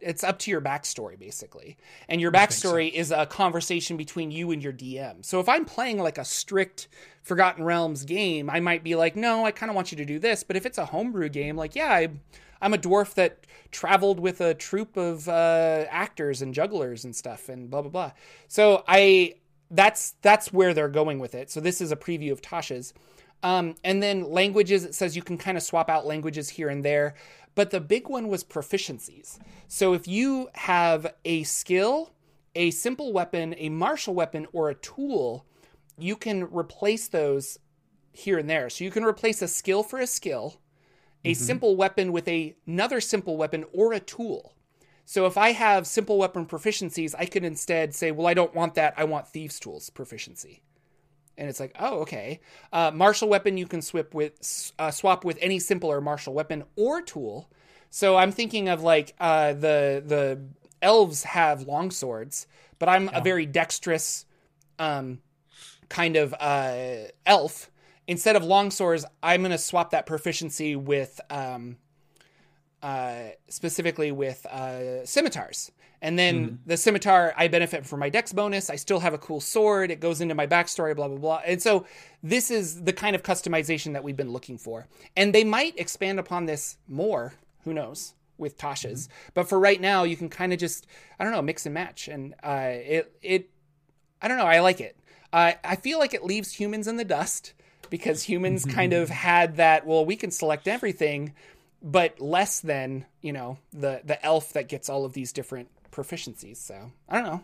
It's 0.00 0.24
up 0.24 0.38
to 0.40 0.50
your 0.50 0.60
backstory 0.60 1.18
basically. 1.18 1.78
And 2.08 2.20
your 2.20 2.32
backstory 2.32 2.92
is 2.92 3.10
a 3.10 3.24
conversation 3.24 3.96
between 3.96 4.30
you 4.30 4.50
and 4.50 4.62
your 4.62 4.72
dm 4.72 5.24
so 5.24 5.40
if 5.40 5.48
i'm 5.48 5.64
playing 5.64 5.98
like 5.98 6.18
a 6.18 6.24
strict 6.24 6.88
forgotten 7.22 7.64
realms 7.64 8.04
game 8.04 8.50
i 8.50 8.60
might 8.60 8.82
be 8.82 8.94
like 8.96 9.16
no 9.16 9.46
i 9.46 9.50
kind 9.50 9.70
of 9.70 9.76
want 9.76 9.92
you 9.92 9.96
to 9.96 10.04
do 10.04 10.18
this. 10.18 10.42
But 10.42 10.56
if 10.56 10.66
it's 10.66 10.78
a 10.78 10.86
homebrew 10.86 11.28
game 11.28 11.56
like 11.56 11.74
yeah 11.74 11.92
I, 11.92 12.08
i'm 12.62 12.74
a 12.74 12.78
dwarf 12.78 13.14
that 13.14 13.46
traveled 13.70 14.20
with 14.20 14.40
a 14.40 14.54
troupe 14.54 14.96
of 14.96 15.28
uh, 15.28 15.84
actors 15.90 16.42
and 16.42 16.54
jugglers 16.54 17.04
and 17.04 17.14
stuff 17.14 17.48
and 17.48 17.70
blah 17.70 17.82
blah 17.82 17.90
blah 17.90 18.12
so 18.48 18.84
i 18.86 19.34
that's 19.70 20.14
that's 20.22 20.52
where 20.52 20.74
they're 20.74 20.88
going 20.88 21.18
with 21.18 21.34
it 21.34 21.50
so 21.50 21.60
this 21.60 21.80
is 21.80 21.90
a 21.90 21.96
preview 21.96 22.32
of 22.32 22.40
tasha's 22.40 22.94
um, 23.44 23.74
and 23.84 24.02
then 24.02 24.30
languages, 24.30 24.84
it 24.84 24.94
says 24.94 25.14
you 25.14 25.22
can 25.22 25.36
kind 25.36 25.58
of 25.58 25.62
swap 25.62 25.90
out 25.90 26.06
languages 26.06 26.48
here 26.48 26.70
and 26.70 26.82
there. 26.82 27.14
But 27.54 27.70
the 27.70 27.80
big 27.80 28.08
one 28.08 28.28
was 28.28 28.42
proficiencies. 28.42 29.38
So 29.68 29.92
if 29.92 30.08
you 30.08 30.48
have 30.54 31.14
a 31.26 31.42
skill, 31.42 32.10
a 32.54 32.70
simple 32.70 33.12
weapon, 33.12 33.54
a 33.58 33.68
martial 33.68 34.14
weapon, 34.14 34.46
or 34.54 34.70
a 34.70 34.74
tool, 34.74 35.44
you 35.98 36.16
can 36.16 36.44
replace 36.44 37.08
those 37.08 37.58
here 38.12 38.38
and 38.38 38.48
there. 38.48 38.70
So 38.70 38.82
you 38.82 38.90
can 38.90 39.04
replace 39.04 39.42
a 39.42 39.48
skill 39.48 39.82
for 39.82 40.00
a 40.00 40.06
skill, 40.06 40.58
a 41.24 41.34
simple 41.34 41.76
weapon 41.76 42.12
with 42.12 42.28
a, 42.28 42.54
another 42.66 43.00
simple 43.00 43.36
weapon 43.36 43.64
or 43.72 43.92
a 43.92 44.00
tool. 44.00 44.54
So 45.06 45.26
if 45.26 45.36
I 45.36 45.52
have 45.52 45.86
simple 45.86 46.18
weapon 46.18 46.46
proficiencies, 46.46 47.14
I 47.18 47.26
can 47.26 47.44
instead 47.44 47.94
say, 47.94 48.10
well, 48.10 48.26
I 48.26 48.34
don't 48.34 48.54
want 48.54 48.74
that. 48.74 48.94
I 48.96 49.04
want 49.04 49.28
thieves' 49.28 49.60
tools 49.60 49.90
proficiency 49.90 50.62
and 51.36 51.48
it's 51.48 51.60
like, 51.60 51.74
oh, 51.78 52.00
okay. 52.00 52.40
Uh, 52.72 52.90
martial 52.94 53.28
weapon 53.28 53.56
you 53.56 53.66
can 53.66 53.82
swap 53.82 54.14
with 54.14 54.72
uh, 54.78 54.90
swap 54.90 55.24
with 55.24 55.38
any 55.40 55.58
simple 55.58 55.90
or 55.90 56.00
martial 56.00 56.34
weapon 56.34 56.64
or 56.76 57.02
tool. 57.02 57.50
So 57.90 58.16
I'm 58.16 58.32
thinking 58.32 58.68
of 58.68 58.82
like 58.82 59.14
uh, 59.20 59.52
the 59.52 60.02
the 60.04 60.40
elves 60.82 61.24
have 61.24 61.62
long 61.62 61.90
swords, 61.90 62.46
but 62.78 62.88
I'm 62.88 63.10
a 63.12 63.20
very 63.20 63.46
dexterous 63.46 64.26
um, 64.78 65.20
kind 65.88 66.16
of 66.16 66.34
uh, 66.38 67.08
elf. 67.26 67.70
Instead 68.06 68.36
of 68.36 68.44
long 68.44 68.70
swords, 68.70 69.04
I'm 69.22 69.40
going 69.40 69.52
to 69.52 69.58
swap 69.58 69.90
that 69.90 70.06
proficiency 70.06 70.76
with 70.76 71.20
um, 71.30 71.76
uh, 72.82 73.30
specifically 73.48 74.12
with 74.12 74.44
uh, 74.46 75.06
scimitars. 75.06 75.72
And 76.02 76.18
then 76.18 76.58
the 76.66 76.76
scimitar, 76.76 77.32
I 77.34 77.48
benefit 77.48 77.86
from 77.86 78.00
my 78.00 78.10
dex 78.10 78.30
bonus. 78.30 78.68
I 78.68 78.76
still 78.76 79.00
have 79.00 79.14
a 79.14 79.18
cool 79.18 79.40
sword. 79.40 79.90
It 79.90 80.00
goes 80.00 80.20
into 80.20 80.34
my 80.34 80.46
backstory, 80.46 80.94
blah, 80.94 81.08
blah, 81.08 81.16
blah. 81.16 81.40
And 81.46 81.62
so 81.62 81.86
this 82.22 82.50
is 82.50 82.82
the 82.82 82.92
kind 82.92 83.16
of 83.16 83.22
customization 83.22 83.94
that 83.94 84.04
we've 84.04 84.18
been 84.18 84.30
looking 84.30 84.58
for. 84.58 84.86
And 85.16 85.34
they 85.34 85.44
might 85.44 85.78
expand 85.78 86.20
upon 86.20 86.44
this 86.44 86.76
more. 86.86 87.32
Who 87.64 87.72
knows? 87.72 88.12
With 88.36 88.58
Tasha's. 88.58 89.08
But 89.32 89.48
for 89.48 89.58
right 89.58 89.80
now, 89.80 90.02
you 90.02 90.14
can 90.14 90.28
kind 90.28 90.52
of 90.52 90.58
just, 90.58 90.86
I 91.18 91.24
don't 91.24 91.32
know, 91.32 91.40
mix 91.40 91.64
and 91.64 91.72
match. 91.72 92.08
And 92.08 92.34
uh, 92.42 92.68
it, 92.68 93.16
it, 93.22 93.50
I 94.20 94.28
don't 94.28 94.36
know, 94.36 94.44
I 94.44 94.60
like 94.60 94.82
it. 94.82 94.98
Uh, 95.32 95.52
I 95.64 95.76
feel 95.76 95.98
like 95.98 96.12
it 96.12 96.22
leaves 96.22 96.52
humans 96.52 96.86
in 96.86 96.98
the 96.98 97.04
dust 97.06 97.54
because 97.94 98.24
humans 98.24 98.64
kind 98.78 98.92
of 98.92 99.08
had 99.08 99.54
that, 99.58 99.86
well, 99.86 100.04
we 100.04 100.16
can 100.16 100.32
select 100.32 100.66
everything 100.66 101.32
but 101.80 102.18
less 102.18 102.60
than 102.60 103.04
you 103.20 103.30
know 103.32 103.58
the 103.72 104.00
the 104.04 104.18
elf 104.24 104.52
that 104.54 104.68
gets 104.68 104.88
all 104.88 105.04
of 105.04 105.12
these 105.12 105.32
different 105.34 105.68
proficiencies 105.92 106.56
so 106.56 106.90
i 107.10 107.16
don't 107.16 107.26
know 107.26 107.42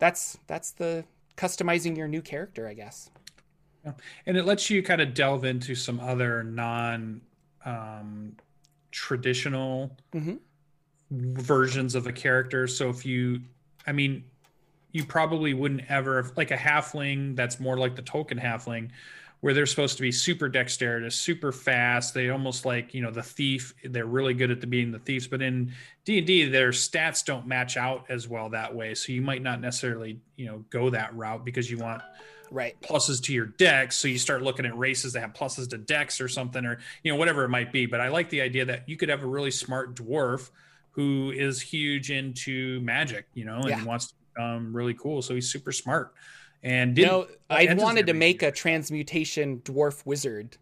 that's 0.00 0.36
that's 0.48 0.72
the 0.72 1.04
customizing 1.36 1.96
your 1.96 2.08
new 2.08 2.20
character 2.20 2.66
i 2.66 2.74
guess 2.74 3.08
and 4.26 4.36
it 4.36 4.44
lets 4.46 4.68
you 4.68 4.82
kind 4.82 5.00
of 5.00 5.14
delve 5.14 5.44
into 5.44 5.76
some 5.76 6.00
other 6.00 6.42
non 6.42 7.20
um, 7.64 8.34
traditional 8.90 9.96
Mhm. 10.12 10.38
versions 11.10 11.94
of 11.94 12.06
a 12.08 12.12
character. 12.12 12.66
So 12.66 12.88
if 12.90 13.04
you, 13.06 13.42
I 13.86 13.92
mean, 13.92 14.24
you 14.92 15.04
probably 15.04 15.54
wouldn't 15.54 15.88
ever 15.88 16.30
like 16.36 16.50
a 16.50 16.56
halfling 16.56 17.36
that's 17.36 17.58
more 17.60 17.76
like 17.78 17.96
the 17.96 18.02
token 18.02 18.38
halfling 18.38 18.90
where 19.42 19.52
they're 19.54 19.66
supposed 19.66 19.96
to 19.96 20.02
be 20.02 20.12
super 20.12 20.48
dexterous, 20.48 21.16
super 21.16 21.50
fast. 21.50 22.14
They 22.14 22.30
almost 22.30 22.64
like 22.64 22.94
you 22.94 23.02
know 23.02 23.10
the 23.10 23.24
thief. 23.24 23.74
They're 23.84 24.06
really 24.06 24.34
good 24.34 24.50
at 24.52 24.60
the 24.60 24.66
being 24.68 24.92
the 24.92 25.00
thieves, 25.00 25.26
but 25.26 25.42
in 25.42 25.72
D 26.04 26.18
and 26.18 26.26
D, 26.26 26.48
their 26.48 26.70
stats 26.70 27.24
don't 27.24 27.46
match 27.46 27.76
out 27.76 28.06
as 28.08 28.28
well 28.28 28.48
that 28.50 28.74
way. 28.74 28.94
So 28.94 29.12
you 29.12 29.20
might 29.20 29.42
not 29.42 29.60
necessarily 29.60 30.20
you 30.36 30.46
know 30.46 30.64
go 30.70 30.90
that 30.90 31.14
route 31.14 31.44
because 31.44 31.68
you 31.70 31.78
want 31.78 32.02
right 32.52 32.80
pluses 32.82 33.20
to 33.24 33.32
your 33.32 33.46
dex. 33.46 33.98
So 33.98 34.06
you 34.06 34.18
start 34.18 34.42
looking 34.42 34.64
at 34.64 34.78
races 34.78 35.14
that 35.14 35.20
have 35.20 35.32
pluses 35.32 35.68
to 35.70 35.78
dex 35.78 36.20
or 36.20 36.28
something, 36.28 36.64
or 36.64 36.78
you 37.02 37.12
know 37.12 37.18
whatever 37.18 37.42
it 37.44 37.48
might 37.48 37.72
be. 37.72 37.86
But 37.86 38.00
I 38.00 38.08
like 38.08 38.30
the 38.30 38.42
idea 38.42 38.64
that 38.66 38.88
you 38.88 38.96
could 38.96 39.08
have 39.08 39.24
a 39.24 39.26
really 39.26 39.50
smart 39.50 39.96
dwarf 39.96 40.50
who 40.92 41.32
is 41.34 41.60
huge 41.60 42.12
into 42.12 42.80
magic, 42.82 43.26
you 43.34 43.44
know, 43.44 43.56
and 43.56 43.70
Yeah. 43.70 43.84
wants 43.84 44.08
to 44.08 44.14
become 44.34 44.76
really 44.76 44.94
cool. 44.94 45.20
So 45.22 45.34
he's 45.34 45.50
super 45.50 45.72
smart. 45.72 46.12
And 46.62 46.96
you 46.96 47.04
didn't, 47.04 47.12
know 47.12 47.26
i 47.50 47.74
wanted 47.74 48.06
to 48.06 48.14
make 48.14 48.42
a 48.42 48.52
transmutation 48.52 49.58
dwarf 49.60 50.06
wizard 50.06 50.56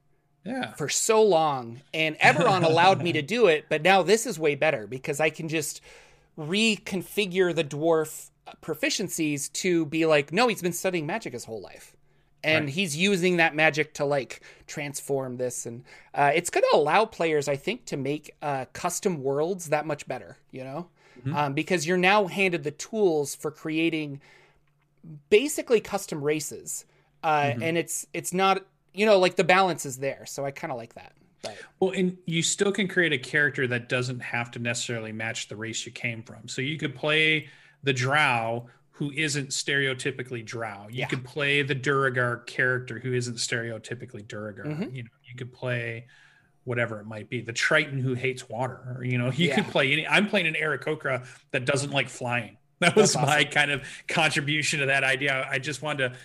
yeah, 0.45 0.73
for 0.73 0.89
so 0.89 1.23
long 1.23 1.83
and 1.93 2.19
Eberron 2.19 2.65
allowed 2.65 3.03
me 3.03 3.13
to 3.13 3.23
do 3.37 3.47
it, 3.49 3.67
but 3.69 3.83
now 3.83 4.03
this 4.03 4.25
is 4.25 4.39
way 4.39 4.55
better 4.55 4.87
because 4.87 5.21
I 5.21 5.29
can 5.29 5.49
just 5.49 5.83
reconfigure 6.39 7.55
the 7.55 7.65
dwarf 7.65 8.31
proficiencies 8.63 9.53
to 9.53 9.87
be 9.87 10.07
like, 10.07 10.33
no, 10.33 10.49
he's 10.49 10.63
been 10.63 10.73
studying 10.73 11.07
magic 11.07 11.33
his 11.33 11.45
whole 11.45 11.61
life. 11.61 11.95
And 12.43 12.65
Right. 12.65 12.75
he's 12.75 12.97
using 12.97 13.37
that 13.37 13.55
magic 13.55 13.93
to 13.95 14.07
like 14.07 14.41
transform 14.67 15.37
this, 15.37 15.67
and 15.67 15.85
uh, 16.15 16.33
it's 16.35 16.49
going 16.49 16.65
to 16.71 16.77
allow 16.77 17.05
players, 17.05 17.49
I 17.49 17.57
think, 17.57 17.85
to 17.87 17.99
make 17.99 18.35
uh, 18.41 18.65
custom 18.73 19.23
worlds 19.23 19.69
that 19.69 19.85
much 19.85 20.09
better. 20.09 20.39
You 20.51 20.65
know, 20.65 20.89
um, 21.35 21.53
because 21.53 21.87
you're 21.87 21.99
now 21.99 22.29
handed 22.29 22.65
the 22.65 22.71
tools 22.71 23.35
for 23.35 23.51
creating 23.51 24.23
basically 25.29 25.81
custom 25.81 26.23
races, 26.23 26.85
uh, 27.23 27.53
and 27.61 27.77
it's 27.79 28.07
it's 28.15 28.33
not 28.33 28.65
you 28.93 29.07
know 29.07 29.19
like 29.19 29.37
the 29.37 29.45
balance 29.45 29.87
is 29.87 29.99
there, 29.99 30.25
so 30.27 30.45
I 30.45 30.51
kind 30.51 30.71
of 30.71 30.77
like 30.77 30.95
that. 30.95 31.13
But 31.43 31.57
Well, 31.81 31.93
and 31.93 32.19
you 32.27 32.43
still 32.43 32.71
can 32.73 32.87
create 32.87 33.13
a 33.15 33.19
character 33.19 33.67
that 33.69 33.89
doesn't 33.89 34.21
have 34.21 34.51
to 34.53 34.59
necessarily 34.59 35.11
match 35.13 35.49
the 35.49 35.57
race 35.57 35.87
you 35.87 35.93
came 35.93 36.23
from. 36.23 36.49
So 36.49 36.61
you 36.61 36.77
could 36.77 36.95
play 36.95 37.49
the 37.83 37.95
Drow 37.95 38.67
who 38.91 39.11
isn't 39.13 39.49
stereotypically 39.49 40.45
Drow. 40.45 40.89
You 40.91 40.99
Yeah. 40.99 41.07
could 41.07 41.25
play 41.25 41.63
the 41.63 41.75
Duergar 41.75 42.45
character 42.47 42.99
who 42.99 43.15
isn't 43.15 43.37
stereotypically 43.37 44.27
Duergar. 44.29 44.65
Mhm. 44.67 44.95
You 44.95 45.05
know, 45.05 45.11
you 45.25 45.35
could 45.35 45.51
play 45.51 46.07
whatever 46.65 47.01
it 47.01 47.07
might 47.07 47.31
be, 47.31 47.41
the 47.41 47.55
Triton 47.55 47.99
who 47.99 48.13
hates 48.13 48.47
water, 48.51 48.95
or 48.99 49.03
you 49.03 49.17
know, 49.17 49.31
you 49.33 49.51
could 49.55 49.65
play 49.69 49.91
any. 49.95 50.07
I'm 50.07 50.29
playing 50.29 50.47
an 50.47 50.55
Aarakocra 50.55 51.27
that 51.53 51.65
doesn't 51.65 51.91
like 51.91 52.11
flying. 52.11 52.59
That 52.81 52.97
was 52.97 53.15
my 53.17 53.45
kind 53.45 53.71
of 53.71 53.83
contribution 54.09 54.81
to 54.81 54.87
that 54.87 55.05
idea. 55.05 55.47
I 55.51 55.59
just 55.59 55.83
wanted 55.83 56.11
to 56.13 56.19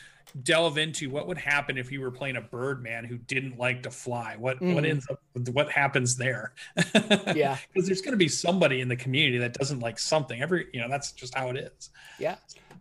delve 0.43 0.77
into 0.77 1.09
what 1.09 1.27
would 1.27 1.37
happen 1.37 1.77
if 1.77 1.91
you 1.91 2.01
were 2.01 2.11
playing 2.11 2.35
a 2.35 2.41
Birdman 2.41 3.05
who 3.05 3.17
didn't 3.17 3.57
like 3.57 3.83
to 3.83 3.91
fly. 3.91 4.35
What 4.37 4.61
what 4.61 4.83
Mhm. 4.83 4.89
ends 4.89 5.07
up 5.09 5.19
what 5.53 5.69
happens 5.71 6.17
there? 6.17 6.53
yeah, 7.35 7.57
because 7.73 7.87
there's 7.87 8.01
going 8.01 8.11
to 8.13 8.17
be 8.17 8.27
somebody 8.27 8.81
in 8.81 8.87
the 8.89 8.95
community 8.95 9.37
that 9.39 9.53
doesn't 9.53 9.79
like 9.79 9.99
something. 9.99 10.41
Every 10.41 10.67
you 10.73 10.81
know 10.81 10.89
that's 10.89 11.11
just 11.11 11.35
how 11.35 11.49
it 11.49 11.57
is. 11.57 11.89
yeah. 12.19 12.35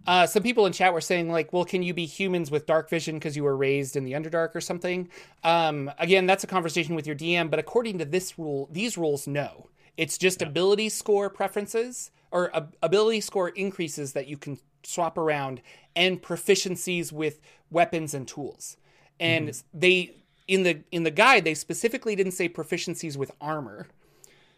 Uh, 0.06 0.26
some 0.26 0.42
people 0.42 0.66
in 0.66 0.72
chat 0.74 0.92
were 0.92 1.00
saying 1.00 1.30
like, 1.30 1.50
well, 1.54 1.64
can 1.64 1.82
you 1.82 1.94
be 1.94 2.04
humans 2.04 2.50
with 2.50 2.66
dark 2.66 2.90
vision 2.90 3.14
because 3.14 3.36
you 3.36 3.42
were 3.42 3.56
raised 3.56 3.96
in 3.96 4.04
the 4.04 4.12
Underdark 4.12 4.54
or 4.54 4.60
something? 4.60 5.08
Um, 5.42 5.90
again, 5.98 6.26
that's 6.26 6.44
a 6.44 6.46
conversation 6.46 6.94
with 6.94 7.06
your 7.06 7.16
DM. 7.16 7.48
But 7.48 7.58
according 7.58 7.96
to 8.00 8.04
this 8.04 8.38
rule, 8.38 8.68
these 8.70 8.98
rules, 8.98 9.26
no. 9.26 9.70
It's 9.96 10.18
just 10.18 10.42
ability 10.42 10.88
score 10.88 11.30
preferences 11.30 12.10
or 12.30 12.54
ab- 12.54 12.74
ability 12.82 13.20
score 13.20 13.50
increases 13.50 14.12
that 14.12 14.26
you 14.26 14.36
can 14.36 14.58
swap 14.82 15.16
around 15.16 15.60
and 15.96 16.20
proficiencies 16.20 17.12
with 17.12 17.40
weapons 17.70 18.14
and 18.14 18.26
tools. 18.26 18.76
And 19.20 19.62
they 19.72 20.16
in 20.46 20.62
the 20.64 20.80
in 20.90 21.04
the 21.04 21.10
guide 21.10 21.44
they 21.44 21.54
specifically 21.54 22.14
didn't 22.16 22.32
say 22.32 22.48
proficiencies 22.48 23.16
with 23.16 23.30
armor. 23.40 23.86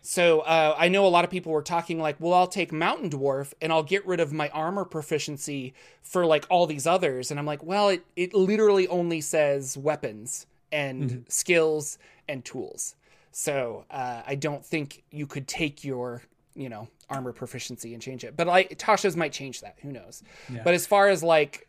So 0.01 0.41
uh, 0.41 0.75
I 0.79 0.89
know 0.89 1.05
a 1.05 1.09
lot 1.09 1.25
of 1.25 1.31
people 1.31 1.51
were 1.51 1.63
talking 1.63 1.99
like, 1.99 2.17
well, 2.21 2.33
I'll 2.33 2.47
take 2.47 2.73
Mountain 2.73 3.11
Dwarf 3.11 3.53
and 3.61 3.73
I'll 3.73 3.83
get 3.83 4.07
rid 4.07 4.21
of 4.21 4.33
my 4.33 4.49
armor 4.51 4.85
proficiency 4.85 5.75
for 6.01 6.25
like 6.25 6.47
all 6.49 6.67
these 6.67 6.87
others. 6.87 7.33
And 7.33 7.41
I'm 7.41 7.47
like, 7.47 7.65
well, 7.65 7.89
it, 7.89 8.05
it 8.15 8.33
literally 8.33 8.87
only 8.87 9.21
says 9.21 9.77
weapons 9.77 10.47
and 10.71 11.27
skills 11.29 11.99
and 12.29 12.45
tools. 12.45 12.95
So 13.39 13.85
uh, 13.91 14.23
I 14.27 14.35
don't 14.35 14.65
think 14.65 15.05
you 15.11 15.27
could 15.27 15.47
take 15.47 15.85
your, 15.85 16.23
you 16.55 16.71
know, 16.71 16.89
armor 17.11 17.35
proficiency 17.35 17.93
and 17.93 18.03
change 18.03 18.25
it. 18.25 18.35
But 18.35 18.47
like 18.47 18.79
Tasha's 18.79 19.15
might 19.15 19.35
change 19.35 19.61
that. 19.61 19.77
Who 19.83 19.93
knows? 19.93 20.23
Yeah. 20.51 20.63
But 20.65 20.73
as 20.73 20.87
far 20.87 21.09
as 21.09 21.23
like, 21.23 21.69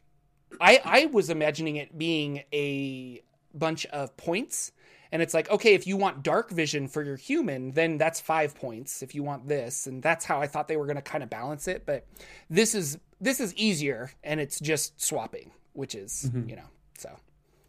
I 0.62 0.80
I 0.86 1.06
was 1.08 1.30
imagining 1.30 1.76
it 1.76 1.98
being 1.98 2.44
a 2.54 3.22
bunch 3.54 3.86
of 3.88 4.16
points. 4.16 4.72
And 5.12 5.22
it's 5.22 5.34
like, 5.34 5.52
okay, 5.52 5.74
if 5.74 5.86
you 5.86 5.98
want 5.98 6.24
dark 6.24 6.52
vision 6.52 6.88
for 6.88 7.04
your 7.04 7.18
human, 7.18 7.74
then 7.74 7.98
that's 7.98 8.22
five 8.22 8.56
points. 8.56 9.04
If 9.04 9.14
you 9.14 9.24
want 9.24 9.50
this, 9.50 9.88
and 9.88 10.02
that's 10.02 10.24
how 10.24 10.40
I 10.40 10.48
thought 10.48 10.70
they 10.70 10.78
were 10.78 10.86
going 10.86 10.96
to 10.96 11.02
kind 11.02 11.22
of 11.22 11.30
balance 11.30 11.68
it. 11.68 11.86
But 11.86 12.06
this 12.50 12.76
is 12.76 12.98
this 13.20 13.42
is 13.42 13.54
easier, 13.56 14.14
and 14.24 14.40
it's 14.40 14.58
just 14.62 15.02
swapping, 15.02 15.52
which 15.74 15.96
is 15.96 16.32
you 16.34 16.56
know 16.56 16.70
so. 16.98 17.10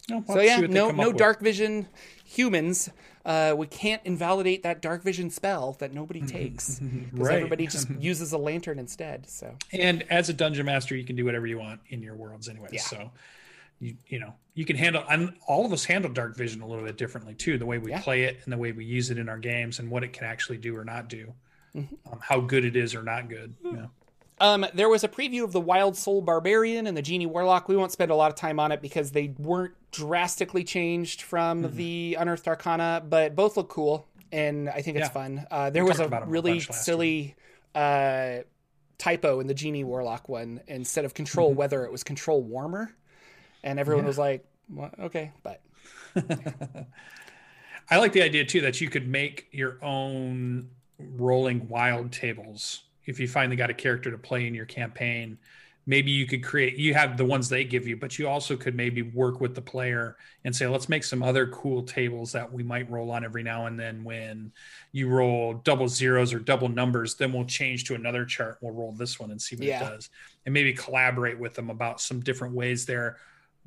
No, 0.08 0.24
So 0.26 0.40
yeah, 0.40 0.60
no 0.60 0.90
no 0.90 1.12
dark 1.12 1.40
vision 1.40 1.88
humans. 2.24 2.90
Uh, 3.28 3.54
we 3.54 3.66
can't 3.66 4.00
invalidate 4.06 4.62
that 4.62 4.80
dark 4.80 5.02
vision 5.02 5.28
spell 5.28 5.76
that 5.80 5.92
nobody 5.92 6.22
takes 6.38 6.78
because 6.80 7.12
Right. 7.28 7.36
everybody 7.36 7.66
just 7.66 7.88
uses 8.00 8.32
a 8.32 8.38
lantern 8.38 8.78
instead. 8.78 9.28
So 9.28 9.54
And 9.72 10.02
as 10.10 10.28
a 10.30 10.32
dungeon 10.32 10.64
master, 10.66 10.96
you 10.96 11.04
can 11.04 11.14
do 11.14 11.24
whatever 11.26 11.46
you 11.46 11.58
want 11.58 11.80
in 11.90 12.02
your 12.02 12.14
worlds 12.16 12.48
anyway. 12.48 12.70
Yeah. 12.72 12.80
So 12.80 13.10
you 13.80 13.94
you 14.08 14.18
know 14.18 14.34
you 14.54 14.64
can 14.64 14.76
handle 14.76 15.04
and 15.10 15.34
all 15.46 15.66
of 15.66 15.72
us 15.74 15.84
handle 15.84 16.10
dark 16.10 16.36
vision 16.36 16.62
a 16.62 16.66
little 16.66 16.84
bit 16.84 16.96
differently 16.96 17.34
too. 17.34 17.58
The 17.58 17.66
way 17.66 17.76
we 17.78 17.90
Yeah. 17.90 18.00
play 18.00 18.22
it 18.24 18.38
and 18.44 18.52
the 18.52 18.56
way 18.58 18.72
we 18.72 18.84
use 18.86 19.10
it 19.10 19.18
in 19.18 19.28
our 19.28 19.38
games 19.38 19.78
and 19.78 19.90
what 19.90 20.02
it 20.02 20.12
can 20.14 20.24
actually 20.24 20.56
do 20.58 20.74
or 20.74 20.84
not 20.84 21.08
do. 21.08 21.34
Mm-hmm. 21.76 21.94
Um, 22.12 22.18
how 22.22 22.40
good 22.40 22.64
it 22.64 22.76
is 22.76 22.94
or 22.94 23.02
not 23.02 23.28
good. 23.28 23.54
Yeah. 23.62 23.86
Um, 24.40 24.66
there 24.74 24.88
was 24.88 25.02
a 25.04 25.08
preview 25.08 25.42
of 25.44 25.52
the 25.52 25.60
Wild 25.60 25.96
Soul 25.96 26.22
Barbarian 26.22 26.86
and 26.86 26.96
the 26.96 27.02
Genie 27.02 27.26
Warlock. 27.26 27.68
We 27.68 27.76
won't 27.76 27.92
spend 27.92 28.10
a 28.10 28.14
lot 28.14 28.30
of 28.30 28.36
time 28.36 28.60
on 28.60 28.70
it 28.72 28.80
because 28.80 29.10
they 29.10 29.34
weren't 29.38 29.74
drastically 29.90 30.64
changed 30.64 31.22
from 31.22 31.62
Mm-hmm. 31.64 31.76
the 31.76 32.16
Unearthed 32.18 32.46
Arcana, 32.46 33.02
but 33.08 33.34
both 33.34 33.56
look 33.56 33.68
cool, 33.68 34.06
and 34.30 34.68
I 34.68 34.82
think 34.82 34.96
it's 34.96 35.06
Yeah. 35.06 35.10
fun. 35.10 35.46
Uh, 35.50 35.70
there 35.70 35.84
We 35.84 35.90
was 35.90 36.00
a 36.00 36.04
about 36.04 36.22
'em 36.22 36.28
a 36.28 36.30
really 36.30 36.60
silly 36.60 37.34
uh, 37.74 38.38
typo 38.98 39.40
in 39.40 39.46
the 39.46 39.54
Genie 39.54 39.84
Warlock 39.84 40.28
one. 40.28 40.60
Instead 40.66 41.04
of 41.04 41.14
Control 41.14 41.50
Mm-hmm. 41.50 41.58
Weather, 41.58 41.84
it 41.84 41.92
was 41.92 42.04
Control 42.04 42.42
Warmer, 42.42 42.94
and 43.62 43.78
everyone 43.78 44.04
was 44.06 44.18
like, 44.18 44.44
well, 44.68 44.90
"Okay," 45.00 45.32
but 45.42 45.60
I 47.90 47.96
like 47.98 48.12
the 48.12 48.22
idea 48.22 48.44
too 48.44 48.60
that 48.62 48.80
you 48.80 48.90
could 48.90 49.08
make 49.08 49.48
your 49.50 49.82
own 49.82 50.70
rolling 50.98 51.68
wild 51.68 52.12
tables. 52.12 52.82
If 53.08 53.18
you 53.18 53.26
finally 53.26 53.56
got 53.56 53.70
a 53.70 53.74
character 53.74 54.10
to 54.10 54.18
play 54.18 54.46
in 54.46 54.54
your 54.54 54.66
campaign, 54.66 55.38
maybe 55.86 56.10
you 56.10 56.26
could 56.26 56.44
create 56.44 56.76
you 56.76 56.92
have 56.92 57.16
the 57.16 57.24
ones 57.24 57.48
they 57.48 57.64
give 57.64 57.88
you, 57.88 57.96
but 57.96 58.18
you 58.18 58.28
also 58.28 58.54
could 58.54 58.74
maybe 58.74 59.00
work 59.00 59.40
with 59.40 59.54
the 59.54 59.62
player 59.62 60.18
and 60.44 60.54
say, 60.54 60.66
let's 60.66 60.90
make 60.90 61.02
some 61.02 61.22
other 61.22 61.46
cool 61.46 61.82
tables 61.82 62.30
that 62.32 62.52
we 62.52 62.62
might 62.62 62.88
roll 62.90 63.10
on 63.10 63.24
every 63.24 63.42
now 63.42 63.64
and 63.64 63.80
then 63.80 64.04
when 64.04 64.52
you 64.92 65.08
roll 65.08 65.54
double 65.54 65.88
zeros 65.88 66.34
or 66.34 66.38
double 66.38 66.68
numbers, 66.68 67.14
then 67.14 67.32
we'll 67.32 67.46
change 67.46 67.84
to 67.84 67.94
another 67.94 68.26
chart. 68.26 68.58
We'll 68.60 68.74
roll 68.74 68.92
this 68.92 69.18
one 69.18 69.30
and 69.30 69.40
see 69.40 69.56
what 69.56 69.64
Yeah. 69.64 69.86
it 69.86 69.90
does. 69.90 70.10
And 70.44 70.52
maybe 70.52 70.74
collaborate 70.74 71.38
with 71.38 71.54
them 71.54 71.70
about 71.70 72.02
some 72.02 72.20
different 72.20 72.54
ways 72.54 72.84
their 72.84 73.16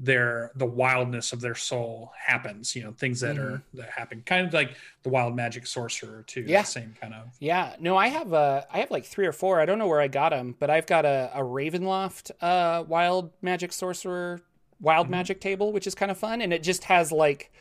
their 0.03 0.51
the 0.55 0.65
wildness 0.65 1.31
of 1.31 1.41
their 1.41 1.53
soul 1.53 2.11
happens 2.17 2.75
you 2.75 2.83
know 2.83 2.91
things 2.91 3.19
that 3.19 3.37
are 3.37 3.61
that 3.75 3.87
happen 3.91 4.23
kind 4.25 4.47
of 4.47 4.51
like 4.51 4.75
the 5.03 5.09
wild 5.09 5.35
magic 5.35 5.67
sorcerer 5.67 6.23
too 6.25 6.41
Yeah. 6.41 6.63
same 6.63 6.95
kind 6.99 7.13
of 7.13 7.27
Yeah, 7.39 7.75
no, 7.79 7.95
I 7.95 8.07
have 8.07 8.33
uh, 8.33 8.63
I 8.73 8.79
have 8.79 8.89
like 8.89 9.05
three 9.05 9.27
or 9.27 9.31
four. 9.31 9.59
I 9.59 9.65
don't 9.65 9.77
know 9.77 9.87
where 9.87 10.01
I 10.01 10.07
got 10.07 10.29
them, 10.29 10.55
but 10.59 10.69
I've 10.71 10.87
got 10.87 11.05
a, 11.05 11.29
a 11.35 11.41
Ravenloft 11.41 12.31
uh, 12.41 12.83
wild 12.87 13.31
magic 13.43 13.71
sorcerer 13.73 14.41
wild 14.79 15.09
magic 15.09 15.39
table, 15.39 15.71
which 15.71 15.85
is 15.85 15.93
kind 15.93 16.09
of 16.09 16.17
fun, 16.17 16.41
and 16.41 16.51
it 16.51 16.63
just 16.63 16.85
has 16.85 17.11
like 17.11 17.51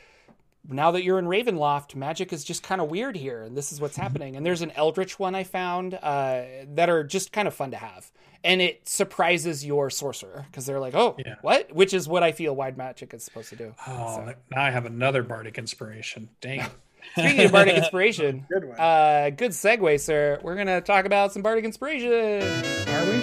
now 0.69 0.91
that 0.93 1.03
you're 1.03 1.19
in 1.19 1.27
Ravenloft, 1.27 1.95
magic 1.95 2.33
is 2.33 2.45
just 2.45 2.63
kind 2.63 2.81
of 2.81 2.89
weird 2.91 3.17
here, 3.17 3.43
and 3.43 3.57
this 3.57 3.71
is 3.73 3.81
what's 3.81 3.97
happening. 4.05 4.37
And 4.37 4.45
there's 4.47 4.63
an 4.63 4.71
Eldritch 4.77 5.19
one 5.19 5.35
I 5.35 5.45
found 5.45 5.95
uh, 5.95 6.43
that 6.75 6.89
are 6.89 7.05
just 7.05 7.33
kind 7.33 7.49
of 7.49 7.55
fun 7.55 7.71
to 7.73 7.77
have, 7.79 8.11
and 8.43 8.63
it 8.63 8.89
surprises 8.89 9.65
your 9.67 9.91
sorcerer 9.91 10.47
because 10.51 10.67
they're 10.67 10.81
like, 10.81 10.95
oh, 10.95 11.17
Yeah. 11.19 11.37
what? 11.43 11.73
Which 11.75 11.93
is 11.95 12.09
what 12.09 12.23
I 12.23 12.33
feel 12.33 12.55
wild 12.57 12.77
magic 12.77 13.13
is 13.15 13.23
supposed 13.25 13.51
to 13.51 13.57
do. 13.57 13.75
oh 13.87 14.33
now 14.51 14.63
i 14.63 14.71
have 14.71 14.87
another 14.87 15.23
bardic 15.23 15.59
inspiration 15.59 16.29
dang. 16.41 16.63
Speaking 17.17 17.47
of 17.47 17.53
bardic 17.53 17.77
inspiration, 17.77 18.47
Good 18.53 18.65
one. 18.67 18.79
Uh, 18.79 19.31
good 19.31 19.53
segue, 19.53 19.99
sir. 20.01 20.39
We're 20.43 20.55
gonna 20.57 20.81
talk 20.83 21.07
about 21.07 21.33
some 21.33 21.43
bardic 21.43 21.65
inspiration. 21.65 22.13
are 22.13 23.05
we 23.07 23.19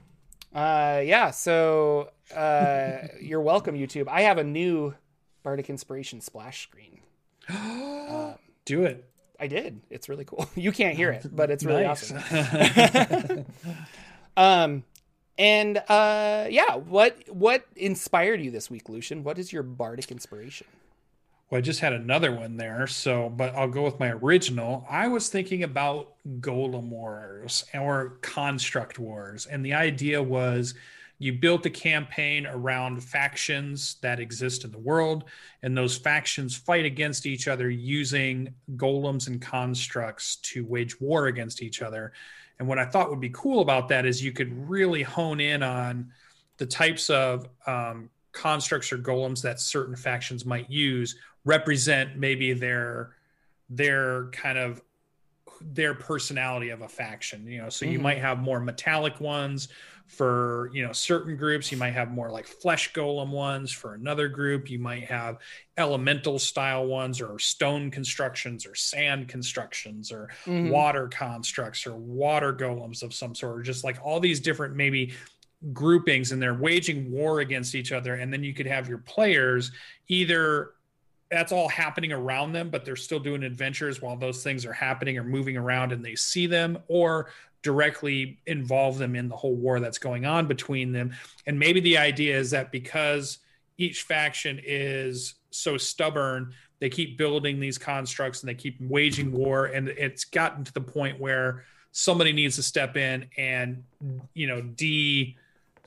Uh, 0.53 1.01
yeah. 1.03 1.31
So, 1.31 2.11
uh, 2.35 3.07
you're 3.21 3.41
welcome, 3.41 3.75
YouTube. 3.75 4.07
I 4.07 4.21
have 4.21 4.37
a 4.37 4.43
new 4.43 4.93
bardic 5.41 5.67
inspiration 5.69 6.21
splash 6.21 6.61
screen. 6.63 6.99
do 8.65 8.83
it 8.83 9.09
I 9.43 9.47
did. 9.47 9.81
It's 9.89 10.07
really 10.09 10.25
cool. 10.25 10.49
You 10.55 10.71
can't 10.71 10.95
hear 10.95 11.11
it, 11.11 11.25
but 11.35 11.51
it's 11.51 11.63
really 11.65 11.83
Nice. 11.83 12.11
awesome. 12.11 13.45
Um, 14.37 14.83
And 15.37 15.77
uh, 15.87 16.47
yeah, 16.49 16.75
what 16.75 17.17
what 17.27 17.65
inspired 17.75 18.39
you 18.41 18.51
this 18.51 18.69
week, 18.69 18.87
Lucien? 18.89 19.23
What 19.23 19.37
is 19.39 19.51
your 19.51 19.63
bardic 19.63 20.11
inspiration? 20.11 20.67
Well, 21.49 21.57
I 21.57 21.61
just 21.61 21.81
had 21.81 21.93
another 21.93 22.31
one 22.33 22.57
there, 22.57 22.87
so 22.87 23.29
but 23.29 23.53
I'll 23.55 23.67
go 23.67 23.83
with 23.83 23.99
my 23.99 24.09
original. 24.11 24.85
I 24.89 25.07
was 25.07 25.29
thinking 25.29 25.63
about 25.63 26.13
Golem 26.39 26.89
Wars 26.89 27.65
or 27.73 28.17
Construct 28.21 28.97
Wars, 28.99 29.45
and 29.47 29.65
the 29.65 29.73
idea 29.73 30.21
was 30.21 30.73
you 31.19 31.33
built 31.33 31.65
a 31.65 31.69
campaign 31.69 32.45
around 32.45 33.03
factions 33.03 33.95
that 34.01 34.19
exist 34.19 34.65
in 34.65 34.71
the 34.71 34.79
world, 34.79 35.25
and 35.61 35.77
those 35.77 35.97
factions 35.97 36.55
fight 36.55 36.85
against 36.85 37.25
each 37.25 37.47
other 37.47 37.69
using 37.69 38.53
golems 38.75 39.27
and 39.27 39.41
constructs 39.41 40.37
to 40.37 40.65
wage 40.65 40.99
war 40.99 41.27
against 41.27 41.61
each 41.61 41.81
other. 41.81 42.13
And 42.59 42.67
what 42.67 42.79
I 42.79 42.85
thought 42.85 43.09
would 43.09 43.19
be 43.19 43.29
cool 43.29 43.61
about 43.61 43.87
that 43.89 44.05
is 44.05 44.23
you 44.23 44.31
could 44.31 44.69
really 44.69 45.03
hone 45.03 45.39
in 45.39 45.63
on 45.63 46.11
the 46.57 46.65
types 46.65 47.09
of 47.09 47.47
um, 47.65 48.09
constructs 48.31 48.91
or 48.91 48.97
golems 48.97 49.41
that 49.41 49.59
certain 49.59 49.95
factions 49.95 50.45
might 50.45 50.69
use 50.69 51.15
represent 51.45 52.17
maybe 52.17 52.53
their 52.53 53.15
their 53.69 54.27
kind 54.31 54.57
of 54.57 54.81
their 55.71 55.93
personality 55.93 56.69
of 56.69 56.81
a 56.81 56.87
faction 56.87 57.47
you 57.47 57.61
know 57.61 57.69
so 57.69 57.85
mm-hmm. 57.85 57.93
you 57.93 57.99
might 57.99 58.17
have 58.17 58.39
more 58.39 58.59
metallic 58.59 59.19
ones 59.19 59.69
for 60.07 60.69
you 60.73 60.85
know 60.85 60.91
certain 60.91 61.35
groups 61.35 61.71
you 61.71 61.77
might 61.77 61.91
have 61.91 62.11
more 62.11 62.29
like 62.29 62.45
flesh 62.45 62.91
golem 62.93 63.29
ones 63.29 63.71
for 63.71 63.93
another 63.93 64.27
group 64.27 64.69
you 64.69 64.77
might 64.77 65.03
have 65.05 65.37
elemental 65.77 66.37
style 66.37 66.85
ones 66.85 67.21
or 67.21 67.39
stone 67.39 67.89
constructions 67.89 68.65
or 68.65 68.75
sand 68.75 69.27
constructions 69.27 70.11
or 70.11 70.29
mm-hmm. 70.45 70.69
water 70.69 71.07
constructs 71.07 71.87
or 71.87 71.95
water 71.95 72.53
golems 72.53 73.01
of 73.01 73.13
some 73.13 73.33
sort 73.33 73.59
or 73.59 73.61
just 73.61 73.83
like 73.83 73.97
all 74.03 74.19
these 74.19 74.39
different 74.39 74.75
maybe 74.75 75.13
groupings 75.71 76.31
and 76.31 76.41
they're 76.41 76.53
waging 76.53 77.09
war 77.11 77.39
against 77.39 77.73
each 77.73 77.91
other 77.91 78.15
and 78.15 78.31
then 78.31 78.43
you 78.43 78.53
could 78.53 78.67
have 78.67 78.89
your 78.89 78.97
players 78.97 79.71
either 80.09 80.71
that's 81.33 81.51
all 81.51 81.67
happening 81.67 82.11
around 82.11 82.53
them, 82.53 82.69
but 82.69 82.85
they're 82.85 82.95
still 82.95 83.19
doing 83.19 83.43
adventures 83.43 84.01
while 84.01 84.15
those 84.15 84.43
things 84.43 84.65
are 84.65 84.73
happening 84.73 85.17
or 85.17 85.23
moving 85.23 85.57
around 85.57 85.91
and 85.91 86.05
they 86.05 86.15
see 86.15 86.45
them, 86.45 86.77
or 86.87 87.29
directly 87.63 88.37
involve 88.45 88.97
them 88.97 89.15
in 89.15 89.27
the 89.29 89.35
whole 89.35 89.55
war 89.55 89.79
that's 89.79 89.97
going 89.97 90.25
on 90.25 90.45
between 90.47 90.91
them. 90.91 91.13
And 91.47 91.57
maybe 91.57 91.79
the 91.79 91.97
idea 91.97 92.37
is 92.37 92.51
that 92.51 92.71
because 92.71 93.39
each 93.77 94.03
faction 94.03 94.59
is 94.63 95.35
so 95.49 95.77
stubborn, 95.77 96.53
they 96.79 96.89
keep 96.89 97.17
building 97.17 97.59
these 97.59 97.77
constructs 97.77 98.41
and 98.41 98.49
they 98.49 98.53
keep 98.53 98.77
waging 98.81 99.31
war. 99.31 99.65
And 99.67 99.87
it's 99.87 100.25
gotten 100.25 100.63
to 100.65 100.73
the 100.73 100.81
point 100.81 101.19
where 101.19 101.63
somebody 101.93 102.33
needs 102.33 102.57
to 102.57 102.63
step 102.63 102.97
in 102.97 103.27
and, 103.37 103.83
you 104.33 104.47
know, 104.47 104.61
de 104.61 105.35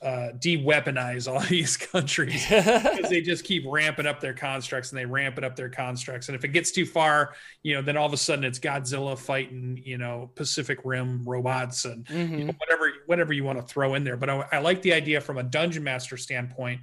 uh, 0.01 0.29
de-weaponize 0.37 1.31
all 1.31 1.39
these 1.49 1.75
countries 1.75 2.45
because 2.49 3.09
they 3.09 3.21
just 3.21 3.43
keep 3.43 3.63
ramping 3.67 4.05
up 4.05 4.19
their 4.19 4.33
constructs 4.33 4.91
and 4.91 4.99
they 4.99 5.05
ramp 5.05 5.37
it 5.37 5.43
up 5.43 5.55
their 5.55 5.69
constructs. 5.69 6.29
And 6.29 6.35
if 6.35 6.43
it 6.43 6.49
gets 6.49 6.71
too 6.71 6.85
far, 6.85 7.33
you 7.63 7.75
know, 7.75 7.81
then 7.81 7.97
all 7.97 8.05
of 8.05 8.13
a 8.13 8.17
sudden 8.17 8.45
it's 8.45 8.59
Godzilla 8.59 9.17
fighting, 9.17 9.81
you 9.83 9.97
know, 9.97 10.29
Pacific 10.35 10.79
Rim 10.83 11.23
robots 11.25 11.85
and 11.85 12.05
mm-hmm. 12.05 12.37
you 12.37 12.45
know, 12.45 12.53
whatever 12.57 12.91
whatever 13.07 13.33
you 13.33 13.43
want 13.43 13.59
to 13.59 13.65
throw 13.65 13.95
in 13.95 14.03
there. 14.03 14.17
But 14.17 14.29
I, 14.29 14.45
I 14.53 14.57
like 14.59 14.81
the 14.81 14.93
idea 14.93 15.19
from 15.19 15.37
a 15.37 15.43
dungeon 15.43 15.83
master 15.83 16.17
standpoint 16.17 16.81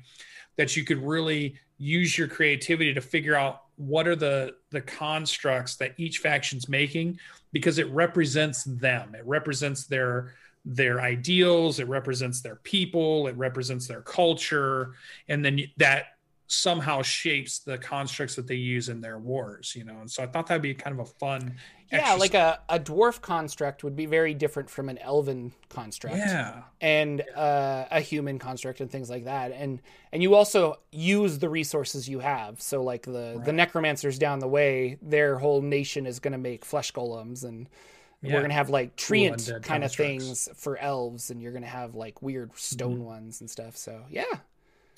that 0.57 0.77
you 0.77 0.85
could 0.85 0.99
really 0.99 1.57
use 1.79 2.17
your 2.17 2.29
creativity 2.29 2.95
to 2.95 3.01
figure 3.01 3.35
out 3.35 3.63
what 3.77 4.07
are 4.07 4.17
the 4.17 4.55
the 4.71 4.81
constructs 4.81 5.77
that 5.77 5.95
each 5.97 6.19
faction's 6.19 6.69
making 6.69 7.19
because 7.53 7.79
it 7.79 7.89
represents 7.91 8.65
them. 8.65 9.15
It 9.15 9.25
represents 9.25 9.87
their 9.87 10.35
their 10.65 11.01
ideals, 11.01 11.79
it 11.79 11.89
represents 11.89 12.41
their 12.41 12.57
people, 12.57 13.27
it 13.27 13.37
represents 13.37 13.87
their 13.87 14.03
culture, 14.03 14.95
and 15.29 15.45
then 15.45 15.61
that 15.77 16.07
somehow 16.47 17.03
shapes 17.03 17.61
the 17.61 17.79
constructs 17.79 18.37
that 18.37 18.47
they 18.47 18.55
use 18.55 18.89
in 18.89 19.01
their 19.01 19.19
wars, 19.19 19.75
you 19.77 19.85
know. 19.85 19.99
And 20.01 20.11
so 20.11 20.23
I 20.23 20.27
thought 20.27 20.47
that'd 20.47 20.63
be 20.63 20.75
kind 20.75 20.99
of 20.99 21.07
a 21.07 21.11
fun 21.11 21.55
Yeah, 21.91 21.99
exercise. 21.99 22.21
like 22.21 22.35
a, 22.35 22.61
a 22.69 22.79
dwarf 22.79 23.21
construct 23.21 23.83
would 23.83 23.97
be 23.97 24.07
very 24.07 24.35
different 24.35 24.69
from 24.69 24.89
an 24.89 24.99
elven 24.99 25.53
construct. 25.69 26.17
Yeah. 26.17 26.63
And 26.81 27.23
uh, 27.35 27.87
a 27.91 28.01
human 28.01 28.39
construct 28.39 28.81
and 28.81 28.91
things 28.91 29.09
like 29.09 29.25
that. 29.25 29.53
And 29.53 29.81
and 30.13 30.23
you 30.23 30.35
also 30.35 30.81
use 30.93 31.39
the 31.39 31.49
resources 31.49 32.09
you 32.09 32.21
have. 32.21 32.61
So 32.61 32.83
like 32.83 33.03
the 33.05 33.35
right. 33.37 33.45
the 33.45 33.53
necromancers 33.53 34.19
down 34.19 34.39
the 34.39 34.49
way, 34.49 34.99
their 35.03 35.39
whole 35.39 35.63
nation 35.63 36.07
is 36.07 36.21
gonna 36.21 36.39
make 36.39 36.65
flesh 36.65 36.93
golems 36.93 37.45
and 37.45 37.69
yeah. 38.25 38.35
We're 38.35 38.43
gonna 38.43 38.55
have 38.55 38.71
like 38.71 38.97
treant 38.97 39.63
kind 39.63 39.85
of 39.85 39.93
things 39.93 40.49
for 40.57 40.77
elves, 40.79 41.31
and 41.31 41.43
you're 41.43 41.53
gonna 41.53 41.67
have 41.67 41.95
like 41.95 42.23
weird 42.23 42.57
stone 42.57 42.97
mm-hmm. 42.97 43.05
ones 43.05 43.41
and 43.41 43.51
stuff. 43.51 43.77
So 43.77 44.03
yeah, 44.11 44.25
I 44.31 44.39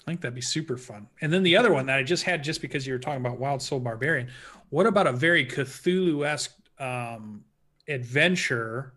think 0.07 0.21
that'd 0.21 0.35
be 0.35 0.41
super 0.41 0.77
fun. 0.77 1.09
And 1.21 1.33
then 1.33 1.43
the 1.43 1.57
other 1.57 1.73
one 1.73 1.87
that 1.87 1.99
I 1.99 2.03
just 2.03 2.23
had, 2.25 2.45
just 2.45 2.61
because 2.61 2.87
you 2.87 2.93
were 2.93 2.99
talking 2.99 3.21
about 3.21 3.39
Wild 3.39 3.61
Soul 3.61 3.81
Barbarian, 3.81 4.29
what 4.71 4.87
about 4.87 5.07
a 5.07 5.13
very 5.13 5.45
Cthulhu 5.45 6.27
esque 6.27 6.55
um, 6.79 7.45
adventure 7.89 8.93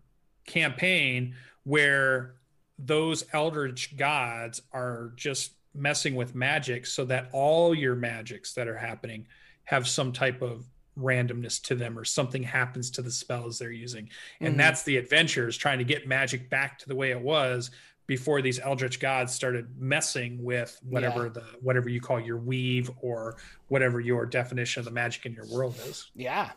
campaign 0.46 1.34
where 1.64 2.34
those 2.78 3.24
eldritch 3.32 3.96
gods 3.96 4.62
are 4.72 5.12
just 5.16 5.52
messing 5.74 6.14
with 6.14 6.34
magic 6.34 6.86
so 6.86 7.04
that 7.04 7.28
all 7.32 7.74
your 7.74 7.94
magics 7.94 8.54
that 8.54 8.66
are 8.66 8.76
happening 8.76 9.26
have 9.64 9.86
some 9.86 10.12
type 10.12 10.42
of 10.42 10.64
randomness 11.00 11.62
to 11.62 11.74
them 11.74 11.98
or 11.98 12.04
something 12.04 12.42
happens 12.42 12.90
to 12.92 13.02
the 13.02 13.10
spells 13.10 13.58
they're 13.58 13.70
using. 13.70 14.10
And 14.40 14.50
mm-hmm. 14.50 14.58
that's 14.58 14.82
the 14.82 14.96
adventures 14.96 15.56
trying 15.56 15.78
to 15.78 15.84
get 15.84 16.06
magic 16.06 16.50
back 16.50 16.78
to 16.80 16.88
the 16.88 16.94
way 16.94 17.10
it 17.10 17.20
was 17.20 17.70
before 18.10 18.42
these 18.42 18.58
eldritch 18.58 18.98
gods 18.98 19.32
started 19.32 19.68
messing 19.78 20.42
with 20.42 20.80
whatever 20.82 21.26
yeah. 21.26 21.32
the 21.32 21.44
whatever 21.60 21.88
you 21.88 22.00
call 22.00 22.18
your 22.18 22.38
weave 22.38 22.90
or 23.02 23.36
whatever 23.68 24.00
your 24.00 24.26
definition 24.26 24.80
of 24.80 24.84
the 24.84 24.90
magic 24.90 25.26
in 25.26 25.32
your 25.32 25.46
world 25.46 25.76
is. 25.86 26.10
Yeah. 26.16 26.50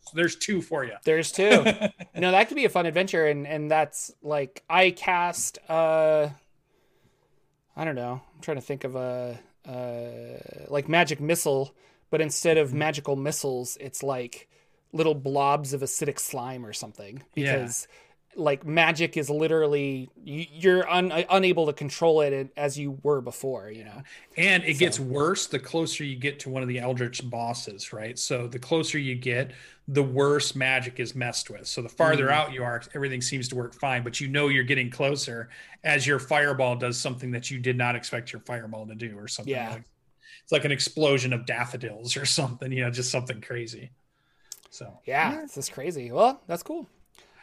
So 0.00 0.10
there's 0.14 0.34
two 0.34 0.60
for 0.60 0.84
you 0.84 0.94
there's 1.04 1.30
two. 1.30 1.64
No 2.16 2.32
that 2.32 2.48
could 2.48 2.56
be 2.56 2.64
a 2.64 2.68
fun 2.68 2.86
adventure 2.86 3.24
and 3.24 3.46
and 3.46 3.70
that's 3.70 4.10
like 4.20 4.64
i 4.68 4.90
cast 4.90 5.58
uh 5.68 6.28
i 7.76 7.84
don't 7.84 7.94
know. 7.94 8.20
I'm 8.34 8.40
trying 8.40 8.56
to 8.56 8.62
think 8.62 8.82
of 8.82 8.96
a 8.96 9.38
uh 9.64 10.66
like 10.68 10.88
magic 10.88 11.20
missile 11.20 11.72
but 12.16 12.22
instead 12.22 12.56
of 12.56 12.72
magical 12.72 13.14
missiles, 13.14 13.76
it's 13.78 14.02
like 14.02 14.48
little 14.90 15.14
blobs 15.14 15.74
of 15.74 15.82
acidic 15.82 16.18
slime 16.18 16.64
or 16.64 16.72
something 16.72 17.22
because 17.34 17.86
yeah. 18.34 18.42
like 18.42 18.64
magic 18.64 19.18
is 19.18 19.28
literally 19.28 20.08
you're 20.24 20.90
un, 20.90 21.12
unable 21.28 21.66
to 21.66 21.74
control 21.74 22.22
it 22.22 22.50
as 22.56 22.78
you 22.78 22.98
were 23.02 23.20
before 23.20 23.70
you 23.70 23.84
know 23.84 24.02
and 24.38 24.64
it 24.64 24.76
so. 24.76 24.80
gets 24.80 24.98
worse 24.98 25.46
the 25.46 25.58
closer 25.58 26.04
you 26.04 26.16
get 26.16 26.40
to 26.40 26.48
one 26.48 26.62
of 26.62 26.68
the 26.68 26.78
eldritch 26.78 27.28
bosses 27.28 27.92
right 27.92 28.18
so 28.18 28.46
the 28.46 28.58
closer 28.58 28.96
you 28.96 29.14
get 29.14 29.52
the 29.88 30.02
worse 30.02 30.56
magic 30.56 30.98
is 30.98 31.14
messed 31.14 31.50
with 31.50 31.66
so 31.66 31.82
the 31.82 31.88
farther 31.88 32.28
mm. 32.28 32.32
out 32.32 32.50
you 32.50 32.64
are 32.64 32.80
everything 32.94 33.20
seems 33.20 33.46
to 33.46 33.54
work 33.54 33.74
fine 33.74 34.02
but 34.02 34.22
you 34.22 34.28
know 34.28 34.48
you're 34.48 34.64
getting 34.64 34.88
closer 34.88 35.50
as 35.84 36.06
your 36.06 36.18
fireball 36.18 36.76
does 36.76 36.98
something 36.98 37.30
that 37.30 37.50
you 37.50 37.58
did 37.58 37.76
not 37.76 37.94
expect 37.94 38.32
your 38.32 38.40
fireball 38.40 38.86
to 38.86 38.94
do 38.94 39.18
or 39.18 39.28
something 39.28 39.52
yeah. 39.52 39.72
like 39.72 39.82
it's 40.46 40.52
like 40.52 40.64
an 40.64 40.70
explosion 40.70 41.32
of 41.32 41.44
daffodils 41.44 42.16
or 42.16 42.24
something, 42.24 42.70
you 42.70 42.84
know, 42.84 42.90
just 42.90 43.10
something 43.10 43.40
crazy. 43.40 43.90
So 44.70 45.00
yeah, 45.04 45.32
yeah. 45.32 45.40
this 45.40 45.56
is 45.56 45.68
crazy. 45.68 46.12
Well, 46.12 46.40
that's 46.46 46.62
cool. 46.62 46.86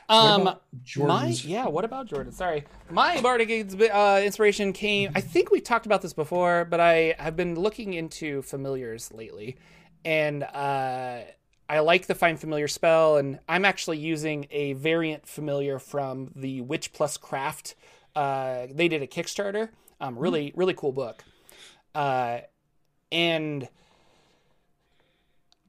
Um, 0.07 0.55
my 0.95 1.27
yeah. 1.43 1.67
What 1.67 1.83
about 1.83 2.05
Jordan? 2.05 2.31
Sorry, 2.31 2.63
my 2.89 3.19
bardic 3.19 3.49
uh, 3.91 4.21
inspiration 4.23 4.71
came. 4.71 5.11
I 5.15 5.19
think 5.19 5.51
we 5.51 5.59
talked 5.59 5.85
about 5.85 6.01
this 6.01 6.13
before, 6.13 6.63
but 6.63 6.79
I 6.79 7.15
have 7.19 7.35
been 7.35 7.59
looking 7.59 7.91
into 7.93 8.41
familiars 8.41 9.11
lately, 9.11 9.57
and 10.05 10.43
uh, 10.43 11.23
I 11.67 11.79
like 11.79 12.07
the 12.07 12.15
find 12.15 12.39
familiar 12.39 12.69
spell, 12.69 13.17
and 13.17 13.37
I'm 13.49 13.65
actually 13.65 13.97
using 13.97 14.47
a 14.49 14.73
variant 14.73 15.27
familiar 15.27 15.77
from 15.77 16.31
the 16.37 16.61
Witch 16.61 16.93
Plus 16.93 17.17
Craft. 17.17 17.75
Uh, 18.15 18.67
they 18.71 18.87
did 18.87 19.01
a 19.01 19.07
Kickstarter. 19.07 19.71
Um, 19.99 20.17
really, 20.17 20.53
really 20.55 20.73
cool 20.73 20.93
book. 20.93 21.25
Uh, 21.93 22.39
and 23.14 23.70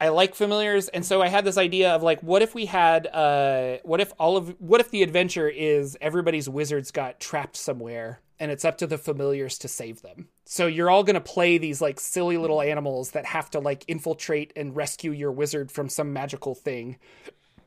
I 0.00 0.08
like 0.08 0.34
familiars, 0.34 0.88
and 0.88 1.06
so 1.06 1.22
I 1.22 1.28
had 1.28 1.44
this 1.44 1.56
idea 1.56 1.92
of 1.92 2.02
like, 2.02 2.20
what 2.22 2.42
if 2.42 2.54
we 2.54 2.66
had, 2.66 3.06
uh, 3.06 3.78
what 3.84 4.00
if 4.00 4.12
all 4.18 4.36
of, 4.36 4.56
what 4.58 4.80
if 4.80 4.90
the 4.90 5.02
adventure 5.02 5.48
is 5.48 5.96
everybody's 6.00 6.48
wizards 6.48 6.90
got 6.90 7.20
trapped 7.20 7.56
somewhere, 7.56 8.20
and 8.40 8.50
it's 8.50 8.64
up 8.64 8.76
to 8.78 8.86
the 8.86 8.98
familiars 8.98 9.56
to 9.58 9.68
save 9.68 10.02
them. 10.02 10.28
So 10.44 10.66
you're 10.66 10.90
all 10.90 11.04
gonna 11.04 11.20
play 11.20 11.58
these 11.58 11.80
like 11.80 12.00
silly 12.00 12.36
little 12.36 12.60
animals 12.60 13.12
that 13.12 13.24
have 13.26 13.48
to 13.50 13.60
like 13.60 13.84
infiltrate 13.86 14.52
and 14.56 14.74
rescue 14.74 15.12
your 15.12 15.30
wizard 15.30 15.70
from 15.70 15.88
some 15.88 16.12
magical 16.12 16.54
thing, 16.56 16.98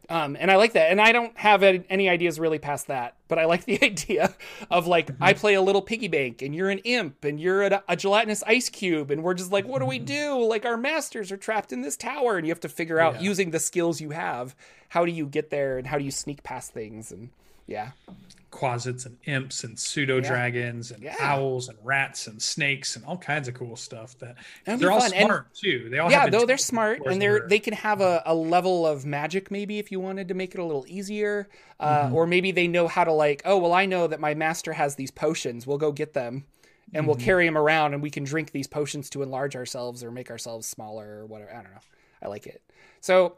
um, 0.10 0.38
and 0.40 0.50
I 0.50 0.56
like 0.56 0.74
that. 0.74 0.92
And 0.92 1.02
I 1.02 1.12
don't 1.12 1.38
have 1.38 1.64
any 1.64 2.08
ideas 2.08 2.40
really 2.40 2.60
past 2.60 2.88
that, 2.88 3.16
but 3.28 3.38
I 3.38 3.46
like 3.46 3.66
the 3.66 3.82
idea 3.84 4.34
of 4.72 4.88
like, 4.88 5.08
mm-hmm. 5.08 5.24
I 5.24 5.34
play 5.34 5.56
a 5.56 5.62
little 5.62 5.82
piggy 5.82 6.08
bank 6.08 6.42
and 6.42 6.56
you're 6.56 6.70
an 6.70 6.80
imp 6.80 7.26
and 7.26 7.40
you're 7.40 7.64
a, 7.64 7.84
a, 7.90 7.96
gelatinous 7.96 8.44
ice 8.44 8.70
cube. 8.70 9.12
And 9.12 9.24
we're 9.24 9.34
just 9.34 9.52
like, 9.52 9.68
what 9.68 9.80
do 9.80 9.86
we 9.86 9.98
mm-hmm. 9.98 10.06
do? 10.06 10.46
Like, 10.46 10.66
our 10.66 10.78
masters 10.78 11.32
are 11.32 11.38
trapped 11.38 11.74
in 11.74 11.82
this 11.82 11.98
tower. 11.98 12.38
And 12.38 12.48
you 12.48 12.52
have 12.52 12.60
to 12.62 12.70
figure 12.70 13.00
out 13.00 13.16
yeah. 13.16 13.22
using 13.22 13.52
the 13.52 13.60
skills 13.60 14.00
you 14.00 14.12
have, 14.12 14.56
how 14.90 15.06
do 15.06 15.12
you 15.12 15.26
get 15.26 15.50
there 15.50 15.78
and 15.78 15.88
how 15.88 15.98
do 15.98 16.06
you 16.06 16.12
sneak 16.12 16.44
past 16.44 16.72
things? 16.72 17.12
And 17.12 17.30
Yeah. 17.68 17.92
Quasits 18.50 19.06
and 19.06 19.18
imps 19.26 19.66
and 19.66 19.78
pseudo 19.78 20.20
dragons 20.22 20.90
and 20.92 21.04
Yeah. 21.04 21.16
owls 21.20 21.68
and 21.68 21.78
rats 21.84 22.28
and 22.28 22.42
snakes 22.42 22.96
and 22.96 23.04
all 23.06 23.18
kinds 23.18 23.48
of 23.50 23.54
cool 23.54 23.76
stuff. 23.76 24.18
That 24.20 24.36
That'd 24.66 24.80
they're 24.82 24.92
all 24.92 25.02
fun. 25.02 25.14
And- 25.14 25.26
smart 25.26 25.54
too. 25.54 25.90
They 25.92 26.00
all 26.00 26.10
yeah, 26.10 26.30
though 26.30 26.46
they're 26.46 26.58
smart 26.58 27.02
and 27.06 27.22
they're 27.22 27.46
they 27.48 27.60
can 27.60 27.74
have 27.74 28.00
a, 28.02 28.24
a 28.26 28.34
level 28.34 28.88
of 28.88 29.06
magic 29.06 29.52
maybe 29.52 29.80
if 29.80 29.92
you 29.92 30.00
wanted 30.00 30.30
to 30.30 30.34
make 30.34 30.56
it 30.56 30.60
a 30.60 30.64
little 30.64 30.86
easier, 30.88 31.50
uh, 31.80 32.06
Mm-hmm. 32.06 32.16
or 32.16 32.26
maybe 32.26 32.52
they 32.52 32.68
know 32.68 32.88
how 32.88 33.04
to 33.04 33.12
like 33.12 33.42
oh 33.46 33.58
well 33.58 33.74
I 33.74 33.86
know 33.86 34.08
that 34.08 34.20
my 34.22 34.34
master 34.34 34.74
has 34.74 34.96
these 34.96 35.12
potions 35.12 35.68
we'll 35.68 35.78
go 35.78 35.92
get 35.92 36.14
them 36.14 36.46
and 36.94 37.06
we'll 37.06 37.18
Mm-hmm. 37.18 37.26
carry 37.26 37.46
them 37.46 37.58
around 37.58 37.94
and 37.94 38.02
we 38.02 38.10
can 38.10 38.24
drink 38.24 38.52
these 38.54 38.66
potions 38.68 39.10
to 39.12 39.22
enlarge 39.24 39.58
ourselves 39.58 40.04
or 40.06 40.10
make 40.10 40.32
ourselves 40.32 40.66
smaller 40.66 41.20
or 41.20 41.26
whatever 41.26 41.52
I 41.52 41.56
don't 41.62 41.74
know 41.74 41.80
I 42.24 42.30
like 42.30 42.48
it 42.48 42.62
so 43.02 43.36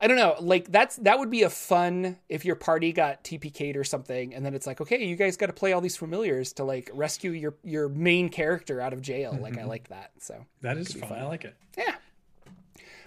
I 0.00 0.06
don't 0.06 0.16
know 0.16 0.36
like 0.40 0.70
that's 0.70 0.96
that 0.98 1.18
would 1.18 1.30
be 1.30 1.42
a 1.42 1.50
fun 1.50 2.18
if 2.28 2.44
your 2.44 2.54
party 2.54 2.92
got 2.92 3.24
TPK'd 3.24 3.76
or 3.76 3.82
something 3.84 4.32
and 4.34 4.46
then 4.46 4.54
it's 4.54 4.66
like 4.66 4.80
okay 4.80 5.04
you 5.04 5.16
guys 5.16 5.36
got 5.36 5.46
to 5.46 5.52
play 5.52 5.72
all 5.72 5.80
these 5.80 5.96
familiars 5.96 6.52
to 6.54 6.64
like 6.64 6.88
rescue 6.94 7.32
your 7.32 7.54
your 7.64 7.88
main 7.88 8.28
character 8.28 8.80
out 8.80 8.92
of 8.92 9.00
jail 9.02 9.36
like 9.40 9.54
Mm-hmm. 9.54 9.62
I 9.62 9.64
like 9.64 9.88
that 9.88 10.12
so 10.18 10.44
that 10.62 10.76
is 10.76 10.92
fun. 10.92 11.12
I 11.18 11.24
like 11.24 11.44
it. 11.44 11.54
yeah. 11.76 11.96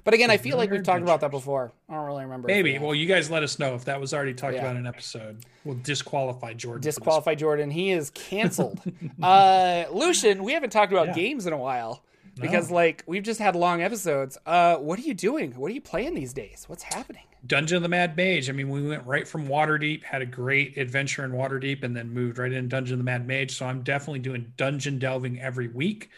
But 0.03 0.15
again, 0.15 0.31
I 0.31 0.37
feel 0.37 0.57
like 0.57 0.71
we've 0.71 0.81
talked 0.81 1.03
about 1.03 1.21
that 1.21 1.29
before. 1.29 1.71
I 1.87 1.93
don't 1.93 2.05
really 2.07 2.23
remember. 2.23 2.47
Maybe. 2.47 2.79
Well, 2.79 2.95
you 2.95 3.05
guys 3.05 3.29
let 3.29 3.43
us 3.43 3.59
know 3.59 3.75
if 3.75 3.85
that 3.85 4.01
was 4.01 4.15
already 4.15 4.33
talked 4.33 4.55
Yeah. 4.55 4.61
about 4.61 4.71
in 4.71 4.77
an 4.77 4.87
episode. 4.87 5.45
We'll 5.63 5.77
disqualify 5.83 6.53
Jordan. 6.53 6.81
disqualify 6.81 7.35
Jordan. 7.35 7.69
He 7.69 7.91
is 7.91 8.09
canceled. 8.09 8.81
uh, 9.21 9.85
Lucien, 9.91 10.43
we 10.43 10.53
haven't 10.53 10.71
talked 10.71 10.91
about 10.91 11.07
Yeah. 11.09 11.13
games 11.13 11.45
in 11.45 11.53
a 11.53 11.57
while 11.57 12.03
because 12.39 12.71
like 12.71 13.03
we've 13.07 13.23
just 13.23 13.39
had 13.39 13.55
long 13.55 13.81
episodes. 13.81 14.37
Uh, 14.45 14.77
what 14.77 14.99
are 14.99 15.03
you 15.03 15.13
doing? 15.13 15.51
What 15.53 15.71
are 15.71 15.73
you 15.73 15.81
playing 15.81 16.15
these 16.15 16.33
days? 16.33 16.65
What's 16.67 16.83
happening? 16.83 17.23
Dungeon 17.45 17.77
of 17.77 17.83
the 17.83 17.89
Mad 17.89 18.15
Mage. 18.15 18.49
I 18.49 18.53
mean, 18.53 18.69
we 18.69 18.87
went 18.87 19.05
right 19.07 19.27
from 19.27 19.47
Waterdeep, 19.47 20.03
had 20.03 20.21
a 20.21 20.27
great 20.27 20.77
adventure 20.77 21.25
in 21.25 21.31
Waterdeep, 21.31 21.83
and 21.83 21.95
then 21.97 22.13
moved 22.13 22.37
right 22.37 22.51
into 22.51 22.67
Dungeon 22.69 22.93
of 22.93 22.99
the 22.99 23.03
Mad 23.03 23.25
Mage. 23.25 23.55
So 23.57 23.65
I'm 23.65 23.81
definitely 23.81 24.19
doing 24.19 24.53
dungeon 24.57 24.99
delving 24.99 25.39
every 25.39 25.67
week. 25.67 26.09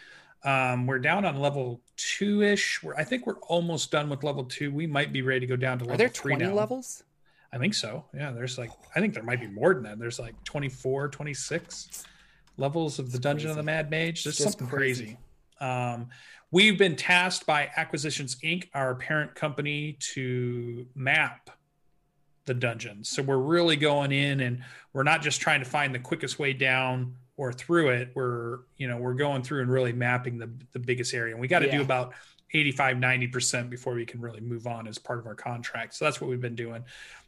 Um, 0.42 0.86
we're 0.86 0.98
down 0.98 1.24
on 1.24 1.40
level 1.40 1.80
two 1.96 2.42
ish. 2.42 2.82
We're 2.82 2.94
I 2.94 3.04
think 3.04 3.26
we're 3.26 3.38
almost 3.48 3.90
done 3.90 4.10
with 4.10 4.22
level 4.22 4.44
two. 4.44 4.70
We 4.70 4.86
might 4.86 5.12
be 5.12 5.22
ready 5.22 5.40
to 5.40 5.46
go 5.46 5.56
down 5.56 5.78
to 5.78 5.84
level 5.84 5.94
Are 5.94 5.96
there 5.98 6.08
three 6.08 6.32
twenty 6.34 6.44
now. 6.50 6.54
levels? 6.54 7.02
I 7.50 7.56
think 7.58 7.72
so. 7.72 8.04
Yeah, 8.14 8.32
there's 8.32 8.58
like 8.58 8.70
I 8.94 9.00
think 9.00 9.14
there 9.14 9.22
might 9.22 9.40
be 9.40 9.46
more 9.46 9.72
than 9.72 9.84
that. 9.84 9.98
There's 9.98 10.18
like 10.18 10.34
24, 10.44 11.08
26 11.08 12.04
levels 12.56 12.98
of 12.98 13.12
the 13.12 13.18
Dungeon 13.18 13.48
of 13.50 13.56
the 13.56 13.62
Mad 13.62 13.90
Mage. 13.90 14.24
There's 14.24 14.36
Just 14.36 14.50
something 14.50 14.66
crazy. 14.66 15.04
crazy. 15.04 15.18
Um, 15.64 16.08
we've 16.50 16.78
been 16.78 16.94
tasked 16.94 17.46
by 17.46 17.70
Acquisitions 17.76 18.36
Inc., 18.36 18.68
our 18.74 18.94
parent 18.94 19.34
company, 19.34 19.96
to 20.14 20.86
map 20.94 21.50
the 22.44 22.54
dungeons. 22.54 23.08
So 23.08 23.22
we're 23.22 23.38
really 23.38 23.76
going 23.76 24.12
in 24.12 24.40
and 24.40 24.62
we're 24.92 25.02
not 25.02 25.22
just 25.22 25.40
trying 25.40 25.60
to 25.60 25.66
find 25.68 25.94
the 25.94 25.98
quickest 25.98 26.38
way 26.38 26.52
down 26.52 27.14
or 27.38 27.52
through 27.52 27.88
it. 27.88 28.12
We're, 28.14 28.60
you 28.76 28.86
know, 28.86 28.98
we're 28.98 29.14
going 29.14 29.42
through 29.42 29.62
and 29.62 29.70
really 29.70 29.92
mapping 29.92 30.38
the, 30.38 30.50
the 30.72 30.78
biggest 30.78 31.14
area. 31.14 31.32
And 31.32 31.40
we 31.40 31.48
got 31.48 31.60
to 31.60 31.66
Yeah. 31.66 31.78
do 31.78 31.82
about 31.82 32.12
85, 32.52 32.98
90% 32.98 33.70
before 33.70 33.94
we 33.94 34.04
can 34.04 34.20
really 34.20 34.40
move 34.40 34.66
on 34.66 34.86
as 34.86 34.98
part 34.98 35.18
of 35.18 35.26
our 35.26 35.34
contract. 35.34 35.94
So 35.94 36.04
that's 36.04 36.20
what 36.20 36.28
we've 36.28 36.40
been 36.40 36.54
doing. 36.54 36.76
And 36.76 36.84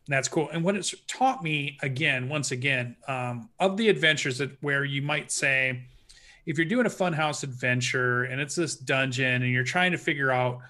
that's 0.06 0.28
cool. 0.28 0.50
And 0.50 0.62
what 0.62 0.76
it's 0.76 0.94
taught 1.08 1.42
me 1.42 1.78
again, 1.82 2.28
once 2.28 2.52
again, 2.52 2.94
um, 3.08 3.48
of 3.58 3.76
the 3.76 3.88
adventures 3.88 4.38
that 4.38 4.50
where 4.62 4.84
you 4.84 5.00
might 5.02 5.32
say, 5.32 5.86
if 6.46 6.56
you're 6.58 6.64
doing 6.64 6.86
a 6.86 6.90
funhouse 6.90 7.42
adventure 7.42 8.24
and 8.24 8.40
it's 8.40 8.54
this 8.54 8.76
dungeon 8.76 9.42
and 9.42 9.52
you're 9.52 9.64
trying 9.64 9.92
to 9.92 9.98
figure 9.98 10.30
out 10.30 10.60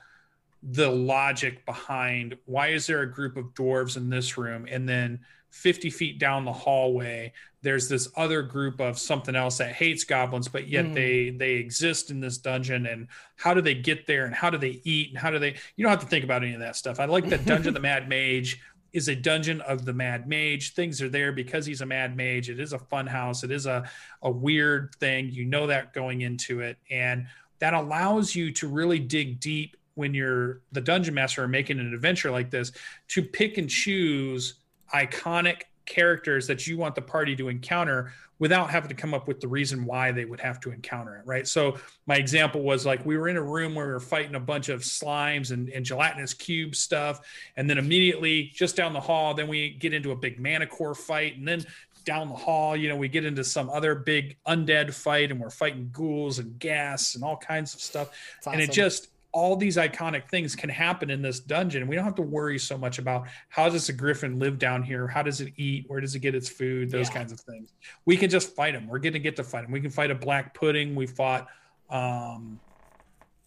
the 0.63 0.89
logic 0.89 1.65
behind 1.67 2.37
why 2.47 2.69
is 2.69 2.87
there 2.87 3.03
a 3.03 3.11
group 3.11 3.37
of 3.37 3.45
dwarves 3.55 3.97
in 3.97 4.09
this 4.11 4.37
room 4.39 4.67
and 4.69 4.89
then 4.89 5.21
50 5.51 5.91
feet 5.91 6.19
down 6.19 6.45
the 6.45 6.53
hallway 6.53 7.33
there's 7.63 7.89
this 7.89 8.09
other 8.17 8.43
group 8.43 8.81
of 8.81 8.99
something 8.99 9.37
else 9.37 9.59
that 9.59 9.73
hates 9.73 10.03
goblins 10.05 10.49
but 10.49 10.67
yet 10.69 10.87
Mhm. 10.87 10.95
they 10.95 11.31
they 11.31 11.53
exist 11.55 12.11
in 12.11 12.21
this 12.21 12.39
dungeon 12.39 12.87
and 12.87 13.07
how 13.37 13.55
do 13.55 13.61
they 13.61 13.75
get 13.75 14.07
there 14.07 14.25
and 14.27 14.35
how 14.35 14.51
do 14.51 14.59
they 14.59 14.81
eat 14.85 15.11
and 15.11 15.19
how 15.19 15.31
do 15.31 15.39
they 15.39 15.55
you 15.77 15.83
don't 15.85 15.91
have 15.91 16.01
to 16.01 16.07
think 16.07 16.25
about 16.25 16.43
any 16.43 16.55
of 16.55 16.61
that 16.61 16.75
stuff 16.75 16.99
i 17.01 17.05
like 17.05 17.29
that 17.29 17.45
dungeon 17.45 17.73
the 17.75 17.81
mad 17.81 18.09
mage 18.09 18.61
is 18.97 19.09
a 19.09 19.15
dungeon 19.15 19.61
of 19.61 19.85
the 19.85 19.93
mad 19.93 20.27
mage. 20.27 20.73
Things 20.73 21.03
are 21.03 21.09
there 21.11 21.31
because 21.31 21.67
he's 21.67 21.83
a 21.83 21.87
mad 21.87 22.17
mage. 22.17 22.49
It 22.49 22.59
is 22.59 22.73
a 22.73 22.79
fun 22.79 23.07
house. 23.07 23.45
It 23.45 23.51
is 23.51 23.67
a, 23.67 23.89
a 24.23 24.31
weird 24.31 24.95
thing. 24.99 25.29
You 25.31 25.45
know 25.45 25.67
that 25.67 25.93
going 25.93 26.23
into 26.23 26.61
it. 26.61 26.79
And 26.91 27.27
that 27.59 27.75
allows 27.75 28.35
you 28.35 28.51
to 28.53 28.69
really 28.69 28.99
dig 28.99 29.39
deep 29.39 29.77
when 29.97 30.15
you're 30.15 30.63
the 30.73 30.81
dungeon 30.81 31.13
master 31.13 31.45
or 31.45 31.49
making 31.49 31.79
an 31.79 31.93
adventure 31.93 32.31
like 32.31 32.51
this 32.51 32.73
to 33.09 33.23
pick 33.23 33.59
and 33.59 33.69
choose 33.69 34.55
iconic 34.95 35.63
characters 35.87 36.47
that 36.47 36.67
you 36.67 36.77
want 36.77 36.95
the 36.95 37.03
party 37.03 37.35
to 37.37 37.49
encounter 37.49 38.13
without 38.39 38.69
having 38.69 38.89
to 38.89 38.95
come 38.95 39.15
up 39.15 39.27
with 39.27 39.41
the 39.41 39.49
reason 39.49 39.87
why 39.87 40.13
they 40.13 40.27
would 40.27 40.41
have 40.41 40.61
to 40.61 40.71
encounter 40.71 41.17
it 41.17 41.27
right? 41.27 41.47
So 41.49 41.79
my 42.07 42.17
example 42.17 42.63
was 42.63 42.85
like 42.85 43.05
we 43.07 43.17
were 43.17 43.29
in 43.29 43.37
a 43.37 43.43
room 43.43 43.75
where 43.75 43.87
we 43.87 43.93
were 43.93 44.01
fighting 44.01 44.35
a 44.35 44.41
bunch 44.41 44.69
of 44.69 44.83
slimes 44.83 45.53
and, 45.53 45.69
and 45.71 45.85
gelatinous 45.85 46.35
cube 46.35 46.75
stuff 46.75 47.27
and 47.57 47.69
then 47.69 47.79
immediately 47.79 48.51
just 48.55 48.77
down 48.77 48.93
the 48.93 49.01
hall 49.01 49.33
then 49.35 49.49
we 49.49 49.71
get 49.71 49.95
into 49.95 50.13
a 50.13 50.17
big 50.17 50.39
manticore 50.39 50.95
fight 50.95 51.37
and 51.37 51.47
then 51.47 51.65
down 52.05 52.29
the 52.29 52.35
hall 52.35 52.77
you 52.77 52.89
know 52.89 52.97
we 52.97 53.09
get 53.09 53.25
into 53.25 53.43
some 53.43 53.69
other 53.69 53.95
big 53.95 54.37
undead 54.47 54.95
fight 54.95 55.31
and 55.31 55.41
we're 55.41 55.51
fighting 55.51 55.91
ghouls 55.93 56.39
and 56.39 56.59
ghasts 56.59 57.17
and 57.17 57.25
all 57.25 57.37
kinds 57.37 57.75
of 57.75 57.81
stuff. 57.81 58.11
It's 58.39 58.47
and 58.47 58.61
it 58.61 58.71
just 58.71 59.09
all 59.37 59.55
these 59.55 59.77
iconic 59.77 60.31
things 60.31 60.57
can 60.57 60.71
happen 60.71 61.11
in 61.11 61.21
this 61.21 61.41
dungeon. 61.41 61.87
We 61.87 61.95
don't 61.95 62.07
have 62.07 62.15
to 62.15 62.23
worry 62.23 62.59
so 62.59 62.79
much 62.79 62.99
about 62.99 63.27
how 63.51 63.69
does 63.69 63.91
a 63.91 63.93
griffin 63.93 64.39
live 64.39 64.59
down 64.59 64.83
here? 64.83 65.07
How 65.07 65.23
does 65.23 65.43
it 65.43 65.53
eat? 65.59 65.85
Where 65.89 66.01
does 66.01 66.15
it 66.15 66.21
get 66.21 66.35
its 66.35 66.49
food? 66.49 66.91
Those 66.91 67.09
Yeah. 67.09 67.15
kinds 67.17 67.33
of 67.33 67.41
things. 67.41 67.75
We 68.07 68.17
can 68.17 68.31
just 68.31 68.57
fight 68.57 68.73
them. 68.73 68.89
We're 68.89 68.99
going 68.99 69.13
to 69.13 69.19
get 69.19 69.37
to 69.37 69.45
fight 69.45 69.63
them. 69.65 69.73
We 69.73 69.83
can 69.83 69.91
fight 69.91 70.11
a 70.11 70.15
black 70.15 70.55
pudding. 70.55 70.95
We 70.95 71.07
fought, 71.07 71.49
um, 71.91 72.59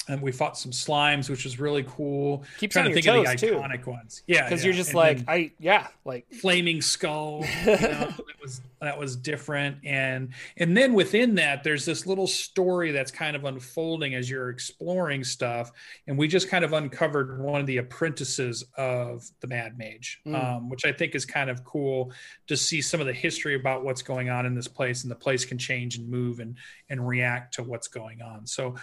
and 0.08 0.22
we 0.22 0.32
fought 0.32 0.60
some 0.60 0.72
slimes, 0.72 1.28
which 1.28 1.44
was 1.44 1.60
really 1.60 1.84
cool. 1.88 2.44
Keeps 2.60 2.74
trying 2.74 2.86
to 2.90 2.94
think 2.94 3.08
of 3.08 3.26
the 3.26 3.36
too. 3.48 3.56
iconic 3.56 3.88
ones. 3.88 4.22
Yeah, 4.28 4.44
because 4.44 4.62
yeah. 4.62 4.66
you're 4.68 4.76
just 4.76 4.90
And 4.90 4.96
like 4.98 5.20
I 5.28 5.52
yeah 5.60 5.88
like 6.06 6.32
flaming 6.34 6.82
skull 6.84 7.44
you 7.66 7.72
know, 7.72 7.76
that 7.78 8.42
was 8.42 8.62
that 8.82 8.98
was 8.98 9.16
different. 9.16 9.78
And 9.86 10.34
and 10.58 10.76
then 10.76 10.94
within 10.94 11.36
that 11.36 11.64
there's 11.64 11.86
this 11.86 12.06
little 12.06 12.28
story 12.28 12.92
that's 12.92 13.12
kind 13.12 13.36
of 13.36 13.46
unfolding 13.46 14.16
as 14.16 14.30
you're 14.30 14.50
exploring 14.50 15.24
stuff. 15.24 15.72
And 16.08 16.18
we 16.18 16.28
just 16.28 16.50
kind 16.50 16.64
of 16.66 16.74
uncovered 16.74 17.40
one 17.40 17.62
of 17.62 17.68
the 17.68 17.78
apprentices 17.78 18.64
of 18.78 19.30
the 19.42 19.48
mad 19.48 19.78
mage 19.78 20.20
Mm. 20.26 20.44
um, 20.44 20.70
which 20.70 20.86
i 20.86 20.92
think 20.92 21.16
is 21.16 21.26
kind 21.26 21.50
of 21.50 21.64
cool 21.64 22.12
to 22.48 22.58
see 22.58 22.82
some 22.82 23.00
of 23.00 23.08
the 23.08 23.14
history 23.14 23.56
about 23.56 23.84
what's 23.84 24.02
going 24.02 24.30
on 24.30 24.46
in 24.46 24.56
this 24.56 24.68
place 24.68 25.04
and 25.04 25.12
the 25.12 25.16
place 25.16 25.46
can 25.46 25.58
change 25.58 25.98
and 25.98 26.10
move 26.10 26.40
and 26.40 26.56
and 26.90 27.08
react 27.08 27.54
to 27.56 27.64
what's 27.64 27.88
going 27.88 28.22
on. 28.22 28.46
So 28.48 28.76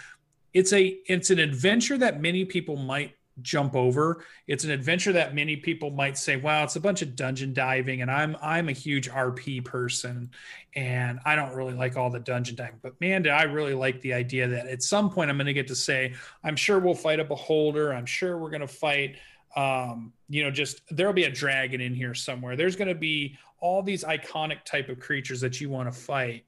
it's 0.53 0.73
a 0.73 0.99
it's 1.07 1.31
an 1.31 1.39
adventure 1.39 1.99
that 1.99 2.21
many 2.21 2.45
people 2.45 2.77
might 2.77 3.15
jump 3.43 3.77
over. 3.77 4.25
It's 4.47 4.65
an 4.65 4.71
adventure 4.71 5.13
that 5.13 5.35
many 5.35 5.57
people 5.57 5.91
might 5.91 6.17
say 6.17 6.37
wow 6.37 6.65
it's 6.65 6.77
a 6.77 6.81
bunch 6.81 7.03
of 7.03 7.15
dungeon 7.17 7.53
diving 7.53 8.03
and 8.03 8.11
i'm 8.11 8.37
i'm 8.41 8.69
a 8.69 8.73
huge 8.73 9.11
rp 9.11 9.65
person 9.65 10.31
and 10.75 11.21
i 11.25 11.37
don't 11.37 11.55
really 11.55 11.75
like 11.75 11.97
all 11.97 12.11
the 12.11 12.19
dungeon 12.21 12.57
diving 12.57 12.79
but 12.83 12.99
man 13.01 13.23
did 13.23 13.33
i 13.33 13.43
really 13.43 13.75
like 13.75 14.01
the 14.01 14.15
idea 14.15 14.49
that 14.49 14.67
at 14.67 14.83
some 14.83 15.11
point 15.11 15.31
i'm 15.31 15.37
going 15.37 15.47
to 15.47 15.53
get 15.53 15.69
to 15.69 15.75
say 15.75 16.15
i'm 16.45 16.57
sure 16.57 16.79
we'll 16.79 16.95
fight 16.95 17.21
a 17.21 17.25
beholder. 17.25 17.93
I'm 17.93 18.07
sure 18.07 18.39
we're 18.39 18.51
going 18.51 18.63
to 18.63 18.69
fight 18.69 19.17
um 19.57 20.13
you 20.29 20.43
know 20.43 20.51
just 20.51 20.83
there'll 20.91 21.13
be 21.13 21.25
a 21.25 21.31
dragon 21.31 21.81
in 21.81 21.95
here 21.95 22.15
somewhere. 22.15 22.57
There's 22.57 22.77
going 22.77 22.89
to 22.89 22.95
be 22.95 23.37
all 23.61 23.83
these 23.83 24.05
iconic 24.05 24.65
type 24.65 24.89
of 24.89 25.01
creatures 25.01 25.41
that 25.41 25.61
you 25.61 25.71
want 25.71 25.93
to 25.93 25.99
fight 25.99 26.45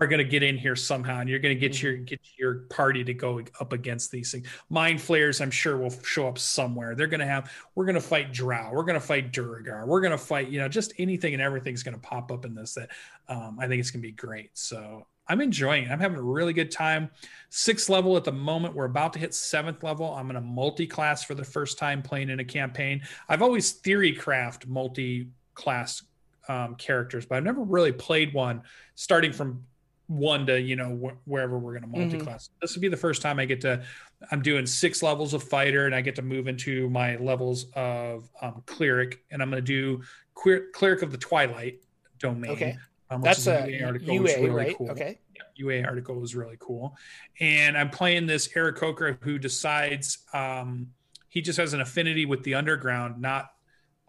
are 0.00 0.06
going 0.06 0.18
to 0.18 0.24
get 0.24 0.42
in 0.42 0.56
here 0.56 0.76
somehow 0.76 1.20
and 1.20 1.28
you're 1.28 1.38
going 1.38 1.54
to 1.54 1.60
get 1.60 1.82
your 1.82 1.96
get 1.96 2.20
your 2.38 2.54
party 2.70 3.02
to 3.04 3.14
go 3.14 3.42
up 3.60 3.72
against 3.72 4.10
these 4.10 4.30
things. 4.30 4.46
Mind 4.68 5.00
flayers 5.00 5.40
i'm 5.40 5.50
sure 5.50 5.76
will 5.76 5.94
show 6.02 6.28
up 6.28 6.38
somewhere. 6.38 6.94
They're 6.94 7.06
going 7.06 7.20
to 7.20 7.26
have 7.26 7.52
we're 7.74 7.86
going 7.86 7.94
to 7.94 8.00
fight 8.00 8.32
drow 8.32 8.70
we're 8.72 8.84
going 8.84 9.00
to 9.00 9.06
fight 9.06 9.32
duergar 9.32 9.86
we're 9.86 10.00
going 10.00 10.12
to 10.12 10.18
fight 10.18 10.48
you 10.48 10.58
know 10.58 10.68
just 10.68 10.92
anything 10.98 11.34
and 11.34 11.42
everything's 11.42 11.82
going 11.82 11.94
to 11.94 12.00
pop 12.00 12.30
up 12.30 12.44
in 12.44 12.54
this 12.54 12.74
that 12.74 12.90
um, 13.28 13.58
i 13.58 13.66
think 13.66 13.80
it's 13.80 13.90
going 13.90 14.02
to 14.02 14.08
be 14.08 14.12
great. 14.12 14.50
So 14.54 15.06
i'm 15.28 15.40
enjoying 15.40 15.84
it. 15.84 15.90
I'm 15.90 16.00
having 16.00 16.18
a 16.18 16.22
really 16.22 16.52
good 16.52 16.70
time. 16.70 17.10
Sixth 17.50 17.88
level 17.88 18.16
at 18.16 18.24
the 18.24 18.32
moment 18.32 18.74
we're 18.74 18.84
about 18.84 19.12
to 19.14 19.18
hit 19.18 19.34
seventh 19.34 19.82
level. 19.82 20.14
I'm 20.14 20.30
in 20.30 20.36
a 20.36 20.40
multi-class 20.40 21.24
for 21.24 21.34
the 21.34 21.44
first 21.44 21.78
time 21.78 22.02
playing 22.02 22.30
in 22.30 22.40
a 22.40 22.44
campaign. 22.44 23.02
I've 23.28 23.42
always 23.42 23.72
theory 23.72 24.12
craft 24.12 24.66
multi-class 24.66 26.02
um, 26.48 26.76
characters 26.76 27.26
but 27.26 27.34
i've 27.34 27.42
never 27.42 27.62
really 27.62 27.90
played 27.90 28.32
one 28.32 28.62
starting 28.94 29.32
from 29.32 29.64
one 30.08 30.46
to 30.46 30.60
you 30.60 30.76
know 30.76 30.96
wh- 30.96 31.28
wherever 31.28 31.58
we're 31.58 31.72
going 31.78 31.82
to 31.82 31.88
Mhm. 31.88 32.00
multi-class 32.02 32.50
this 32.60 32.74
would 32.74 32.80
be 32.80 32.88
the 32.88 32.96
first 32.96 33.22
time 33.22 33.38
i 33.40 33.44
get 33.44 33.60
to 33.62 33.82
i'm 34.30 34.40
doing 34.40 34.64
six 34.66 35.02
levels 35.02 35.34
of 35.34 35.42
fighter 35.42 35.86
and 35.86 35.94
i 35.94 36.00
get 36.00 36.14
to 36.14 36.22
move 36.22 36.46
into 36.46 36.88
my 36.90 37.16
levels 37.16 37.66
of 37.74 38.30
um, 38.40 38.62
cleric 38.66 39.24
and 39.30 39.42
i'm 39.42 39.50
going 39.50 39.62
to 39.62 39.66
do 39.66 40.02
queer, 40.34 40.68
cleric 40.72 41.02
of 41.02 41.10
the 41.10 41.18
twilight 41.18 41.80
domain 42.18 42.50
Okay. 42.52 42.76
um, 43.10 43.20
that's 43.20 43.46
a 43.48 43.66
UA 43.68 43.84
article, 43.86 44.14
UA 44.14 44.22
really 44.22 44.50
right 44.50 44.76
cool. 44.76 44.90
okay 44.90 45.18
Yeah, 45.34 45.42
UA 45.56 45.82
article 45.84 46.14
was 46.20 46.34
really 46.34 46.56
cool. 46.60 46.96
And 47.40 47.76
I'm 47.76 47.90
playing 47.90 48.26
this 48.26 48.48
Aarakocra 48.48 49.18
who 49.22 49.38
decides 49.38 50.18
um, 50.32 50.88
he 51.28 51.40
just 51.42 51.58
has 51.58 51.72
an 51.74 51.80
affinity 51.82 52.24
with 52.26 52.42
the 52.42 52.54
underground, 52.54 53.20
not 53.20 53.50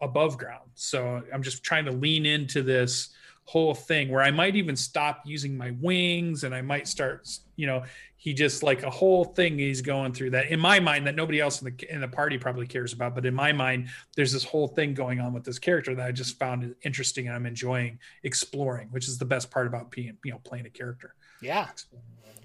above 0.00 0.38
ground. 0.38 0.70
So 0.74 1.22
I'm 1.32 1.42
just 1.42 1.62
trying 1.62 1.84
to 1.84 1.92
lean 1.92 2.24
into 2.24 2.62
this 2.62 3.10
whole 3.48 3.74
thing 3.74 4.10
where 4.10 4.20
I 4.20 4.30
might 4.30 4.56
even 4.56 4.76
stop 4.76 5.22
using 5.24 5.56
my 5.56 5.70
wings 5.80 6.44
and 6.44 6.54
I 6.54 6.60
might 6.60 6.86
start, 6.86 7.26
you 7.56 7.66
know, 7.66 7.82
he 8.18 8.34
just 8.34 8.62
like 8.62 8.82
a 8.82 8.90
whole 8.90 9.24
thing 9.24 9.58
he's 9.58 9.80
going 9.80 10.12
through 10.12 10.30
that 10.30 10.50
in 10.50 10.60
my 10.60 10.80
mind 10.80 11.06
that 11.06 11.14
nobody 11.14 11.40
else 11.40 11.62
in 11.62 11.74
the 11.74 11.94
in 11.94 12.02
the 12.02 12.08
party 12.08 12.36
probably 12.36 12.66
cares 12.66 12.92
about, 12.92 13.14
but 13.14 13.24
in 13.24 13.32
my 13.32 13.52
mind 13.52 13.88
there's 14.16 14.34
this 14.34 14.44
whole 14.44 14.68
thing 14.68 14.92
going 14.92 15.18
on 15.18 15.32
with 15.32 15.44
this 15.44 15.58
character 15.58 15.94
that 15.94 16.06
I 16.06 16.12
just 16.12 16.38
found 16.38 16.74
interesting 16.82 17.26
and 17.26 17.34
I'm 17.34 17.46
enjoying 17.46 17.98
exploring, 18.22 18.88
which 18.90 19.08
is 19.08 19.16
the 19.16 19.24
best 19.24 19.50
part 19.50 19.66
about 19.66 19.90
being, 19.90 20.18
you 20.22 20.32
know, 20.32 20.40
playing 20.44 20.66
a 20.66 20.70
character. 20.70 21.14
Yeah. 21.40 21.68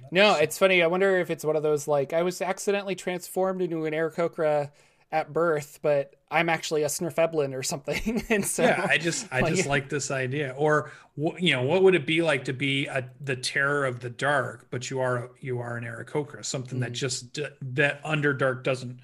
No, 0.10 0.36
it's 0.36 0.58
funny. 0.58 0.82
I 0.82 0.88
wonder 0.88 1.18
if 1.18 1.30
it's 1.30 1.44
one 1.44 1.58
of 1.58 1.64
those 1.64 1.86
like 1.86 2.14
I 2.14 2.24
was 2.24 2.42
accidentally 2.42 2.96
transformed 2.96 3.62
into 3.62 3.84
an 3.84 3.94
air 3.94 4.10
Aarakocra 4.10 4.72
at 5.14 5.32
birth, 5.32 5.80
but 5.84 6.16
I'm 6.32 6.50
actually 6.50 6.82
a 6.82 6.88
Svirfneblin 6.88 7.54
or 7.54 7.62
something. 7.62 8.24
and 8.30 8.44
so 8.44 8.64
yeah, 8.64 8.86
I 8.90 8.98
just 8.98 9.28
I 9.32 9.48
just 9.48 9.68
like 9.68 9.88
this 9.88 10.10
idea. 10.12 10.56
Or 10.58 10.92
you 11.16 11.54
know, 11.54 11.62
what 11.62 11.84
would 11.84 11.94
it 11.94 12.08
be 12.08 12.24
like 12.24 12.46
to 12.46 12.54
be 12.54 12.88
a, 12.88 13.08
the 13.22 13.36
terror 13.36 13.86
of 13.86 14.00
the 14.00 14.10
dark, 14.10 14.68
but 14.72 14.90
you 14.90 15.00
are 15.00 15.30
you 15.40 15.60
are 15.60 15.78
an 15.78 15.86
Aarakocra, 15.86 16.44
something 16.44 16.80
mm-hmm. 16.80 16.86
that 16.86 16.92
just 16.92 17.40
that 17.62 18.04
Underdark 18.04 18.64
doesn't 18.64 19.00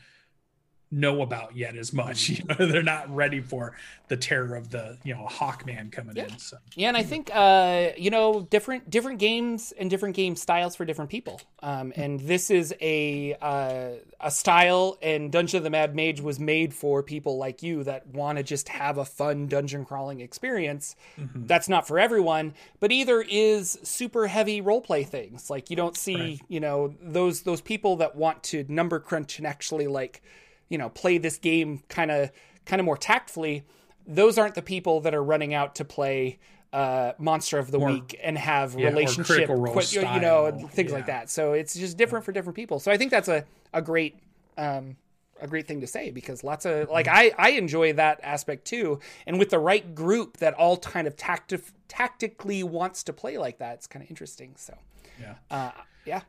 know 0.91 1.21
about 1.21 1.55
yet 1.55 1.75
as 1.75 1.93
much. 1.93 2.29
You 2.39 2.45
know, 2.45 2.67
they're 2.67 2.83
not 2.83 3.13
ready 3.13 3.41
for 3.41 3.75
the 4.07 4.15
terror 4.15 4.55
of 4.55 4.69
the 4.69 4.97
you 5.03 5.13
know 5.13 5.27
Hawkman 5.29 5.91
coming 5.91 6.15
yeah. 6.15 6.25
in. 6.25 6.37
So 6.37 6.57
yeah, 6.75 6.87
and 6.87 6.95
I 6.95 7.03
think 7.03 7.29
uh, 7.33 7.89
you 7.97 8.11
know 8.11 8.47
different 8.49 8.89
different 8.89 9.19
games 9.19 9.73
and 9.77 9.89
different 9.89 10.15
game 10.15 10.35
styles 10.35 10.75
for 10.75 10.85
different 10.85 11.09
people. 11.09 11.41
Um, 11.61 11.91
and 11.95 12.19
this 12.19 12.49
is 12.49 12.73
a 12.81 13.35
uh, 13.41 13.99
a 14.19 14.31
style, 14.31 14.97
and 15.01 15.31
Dungeon 15.31 15.57
of 15.57 15.63
the 15.63 15.69
Mad 15.69 15.95
Mage 15.95 16.21
was 16.21 16.39
made 16.39 16.73
for 16.73 17.03
people 17.03 17.37
like 17.37 17.61
you 17.61 17.83
that 17.83 18.07
want 18.07 18.37
to 18.37 18.43
just 18.43 18.69
have 18.69 18.97
a 18.97 19.05
fun 19.05 19.47
dungeon 19.47 19.85
crawling 19.85 20.21
experience. 20.21 20.95
Mm-hmm. 21.19 21.47
That's 21.47 21.67
not 21.67 21.87
for 21.87 21.99
everyone, 21.99 22.53
but 22.79 22.91
either 22.91 23.21
is 23.21 23.79
super 23.83 24.27
heavy 24.27 24.61
role 24.61 24.81
play 24.81 25.03
things. 25.03 25.49
Like 25.49 25.69
you 25.69 25.75
don't 25.75 25.97
see 25.97 26.15
right. 26.15 26.41
you 26.47 26.59
know 26.59 26.93
those 27.01 27.41
those 27.41 27.61
people 27.61 27.97
that 27.97 28.15
want 28.15 28.43
to 28.43 28.65
number 28.69 28.99
crunch 28.99 29.39
and 29.39 29.47
actually 29.47 29.87
like 29.87 30.21
you 30.69 30.77
know 30.77 30.89
play 30.89 31.17
this 31.17 31.37
game 31.37 31.83
kind 31.89 32.11
of 32.11 32.31
kind 32.65 32.79
of 32.79 32.85
more 32.85 32.97
tactfully 32.97 33.63
those 34.07 34.37
aren't 34.37 34.55
the 34.55 34.61
people 34.61 35.01
that 35.01 35.13
are 35.13 35.23
running 35.23 35.53
out 35.53 35.75
to 35.75 35.85
play 35.85 36.39
uh, 36.73 37.13
monster 37.17 37.57
of 37.57 37.71
the 37.71 37.79
week 37.79 38.19
and 38.21 38.37
have 38.37 38.77
yeah, 38.77 38.87
relationship 38.87 39.49
you 39.49 40.19
know 40.19 40.51
things 40.71 40.91
yeah. 40.91 40.95
like 40.95 41.05
that. 41.07 41.29
So 41.29 41.53
it's 41.53 41.73
just 41.73 41.97
different 41.97 42.25
for 42.25 42.31
different 42.31 42.55
people. 42.55 42.79
So 42.79 42.91
i 42.91 42.97
think 42.97 43.11
that's 43.11 43.27
a, 43.27 43.45
a 43.73 43.81
great 43.81 44.17
um, 44.57 44.97
a 45.41 45.47
great 45.47 45.67
thing 45.67 45.81
to 45.81 45.87
say 45.87 46.11
because 46.11 46.43
lots 46.43 46.65
of 46.65 46.89
like 46.89 47.07
I 47.07 47.31
I 47.37 47.51
enjoy 47.51 47.93
that 47.93 48.19
aspect 48.23 48.65
too, 48.65 48.99
and 49.25 49.39
with 49.39 49.49
the 49.49 49.59
right 49.59 49.95
group 49.95 50.37
that 50.37 50.53
all 50.55 50.77
kind 50.77 51.07
of 51.07 51.15
tacti- 51.15 51.71
tactically 51.87 52.63
wants 52.63 53.03
to 53.03 53.13
play 53.13 53.37
like 53.37 53.59
that, 53.59 53.75
it's 53.75 53.87
kind 53.87 54.03
of 54.03 54.09
interesting. 54.09 54.53
So 54.57 54.77
yeah, 55.19 55.35
uh, 55.49 55.71
yeah, 56.05 56.21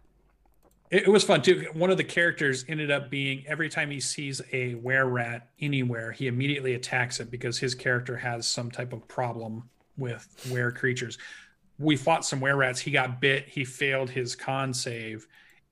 it, 0.90 1.08
was 1.08 1.22
fun 1.22 1.42
too. 1.42 1.66
One 1.72 1.90
of 1.90 1.96
the 1.96 2.04
characters 2.04 2.64
ended 2.68 2.90
up 2.90 3.10
being 3.10 3.44
every 3.46 3.68
time 3.68 3.90
he 3.90 4.00
sees 4.00 4.42
a 4.52 4.74
were 4.74 5.06
rat 5.06 5.48
anywhere, 5.60 6.10
he 6.10 6.26
immediately 6.26 6.74
attacks 6.74 7.20
it 7.20 7.30
because 7.30 7.58
his 7.58 7.74
character 7.74 8.16
has 8.16 8.46
some 8.46 8.70
type 8.70 8.92
of 8.92 9.06
problem 9.06 9.68
with 9.96 10.26
were 10.50 10.72
creatures. 10.72 11.18
We 11.78 11.96
fought 11.96 12.24
some 12.24 12.40
were 12.40 12.56
rats. 12.56 12.80
He 12.80 12.90
got 12.90 13.20
bit. 13.20 13.48
He 13.48 13.64
failed 13.64 14.10
his 14.10 14.34
con 14.34 14.74
save, 14.74 15.26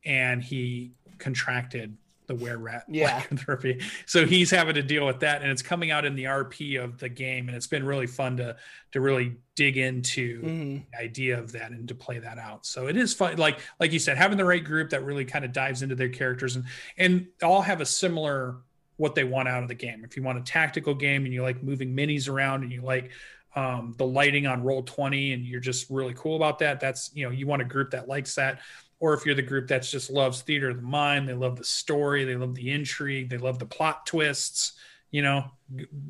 and 0.04 0.42
he 0.42 0.92
contracted 1.18 1.96
the 2.28 2.34
were 2.34 2.56
rat 2.56 2.84
yeah. 2.88 3.16
lycanthropy. 3.16 3.80
So 4.06 4.24
he's 4.24 4.50
having 4.50 4.76
to 4.76 4.82
deal 4.82 5.04
with 5.04 5.20
that, 5.20 5.42
and 5.42 5.50
it's 5.50 5.62
coming 5.62 5.90
out 5.90 6.04
in 6.04 6.14
the 6.14 6.24
RP 6.24 6.82
of 6.82 6.98
the 6.98 7.08
game, 7.08 7.48
and 7.48 7.56
it's 7.56 7.66
been 7.66 7.84
really 7.84 8.06
fun 8.06 8.36
to 8.36 8.56
to 8.92 9.00
really 9.00 9.36
dig 9.56 9.76
into 9.76 10.42
mm-hmm. 10.42 10.78
the 10.92 10.98
idea 10.98 11.38
of 11.38 11.52
that 11.52 11.72
and 11.72 11.88
to 11.88 11.94
play 11.94 12.20
that 12.20 12.38
out. 12.38 12.64
So 12.64 12.86
it 12.86 12.96
is 12.96 13.12
fun, 13.12 13.36
like 13.36 13.58
like 13.80 13.92
you 13.92 13.98
said, 13.98 14.16
having 14.16 14.38
the 14.38 14.44
right 14.44 14.62
group 14.62 14.90
that 14.90 15.04
really 15.04 15.24
kind 15.24 15.44
of 15.44 15.52
dives 15.52 15.82
into 15.82 15.96
their 15.96 16.10
characters 16.10 16.54
and 16.54 16.64
and 16.96 17.26
all 17.42 17.62
have 17.62 17.80
a 17.80 17.86
similar 17.86 18.58
what 18.96 19.14
they 19.14 19.24
want 19.24 19.48
out 19.48 19.62
of 19.62 19.68
the 19.68 19.74
game. 19.74 20.04
If 20.04 20.16
you 20.16 20.22
want 20.22 20.38
a 20.38 20.42
tactical 20.42 20.94
game 20.94 21.24
and 21.24 21.32
you 21.32 21.42
like 21.42 21.62
moving 21.62 21.96
minis 21.96 22.28
around 22.28 22.62
and 22.62 22.72
you 22.72 22.82
like 22.82 23.10
um, 23.54 23.94
the 23.96 24.06
lighting 24.06 24.46
on 24.46 24.62
roll 24.62 24.82
20 24.82 25.32
and 25.32 25.44
you're 25.44 25.60
just 25.60 25.88
really 25.88 26.14
cool 26.14 26.36
about 26.36 26.58
that 26.58 26.80
that's 26.80 27.10
you 27.14 27.24
know 27.24 27.30
you 27.30 27.46
want 27.46 27.62
a 27.62 27.64
group 27.64 27.90
that 27.90 28.06
likes 28.06 28.34
that 28.34 28.60
or 29.00 29.14
if 29.14 29.24
you're 29.24 29.34
the 29.34 29.42
group 29.42 29.68
that 29.68 29.82
just 29.82 30.10
loves 30.10 30.42
theater 30.42 30.70
of 30.70 30.76
the 30.76 30.82
mind, 30.82 31.28
they 31.28 31.34
love 31.34 31.56
the 31.56 31.64
story, 31.64 32.24
they 32.24 32.36
love 32.36 32.54
the 32.54 32.70
intrigue, 32.70 33.30
they 33.30 33.38
love 33.38 33.58
the 33.58 33.66
plot 33.66 34.06
twists. 34.06 34.72
You 35.10 35.22
know, 35.22 35.44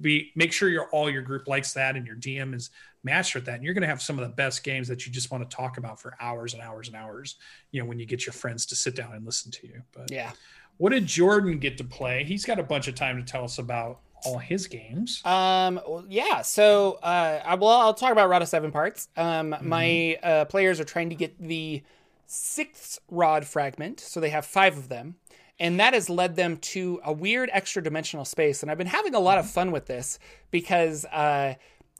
be 0.00 0.32
make 0.34 0.52
sure 0.52 0.68
your 0.68 0.88
all 0.90 1.08
your 1.08 1.22
group 1.22 1.46
likes 1.46 1.74
that, 1.74 1.94
and 1.94 2.06
your 2.06 2.16
DM 2.16 2.52
is 2.54 2.70
matched 3.04 3.34
with 3.34 3.44
that, 3.44 3.54
and 3.54 3.64
you're 3.64 3.74
going 3.74 3.82
to 3.82 3.88
have 3.88 4.02
some 4.02 4.18
of 4.18 4.28
the 4.28 4.34
best 4.34 4.64
games 4.64 4.88
that 4.88 5.06
you 5.06 5.12
just 5.12 5.30
want 5.30 5.48
to 5.48 5.56
talk 5.56 5.78
about 5.78 6.00
for 6.00 6.16
hours 6.20 6.52
and 6.52 6.62
hours 6.62 6.88
and 6.88 6.96
hours. 6.96 7.36
You 7.70 7.80
know, 7.80 7.86
when 7.86 8.00
you 8.00 8.06
get 8.06 8.26
your 8.26 8.32
friends 8.32 8.66
to 8.66 8.74
sit 8.74 8.96
down 8.96 9.12
and 9.12 9.24
listen 9.24 9.52
to 9.52 9.66
you. 9.68 9.82
But 9.92 10.10
yeah, 10.10 10.32
what 10.78 10.90
did 10.90 11.06
Jordan 11.06 11.58
get 11.58 11.78
to 11.78 11.84
play? 11.84 12.24
He's 12.24 12.44
got 12.44 12.58
a 12.58 12.62
bunch 12.64 12.88
of 12.88 12.96
time 12.96 13.16
to 13.18 13.30
tell 13.30 13.44
us 13.44 13.58
about 13.58 14.00
all 14.24 14.38
his 14.38 14.66
games. 14.66 15.24
Um, 15.24 15.80
yeah. 16.08 16.42
So, 16.42 16.98
uh, 17.02 17.40
I, 17.44 17.54
well, 17.54 17.70
I'll 17.70 17.94
talk 17.94 18.12
about 18.12 18.42
of 18.42 18.48
Seven 18.48 18.72
Parts. 18.72 19.08
Um, 19.16 19.50
mm-hmm. 19.50 19.68
my 19.68 20.18
uh, 20.22 20.44
players 20.46 20.80
are 20.80 20.84
trying 20.84 21.10
to 21.10 21.14
get 21.14 21.38
the 21.40 21.82
sixth 22.28 23.00
rod 23.10 23.46
fragment, 23.46 23.98
so 23.98 24.20
they 24.20 24.30
have 24.30 24.46
five 24.46 24.76
of 24.76 24.88
them. 24.88 25.16
And 25.58 25.80
that 25.80 25.94
has 25.94 26.08
led 26.08 26.36
them 26.36 26.58
to 26.58 27.00
a 27.04 27.12
weird 27.12 27.50
extra 27.52 27.82
dimensional 27.82 28.24
space. 28.24 28.62
And 28.62 28.70
I've 28.70 28.78
been 28.78 28.86
having 28.86 29.14
a 29.14 29.20
lot 29.20 29.38
of 29.38 29.50
fun 29.50 29.72
with 29.72 29.86
this 29.86 30.20
because 30.52 31.04
uh, 31.06 31.54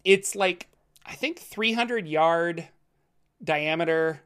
it's 0.04 0.36
like, 0.36 0.68
I 1.04 1.14
think 1.14 1.40
300 1.40 2.06
yard 2.06 2.68
diameter, 3.42 4.20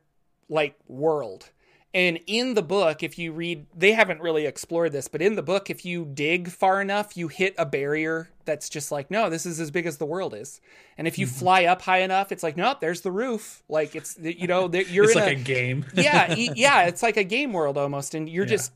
like 0.51 0.75
world. 0.87 1.51
And 1.95 2.21
in 2.27 2.55
the 2.55 2.63
book, 2.63 3.03
if 3.03 3.19
you 3.19 3.33
read, 3.33 3.67
they 3.75 3.93
haven't 3.93 4.23
really 4.23 4.47
explored 4.47 4.93
this, 4.93 5.09
but 5.09 5.21
in 5.21 5.37
the 5.37 5.43
book, 5.43 5.69
if 5.69 5.85
you 5.85 6.07
dig 6.07 6.49
far 6.49 6.81
enough, 6.81 7.19
you 7.19 7.29
hit 7.29 7.55
a 7.59 7.67
barrier 7.67 8.31
that's 8.47 8.71
just 8.71 8.91
like, 8.91 9.11
no, 9.11 9.29
this 9.29 9.45
is 9.45 9.61
as 9.61 9.71
big 9.71 9.85
as 9.85 9.99
the 9.99 10.07
world 10.07 10.33
is. 10.33 10.61
And 10.97 11.07
if 11.07 11.19
you 11.19 11.27
mm-hmm. 11.27 11.37
fly 11.37 11.65
up 11.67 11.83
high 11.83 11.99
enough, 11.99 12.33
it's 12.33 12.43
like, 12.43 12.57
nope, 12.57 12.81
there's 12.81 13.03
the 13.03 13.13
roof. 13.13 13.63
Like 13.69 13.95
it's, 13.95 14.17
you 14.19 14.47
know, 14.47 14.71
you're 14.73 15.05
it's 15.05 15.17
in 15.17 15.21
like 15.21 15.37
a, 15.37 15.41
a 15.41 15.43
game. 15.43 15.85
yeah, 15.95 16.35
yeah, 16.37 16.85
it's 16.85 17.03
like 17.03 17.19
a 17.19 17.25
game 17.25 17.53
world 17.53 17.77
almost, 17.77 18.15
and 18.15 18.27
you're 18.27 18.45
yeah. 18.45 18.51
just 18.51 18.73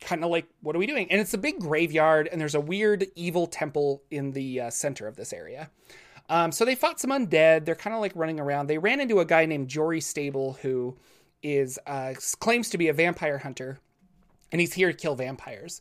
kind 0.00 0.24
of 0.24 0.30
like, 0.30 0.46
what 0.62 0.74
are 0.74 0.78
we 0.78 0.86
doing? 0.86 1.10
And 1.10 1.20
it's 1.20 1.34
a 1.34 1.38
big 1.38 1.60
graveyard, 1.60 2.30
and 2.32 2.40
there's 2.40 2.54
a 2.54 2.60
weird 2.60 3.06
evil 3.14 3.46
temple 3.46 4.02
in 4.10 4.32
the 4.32 4.62
uh, 4.62 4.70
center 4.70 5.06
of 5.06 5.16
this 5.16 5.34
area. 5.34 5.70
Um, 6.30 6.50
so 6.50 6.64
they 6.64 6.74
fought 6.74 6.98
some 6.98 7.10
undead. 7.10 7.66
They're 7.66 7.74
kind 7.74 7.94
of 7.94 8.00
like 8.00 8.12
running 8.14 8.40
around. 8.40 8.68
They 8.68 8.78
ran 8.78 9.00
into 9.00 9.20
a 9.20 9.26
guy 9.26 9.44
named 9.44 9.68
Jory 9.68 10.00
Stable 10.00 10.54
who 10.62 10.96
is 11.44 11.78
uh, 11.86 12.14
claims 12.40 12.70
to 12.70 12.78
be 12.78 12.88
a 12.88 12.92
vampire 12.92 13.38
hunter, 13.38 13.78
and 14.50 14.60
he's 14.60 14.72
here 14.72 14.90
to 14.90 14.98
kill 14.98 15.14
vampires. 15.14 15.80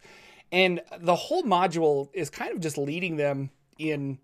And 0.51 0.81
the 0.99 1.15
whole 1.15 1.41
module 1.41 2.09
is 2.13 2.29
kind 2.29 2.51
of 2.51 2.59
just 2.59 2.77
leading 2.77 3.15
them 3.15 3.49
in 3.79 4.19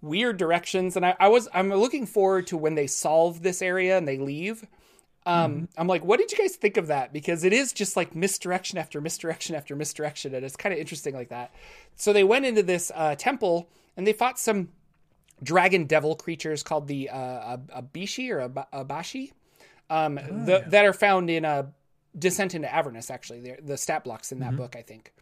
weird 0.00 0.36
directions. 0.36 0.94
And 0.94 1.04
I, 1.04 1.16
I 1.18 1.28
was 1.28 1.48
I'm 1.52 1.70
looking 1.70 2.06
forward 2.06 2.46
to 2.48 2.56
when 2.56 2.76
they 2.76 2.86
solve 2.86 3.42
this 3.42 3.60
area 3.60 3.98
and 3.98 4.06
they 4.06 4.18
leave. 4.18 4.64
Um, 5.24 5.52
mm-hmm. 5.52 5.64
I'm 5.76 5.88
like, 5.88 6.04
what 6.04 6.20
did 6.20 6.30
you 6.30 6.38
guys 6.38 6.54
think 6.54 6.76
of 6.76 6.86
that? 6.86 7.12
Because 7.12 7.42
it 7.42 7.52
is 7.52 7.72
just 7.72 7.96
like 7.96 8.14
misdirection 8.14 8.78
after 8.78 9.00
misdirection 9.00 9.56
after 9.56 9.74
misdirection, 9.74 10.34
and 10.34 10.44
it's 10.44 10.54
kind 10.54 10.72
of 10.72 10.78
interesting 10.78 11.14
like 11.14 11.30
that. 11.30 11.52
So 11.96 12.12
they 12.12 12.22
went 12.22 12.44
into 12.44 12.62
this 12.62 12.92
uh, 12.94 13.16
temple 13.16 13.68
and 13.96 14.06
they 14.06 14.12
fought 14.12 14.38
some 14.38 14.68
dragon 15.42 15.86
devil 15.86 16.14
creatures 16.14 16.62
called 16.62 16.86
the 16.86 17.10
uh, 17.10 17.56
Abishi 17.76 18.30
or 18.30 18.48
Abashi 18.72 19.32
um, 19.90 20.18
oh, 20.18 20.44
the, 20.44 20.52
yeah. 20.52 20.68
that 20.68 20.84
are 20.84 20.92
found 20.92 21.30
in 21.30 21.44
a 21.44 21.48
uh, 21.48 21.66
Descent 22.18 22.54
into 22.54 22.72
Avernus. 22.72 23.10
Actually, 23.10 23.40
the, 23.40 23.56
the 23.62 23.76
stat 23.76 24.04
blocks 24.04 24.32
in 24.32 24.38
that 24.38 24.48
mm-hmm. 24.48 24.56
book, 24.56 24.76
I 24.76 24.82
think, 24.82 25.12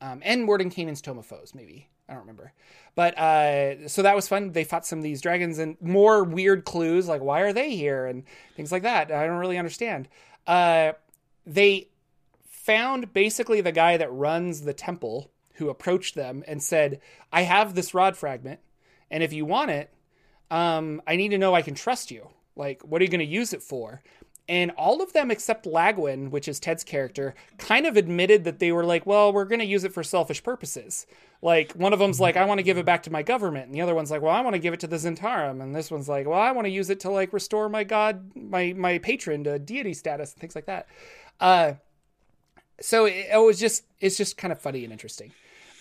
um, 0.00 0.20
and 0.24 0.48
Mordenkainen's 0.48 1.00
Tome 1.00 1.18
of 1.18 1.26
Foes, 1.26 1.52
maybe. 1.54 1.88
I 2.08 2.14
don't 2.14 2.22
remember. 2.22 2.52
But 2.96 3.16
uh, 3.16 3.88
so 3.88 4.02
that 4.02 4.16
was 4.16 4.26
fun. 4.26 4.50
They 4.50 4.64
fought 4.64 4.84
some 4.84 4.98
of 4.98 5.04
these 5.04 5.20
dragons 5.20 5.58
and 5.58 5.76
more 5.80 6.24
weird 6.24 6.64
clues 6.64 7.06
like 7.06 7.22
why 7.22 7.42
are 7.42 7.52
they 7.52 7.76
here 7.76 8.04
and 8.04 8.24
things 8.56 8.72
like 8.72 8.82
that. 8.82 9.12
I 9.12 9.26
don't 9.26 9.38
really 9.38 9.58
understand. 9.58 10.08
Uh, 10.46 10.92
they 11.46 11.88
found 12.48 13.12
basically 13.12 13.60
the 13.60 13.72
guy 13.72 13.96
that 13.96 14.12
runs 14.12 14.62
the 14.62 14.74
temple 14.74 15.30
who 15.54 15.68
approached 15.68 16.16
them 16.16 16.42
and 16.48 16.60
said, 16.60 17.00
"I 17.32 17.42
have 17.42 17.74
this 17.74 17.94
rod 17.94 18.16
fragment, 18.16 18.58
and 19.08 19.22
if 19.22 19.32
you 19.32 19.44
want 19.44 19.70
it, 19.70 19.92
um, 20.50 21.00
I 21.06 21.14
need 21.14 21.28
to 21.28 21.38
know 21.38 21.54
I 21.54 21.62
can 21.62 21.74
trust 21.74 22.10
you." 22.10 22.30
Like, 22.60 22.82
what 22.82 23.00
are 23.00 23.04
you 23.04 23.10
going 23.10 23.18
to 23.18 23.24
use 23.24 23.52
it 23.52 23.62
for? 23.62 24.02
And 24.48 24.70
all 24.72 25.00
of 25.00 25.12
them 25.12 25.30
except 25.30 25.64
Lagwin, 25.64 26.30
which 26.30 26.46
is 26.46 26.60
Ted's 26.60 26.84
character, 26.84 27.34
kind 27.56 27.86
of 27.86 27.96
admitted 27.96 28.44
that 28.44 28.58
they 28.58 28.70
were 28.70 28.84
like, 28.84 29.06
well, 29.06 29.32
we're 29.32 29.44
going 29.46 29.60
to 29.60 29.64
use 29.64 29.84
it 29.84 29.92
for 29.92 30.02
selfish 30.02 30.42
purposes. 30.42 31.06
Like, 31.40 31.72
one 31.72 31.92
of 31.92 31.98
them's 31.98 32.20
like, 32.20 32.36
I 32.36 32.44
want 32.44 32.58
to 32.58 32.62
give 32.62 32.76
it 32.76 32.84
back 32.84 33.04
to 33.04 33.12
my 33.12 33.22
government. 33.22 33.66
And 33.66 33.74
the 33.74 33.80
other 33.80 33.94
one's 33.94 34.10
like, 34.10 34.20
well, 34.20 34.34
I 34.34 34.42
want 34.42 34.54
to 34.54 34.60
give 34.60 34.74
it 34.74 34.80
to 34.80 34.86
the 34.86 34.96
Zhentarim. 34.96 35.62
And 35.62 35.74
this 35.74 35.90
one's 35.90 36.08
like, 36.08 36.26
well, 36.26 36.38
I 36.38 36.52
want 36.52 36.66
to 36.66 36.70
use 36.70 36.90
it 36.90 37.00
to, 37.00 37.10
like, 37.10 37.32
restore 37.32 37.68
my 37.68 37.82
god, 37.82 38.32
my, 38.34 38.74
my 38.76 38.98
patron 38.98 39.44
to 39.44 39.58
deity 39.58 39.94
status 39.94 40.32
and 40.32 40.40
things 40.40 40.54
like 40.54 40.66
that. 40.66 40.86
Uh, 41.40 41.72
so 42.80 43.06
it, 43.06 43.28
it 43.32 43.38
was 43.38 43.58
just, 43.58 43.84
it's 44.00 44.18
just 44.18 44.36
kind 44.36 44.52
of 44.52 44.60
funny 44.60 44.84
and 44.84 44.92
interesting. 44.92 45.32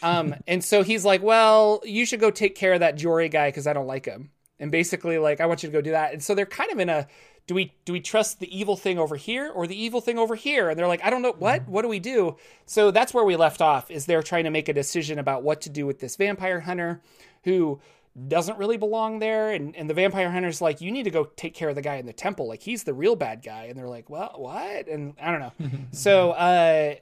Um, 0.02 0.36
and 0.48 0.64
so 0.64 0.82
he's 0.84 1.04
like, 1.04 1.22
"Well, 1.22 1.82
you 1.84 2.06
should 2.06 2.22
go 2.22 2.32
take 2.32 2.56
care 2.56 2.72
of 2.72 2.80
that 2.80 2.96
Jory 2.96 3.28
guy 3.28 3.50
because 3.50 3.68
I 3.68 3.74
don't 3.74 3.88
like 3.88 4.06
him." 4.06 4.30
And 4.60 4.72
basically, 4.72 5.18
like, 5.18 5.40
I 5.40 5.46
want 5.46 5.64
you 5.64 5.70
to 5.70 5.74
go 5.74 5.82
do 5.82 5.92
that. 5.92 6.14
And 6.14 6.22
so 6.22 6.36
they're 6.36 6.46
kind 6.46 6.72
of 6.72 6.80
in 6.80 6.90
a 6.90 7.08
do 7.50 7.56
we 7.56 7.74
do 7.84 7.94
we 7.94 8.00
trust 8.00 8.40
the 8.40 8.56
evil 8.56 8.76
thing 8.76 9.00
over 9.00 9.16
here 9.16 9.50
or 9.50 9.66
the 9.66 9.82
evil 9.82 10.02
thing 10.02 10.20
over 10.20 10.36
here? 10.36 10.70
And 10.70 10.78
they're 10.78 10.88
like, 10.88 11.04
I 11.04 11.10
don't 11.10 11.24
know 11.24 11.34
what. 11.40 11.68
What 11.68 11.82
do 11.82 11.88
we 11.88 12.00
do? 12.00 12.38
So 12.68 12.92
that's 12.92 13.12
where 13.12 13.24
we 13.24 13.36
left 13.36 13.60
off. 13.60 13.90
Is 13.90 14.06
they're 14.06 14.22
trying 14.22 14.44
to 14.44 14.52
make 14.52 14.70
a 14.70 14.74
decision 14.74 15.18
about 15.18 15.42
what 15.42 15.60
to 15.62 15.70
do 15.70 15.88
with 15.88 16.00
this 16.00 16.16
vampire 16.16 16.60
hunter 16.60 17.02
who 17.44 17.80
doesn't 18.28 18.60
really 18.60 18.78
belong 18.78 19.18
there 19.18 19.52
and, 19.52 19.76
and 19.76 19.90
the 19.90 19.94
vampire 19.96 20.30
hunter's 20.30 20.62
like 20.62 20.82
you 20.82 20.92
need 20.92 21.04
to 21.04 21.10
go 21.10 21.24
take 21.24 21.54
care 21.54 21.70
of 21.70 21.76
the 21.76 21.82
guy 21.82 21.96
in 21.96 22.06
the 22.06 22.12
temple 22.12 22.48
like 22.48 22.62
he's 22.62 22.84
the 22.84 22.94
real 22.94 23.16
bad 23.16 23.42
guy 23.42 23.66
and 23.66 23.78
they're 23.78 23.88
like 23.88 24.10
well 24.10 24.34
what 24.36 24.88
and 24.88 25.14
i 25.22 25.32
don't 25.32 25.40
know 25.40 25.54
so 25.92 26.32
uh 26.32 26.96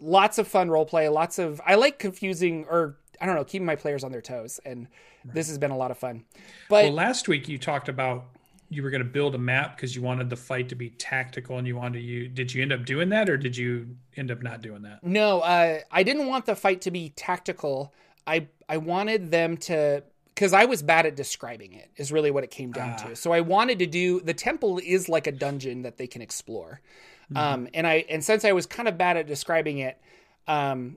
lots 0.00 0.38
of 0.38 0.46
fun 0.46 0.70
role 0.70 0.84
play 0.84 1.08
lots 1.08 1.38
of 1.38 1.60
i 1.66 1.74
like 1.74 1.98
confusing 1.98 2.66
or 2.70 2.98
i 3.20 3.26
don't 3.26 3.34
know 3.34 3.42
keeping 3.42 3.66
my 3.66 3.74
players 3.74 4.04
on 4.04 4.12
their 4.12 4.22
toes 4.22 4.60
and. 4.64 4.86
This 5.24 5.48
has 5.48 5.58
been 5.58 5.70
a 5.70 5.76
lot 5.76 5.90
of 5.90 5.98
fun. 5.98 6.24
But 6.68 6.84
well, 6.84 6.92
last 6.92 7.28
week 7.28 7.48
you 7.48 7.58
talked 7.58 7.88
about 7.88 8.26
you 8.70 8.82
were 8.82 8.90
going 8.90 9.02
to 9.02 9.08
build 9.08 9.34
a 9.34 9.38
map 9.38 9.76
because 9.76 9.94
you 9.94 10.02
wanted 10.02 10.28
the 10.30 10.36
fight 10.36 10.68
to 10.70 10.74
be 10.74 10.90
tactical 10.90 11.58
and 11.58 11.66
you 11.66 11.76
wanted 11.76 12.00
you 12.00 12.28
did 12.28 12.52
you 12.52 12.62
end 12.62 12.72
up 12.72 12.84
doing 12.84 13.08
that 13.10 13.28
or 13.28 13.36
did 13.36 13.56
you 13.56 13.96
end 14.16 14.30
up 14.30 14.42
not 14.42 14.62
doing 14.62 14.82
that? 14.82 15.02
No 15.04 15.40
uh, 15.40 15.80
i 15.90 16.02
didn't 16.02 16.26
want 16.26 16.46
the 16.46 16.56
fight 16.56 16.80
to 16.82 16.90
be 16.90 17.10
tactical. 17.10 17.92
I 18.26 18.48
i 18.68 18.76
wanted 18.76 19.30
them 19.30 19.56
to 19.58 20.02
because 20.34 20.52
I 20.52 20.64
was 20.64 20.82
bad 20.82 21.06
at 21.06 21.14
describing 21.14 21.74
it, 21.74 21.90
is 21.96 22.10
really 22.10 22.32
what 22.32 22.42
it 22.42 22.50
came 22.50 22.72
down 22.72 22.96
to. 22.98 23.14
So 23.14 23.32
I 23.32 23.40
wanted 23.40 23.78
to 23.78 23.86
do 23.86 24.20
the 24.20 24.34
temple 24.34 24.80
is 24.84 25.08
like 25.08 25.28
a 25.28 25.32
dungeon 25.32 25.82
that 25.82 25.96
they 25.96 26.08
can 26.08 26.22
explore, 26.22 26.80
mm-hmm. 27.26 27.36
um, 27.36 27.68
and 27.72 27.86
I 27.86 28.04
and 28.08 28.24
since 28.24 28.44
I 28.44 28.52
was 28.52 28.66
kind 28.66 28.88
of 28.88 28.98
bad 28.98 29.16
at 29.16 29.26
describing 29.26 29.78
it, 29.78 30.00
um, 30.48 30.96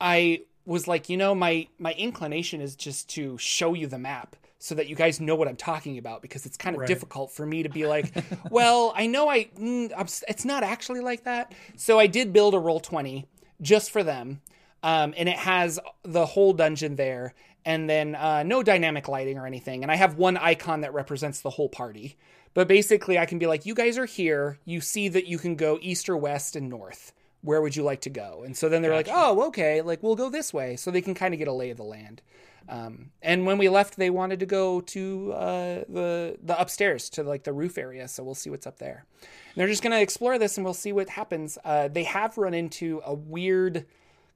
I 0.00 0.42
was 0.66 0.88
like, 0.88 1.08
you 1.08 1.16
know, 1.16 1.34
my 1.34 1.68
my 1.78 1.92
inclination 1.92 2.60
is 2.60 2.76
just 2.76 3.08
to 3.10 3.38
show 3.38 3.74
you 3.74 3.86
the 3.86 3.98
map 3.98 4.36
so 4.58 4.74
that 4.74 4.88
you 4.88 4.96
guys 4.96 5.20
know 5.20 5.34
what 5.34 5.46
I'm 5.46 5.56
talking 5.56 5.98
about 5.98 6.22
because 6.22 6.46
it's 6.46 6.56
kind 6.56 6.74
of 6.74 6.80
right. 6.80 6.88
difficult 6.88 7.32
for 7.32 7.44
me 7.44 7.62
to 7.62 7.68
be 7.68 7.86
like, 7.86 8.12
well, 8.50 8.92
I 8.96 9.06
know 9.06 9.28
I 9.28 9.44
mm, 9.58 10.20
it's 10.28 10.44
not 10.44 10.62
actually 10.62 11.00
like 11.00 11.24
that. 11.24 11.52
So 11.76 11.98
I 11.98 12.06
did 12.06 12.32
build 12.32 12.54
a 12.54 12.58
roll 12.58 12.80
twenty 12.80 13.26
just 13.60 13.90
for 13.90 14.02
them. 14.02 14.40
Um, 14.82 15.14
and 15.16 15.30
it 15.30 15.38
has 15.38 15.80
the 16.02 16.26
whole 16.26 16.52
dungeon 16.52 16.96
there 16.96 17.32
and 17.64 17.88
then 17.88 18.14
uh, 18.14 18.42
no 18.42 18.62
dynamic 18.62 19.08
lighting 19.08 19.38
or 19.38 19.46
anything. 19.46 19.82
And 19.82 19.90
I 19.90 19.96
have 19.96 20.16
one 20.16 20.36
icon 20.36 20.82
that 20.82 20.92
represents 20.92 21.40
the 21.40 21.50
whole 21.50 21.68
party. 21.68 22.16
But 22.52 22.68
basically, 22.68 23.18
I 23.18 23.26
can 23.26 23.38
be 23.38 23.46
like, 23.46 23.66
you 23.66 23.74
guys 23.74 23.98
are 23.98 24.04
here. 24.04 24.58
You 24.64 24.80
see 24.80 25.08
that 25.08 25.26
you 25.26 25.38
can 25.38 25.56
go 25.56 25.78
east 25.80 26.08
or 26.08 26.16
west 26.16 26.54
and 26.54 26.68
north. 26.68 27.12
Where 27.44 27.60
would 27.60 27.76
you 27.76 27.82
like 27.82 28.00
to 28.02 28.10
go? 28.10 28.42
And 28.44 28.56
so 28.56 28.68
then 28.68 28.80
they're 28.82 28.90
gotcha. 28.90 29.10
like, 29.10 29.18
oh, 29.18 29.46
okay, 29.48 29.82
like 29.82 30.02
we'll 30.02 30.16
go 30.16 30.30
this 30.30 30.52
way. 30.52 30.76
So 30.76 30.90
they 30.90 31.02
can 31.02 31.14
kind 31.14 31.34
of 31.34 31.38
get 31.38 31.46
a 31.46 31.52
lay 31.52 31.70
of 31.70 31.76
the 31.76 31.84
land. 31.84 32.22
Um, 32.68 33.10
and 33.20 33.44
when 33.44 33.58
we 33.58 33.68
left, 33.68 33.96
they 33.96 34.08
wanted 34.08 34.40
to 34.40 34.46
go 34.46 34.80
to 34.80 35.32
uh, 35.32 35.84
the 35.88 36.38
the 36.42 36.58
upstairs 36.58 37.10
to 37.10 37.22
like 37.22 37.44
the 37.44 37.52
roof 37.52 37.76
area. 37.76 38.08
So 38.08 38.24
we'll 38.24 38.34
see 38.34 38.50
what's 38.50 38.66
up 38.66 38.78
there. 38.78 39.04
And 39.20 39.56
they're 39.56 39.68
just 39.68 39.82
gonna 39.82 40.00
explore 40.00 40.38
this, 40.38 40.56
and 40.56 40.64
we'll 40.64 40.74
see 40.74 40.92
what 40.92 41.10
happens. 41.10 41.58
Uh, 41.64 41.88
they 41.88 42.04
have 42.04 42.38
run 42.38 42.54
into 42.54 43.02
a 43.04 43.12
weird 43.14 43.86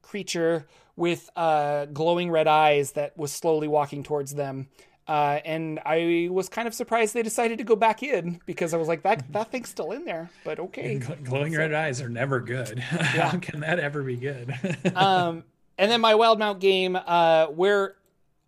creature 0.02 0.66
with 0.96 1.30
uh, 1.36 1.86
glowing 1.86 2.30
red 2.30 2.48
eyes 2.48 2.92
that 2.92 3.16
was 3.16 3.32
slowly 3.32 3.68
walking 3.68 4.02
towards 4.02 4.34
them. 4.34 4.68
Uh, 5.08 5.40
and 5.46 5.80
I 5.86 6.28
was 6.30 6.50
kind 6.50 6.68
of 6.68 6.74
surprised 6.74 7.14
they 7.14 7.22
decided 7.22 7.56
to 7.58 7.64
go 7.64 7.74
back 7.74 8.02
in 8.02 8.42
because 8.44 8.74
I 8.74 8.76
was 8.76 8.88
like, 8.88 9.02
that 9.04 9.32
that 9.32 9.50
thing's 9.50 9.70
still 9.70 9.92
in 9.92 10.04
there, 10.04 10.28
but 10.44 10.60
okay. 10.60 10.96
Glowing 11.24 11.54
so, 11.54 11.58
red 11.60 11.72
eyes 11.72 12.02
are 12.02 12.10
never 12.10 12.40
good. 12.40 12.84
Yeah. 12.98 13.30
How 13.30 13.38
can 13.38 13.60
that 13.60 13.78
ever 13.78 14.02
be 14.02 14.16
good? 14.16 14.52
um, 14.94 15.44
and 15.78 15.90
then 15.90 16.00
my 16.00 16.12
Wildemount 16.12 16.60
game, 16.60 16.96
uh, 16.96 17.46
we're 17.50 17.94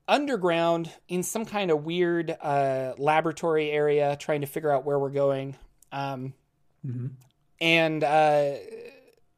underground 0.07 0.91
in 1.09 1.23
some 1.23 1.47
kind 1.47 1.71
of 1.71 1.85
weird 1.85 2.37
uh, 2.43 2.95
laboratory 2.99 3.71
area, 3.71 4.17
trying 4.17 4.43
to 4.43 4.47
figure 4.47 4.71
out 4.71 4.85
where 4.85 4.99
we're 4.99 5.09
going. 5.09 5.57
Um, 5.93 6.35
mm-hmm. 6.87 7.07
And 7.61 8.05
uh, 8.05 8.55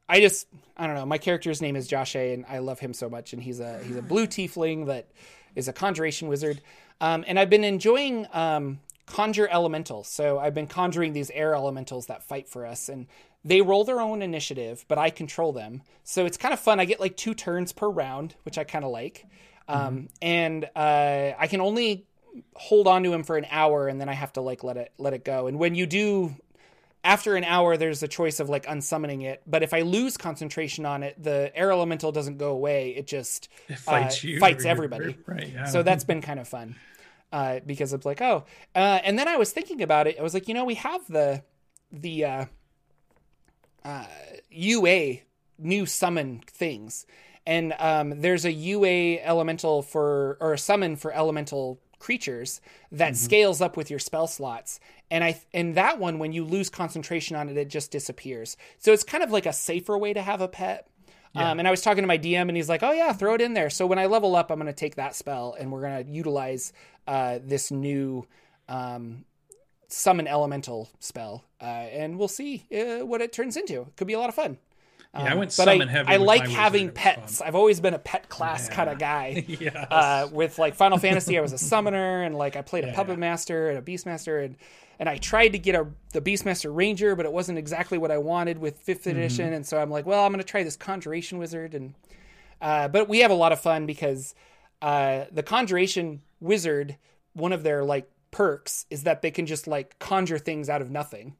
I 0.09 0.21
just 0.21 0.49
I 0.77 0.87
don't 0.87 0.97
know. 0.97 1.07
My 1.07 1.19
character's 1.19 1.63
name 1.63 1.77
is 1.77 1.87
Josh 1.87 2.17
A, 2.17 2.33
and 2.35 2.45
I 2.49 2.59
love 2.59 2.81
him 2.81 2.95
so 2.95 3.09
much. 3.09 3.33
And 3.33 3.43
he's 3.43 3.61
a 3.61 3.81
he's 3.85 3.97
a 3.97 4.03
blue 4.03 4.27
tiefling 4.27 4.87
that 4.87 5.09
is 5.55 5.69
a 5.69 5.73
conjuration 5.73 6.29
wizard. 6.29 6.61
Um, 7.03 7.25
and 7.27 7.37
I've 7.37 7.51
been 7.51 7.65
enjoying 7.65 8.29
um, 8.33 8.79
conjure 9.07 9.49
elementals. 9.51 10.07
So 10.09 10.39
I've 10.39 10.55
been 10.55 10.69
conjuring 10.69 11.13
these 11.13 11.31
air 11.31 11.53
elementals 11.53 12.07
that 12.07 12.23
fight 12.23 12.49
for 12.49 12.65
us, 12.65 12.89
and 12.89 13.09
they 13.45 13.61
roll 13.61 13.85
their 13.85 14.01
own 14.01 14.23
initiative, 14.23 14.85
but 14.87 14.99
I 14.99 15.11
control 15.11 15.53
them. 15.53 15.83
So 16.05 16.25
it's 16.27 16.37
kind 16.37 16.55
of 16.55 16.61
fun. 16.61 16.79
I 16.79 16.85
get 16.85 17.01
like 17.01 17.17
two 17.17 17.35
turns 17.35 17.73
per 17.73 17.89
round, 17.89 18.37
which 18.45 18.57
I 18.57 18.63
kind 18.63 18.85
of 18.85 18.93
like. 18.93 19.27
Um, 19.67 19.79
mm-hmm. 19.79 20.07
And 20.23 20.65
uh, 20.77 21.33
I 21.37 21.49
can 21.49 21.61
only 21.61 22.07
hold 22.55 22.87
on 22.87 23.03
to 23.03 23.13
him 23.13 23.25
for 23.25 23.37
an 23.37 23.47
hour, 23.51 23.89
and 23.89 24.01
then 24.01 24.09
I 24.09 24.15
have 24.15 24.33
to 24.35 24.41
like 24.41 24.63
let 24.63 24.77
it 24.77 24.93
let 24.97 25.13
it 25.13 25.25
go. 25.25 25.49
And 25.49 25.59
when 25.59 25.75
you 25.75 25.87
do 25.87 26.37
after 27.05 27.35
an 27.35 27.43
hour 27.43 27.77
there's 27.77 28.03
a 28.05 28.09
choice 28.09 28.39
of 28.39 28.49
like 28.49 28.65
unsummoning 28.69 29.23
it 29.23 29.43
but 29.45 29.65
if 29.65 29.75
i 29.75 29.81
lose 29.81 30.17
concentration 30.17 30.87
on 30.87 31.03
it 31.03 31.21
the 31.21 31.51
air 31.55 31.73
elemental 31.73 32.13
doesn't 32.13 32.39
go 32.39 32.51
away 32.51 32.91
it 32.91 33.09
just 33.09 33.49
it 33.69 33.77
fights, 33.77 34.25
uh, 34.25 34.29
fights 34.39 34.65
everybody 34.65 35.17
right 35.27 35.49
yeah. 35.53 35.65
so 35.65 35.83
that's 35.83 36.05
been 36.05 36.21
kind 36.21 36.39
of 36.39 36.47
fun 36.47 36.77
uh, 37.33 37.61
because 37.67 37.93
it's 37.93 38.07
like 38.07 38.21
oh 38.21 38.45
uh, 38.75 39.01
and 39.05 39.19
then 39.19 39.29
i 39.29 39.37
was 39.37 39.53
thinking 39.53 39.83
about 39.83 40.07
it. 40.07 40.19
I 40.19 40.23
was 40.23 40.35
like 40.35 40.49
you 40.49 40.55
know 40.55 40.65
we 40.65 40.77
have 40.77 41.07
the 41.09 41.43
the 41.91 42.47
ua 44.51 45.13
uh, 45.13 45.17
new 45.59 45.87
summon 45.87 46.43
things. 46.47 47.07
And 47.45 47.75
um, 47.79 48.21
there's 48.21 48.45
a 48.45 48.53
ua 48.53 49.21
elemental 49.23 49.83
for 49.83 50.37
or 50.41 50.53
a 50.53 50.59
summon 50.59 50.97
for 50.97 51.13
elemental 51.13 51.81
creatures 51.99 52.61
that 52.91 53.13
mm-hmm. 53.13 53.25
scales 53.25 53.61
up 53.61 53.77
with 53.77 53.91
your 53.91 53.99
spell 53.99 54.27
slots. 54.27 54.81
And 55.11 55.23
i 55.25 55.41
and 55.53 55.75
that 55.75 55.99
one 55.99 56.19
when 56.19 56.33
you 56.33 56.45
lose 56.45 56.71
concentration 56.71 57.37
on 57.37 57.49
it 57.49 57.57
it 57.57 57.69
just 57.69 57.91
disappears. 57.91 58.57
So 58.79 58.93
it's 58.93 59.05
kind 59.05 59.25
of 59.25 59.31
like 59.31 59.47
a 59.47 59.53
safer 59.53 59.99
way 59.99 60.13
to 60.13 60.23
have 60.23 60.41
a 60.41 60.49
pet 60.49 60.87
yeah. 61.35 61.51
um, 61.51 61.59
and 61.59 61.69
i 61.69 61.71
was 61.71 61.81
talking 61.81 62.03
to 62.03 62.07
my 62.07 62.19
dm 62.19 62.43
and 62.43 62.57
he's 62.57 62.69
like 62.69 62.83
oh 62.83 62.93
yeah 62.93 63.13
throw 63.13 63.35
it 63.35 63.41
in 63.41 63.55
there 63.55 63.71
so 63.71 63.87
when 63.87 63.99
i 63.99 64.07
level 64.07 64.37
up 64.37 64.51
i'm 64.51 64.59
going 64.59 64.67
to 64.67 64.73
take 64.73 64.97
that 64.97 65.15
spell 65.15 65.57
and 65.59 65.71
we're 65.71 65.83
going 65.83 66.05
to 66.05 66.11
utilize 66.11 66.73
uh, 67.07 67.39
this 67.43 67.71
new 67.71 68.27
um, 68.69 69.25
summon 69.89 70.27
elemental 70.27 70.89
spell 71.01 71.45
uh, 71.61 71.65
and 71.65 72.19
we'll 72.19 72.29
see 72.29 72.65
uh, 72.73 73.05
what 73.05 73.21
it 73.21 73.33
turns 73.33 73.57
into 73.57 73.83
it 73.83 73.97
could 73.97 74.07
be 74.07 74.13
a 74.13 74.19
lot 74.19 74.29
of 74.29 74.35
fun 74.35 74.59
yeah, 75.15 75.25
I 75.25 75.31
um, 75.33 75.39
went 75.41 75.55
but 75.59 75.69
I, 75.69 75.85
heavy. 75.85 76.09
I 76.09 76.17
like 76.17 76.49
having 76.49 76.91
pets. 76.91 77.43
I've 77.43 77.55
always 77.55 77.81
been 77.81 77.93
a 77.93 77.99
pet 77.99 78.31
class 78.31 78.69
yeah. 78.69 78.75
kind 78.75 78.91
of 78.91 78.99
guy. 78.99 79.45
yes. 79.47 79.77
Uh, 79.93 80.27
with 80.33 80.59
like 80.59 80.75
Final 80.75 80.97
Fantasy, 80.97 81.37
I 81.37 81.43
was 81.43 81.53
a 81.53 81.59
summoner, 81.59 82.23
and 82.23 82.35
like 82.35 82.57
I 82.57 82.63
played 82.63 82.85
a 82.85 82.89
yeah, 82.89 82.95
puppet 82.95 83.19
master 83.19 83.69
and 83.69 83.79
a 83.79 83.83
beastmaster, 83.83 84.43
and 84.43 84.57
and 84.99 85.09
I 85.09 85.19
tried 85.19 85.49
to 85.49 85.59
get 85.59 85.75
a 85.75 85.87
the 86.13 86.21
beastmaster 86.21 86.75
ranger, 86.75 87.17
but 87.17 87.27
it 87.27 87.33
wasn't 87.33 87.59
exactly 87.59 87.99
what 87.99 88.11
I 88.11 88.19
wanted 88.19 88.59
with 88.59 88.85
5th 88.85 89.01
mm-hmm. 89.01 89.11
edition, 89.11 89.53
and 89.53 89.67
so 89.67 89.79
I'm 89.79 89.91
like, 89.91 90.07
well, 90.07 90.25
I'm 90.25 90.33
going 90.33 90.43
to 90.43 90.49
try 90.49 90.63
this 90.63 90.77
conjuration 90.77 91.39
wizard, 91.39 91.75
and 91.75 91.95
uh, 92.61 92.89
but 92.89 93.09
we 93.09 93.21
have 93.21 93.31
a 93.31 93.35
lot 93.35 93.53
of 93.53 93.61
fun 93.61 93.87
because 93.87 94.35
uh, 94.81 95.25
the 95.31 95.43
conjuration 95.43 96.23
wizard, 96.41 96.97
one 97.33 97.53
of 97.53 97.63
their 97.63 97.85
like 97.85 98.11
perks 98.31 98.87
is 98.91 99.05
that 99.05 99.23
they 99.23 99.31
can 99.31 99.47
just 99.47 99.67
like 99.67 99.99
conjure 99.99 100.39
things 100.39 100.69
out 100.69 100.83
of 100.83 100.91
nothing, 100.91 101.37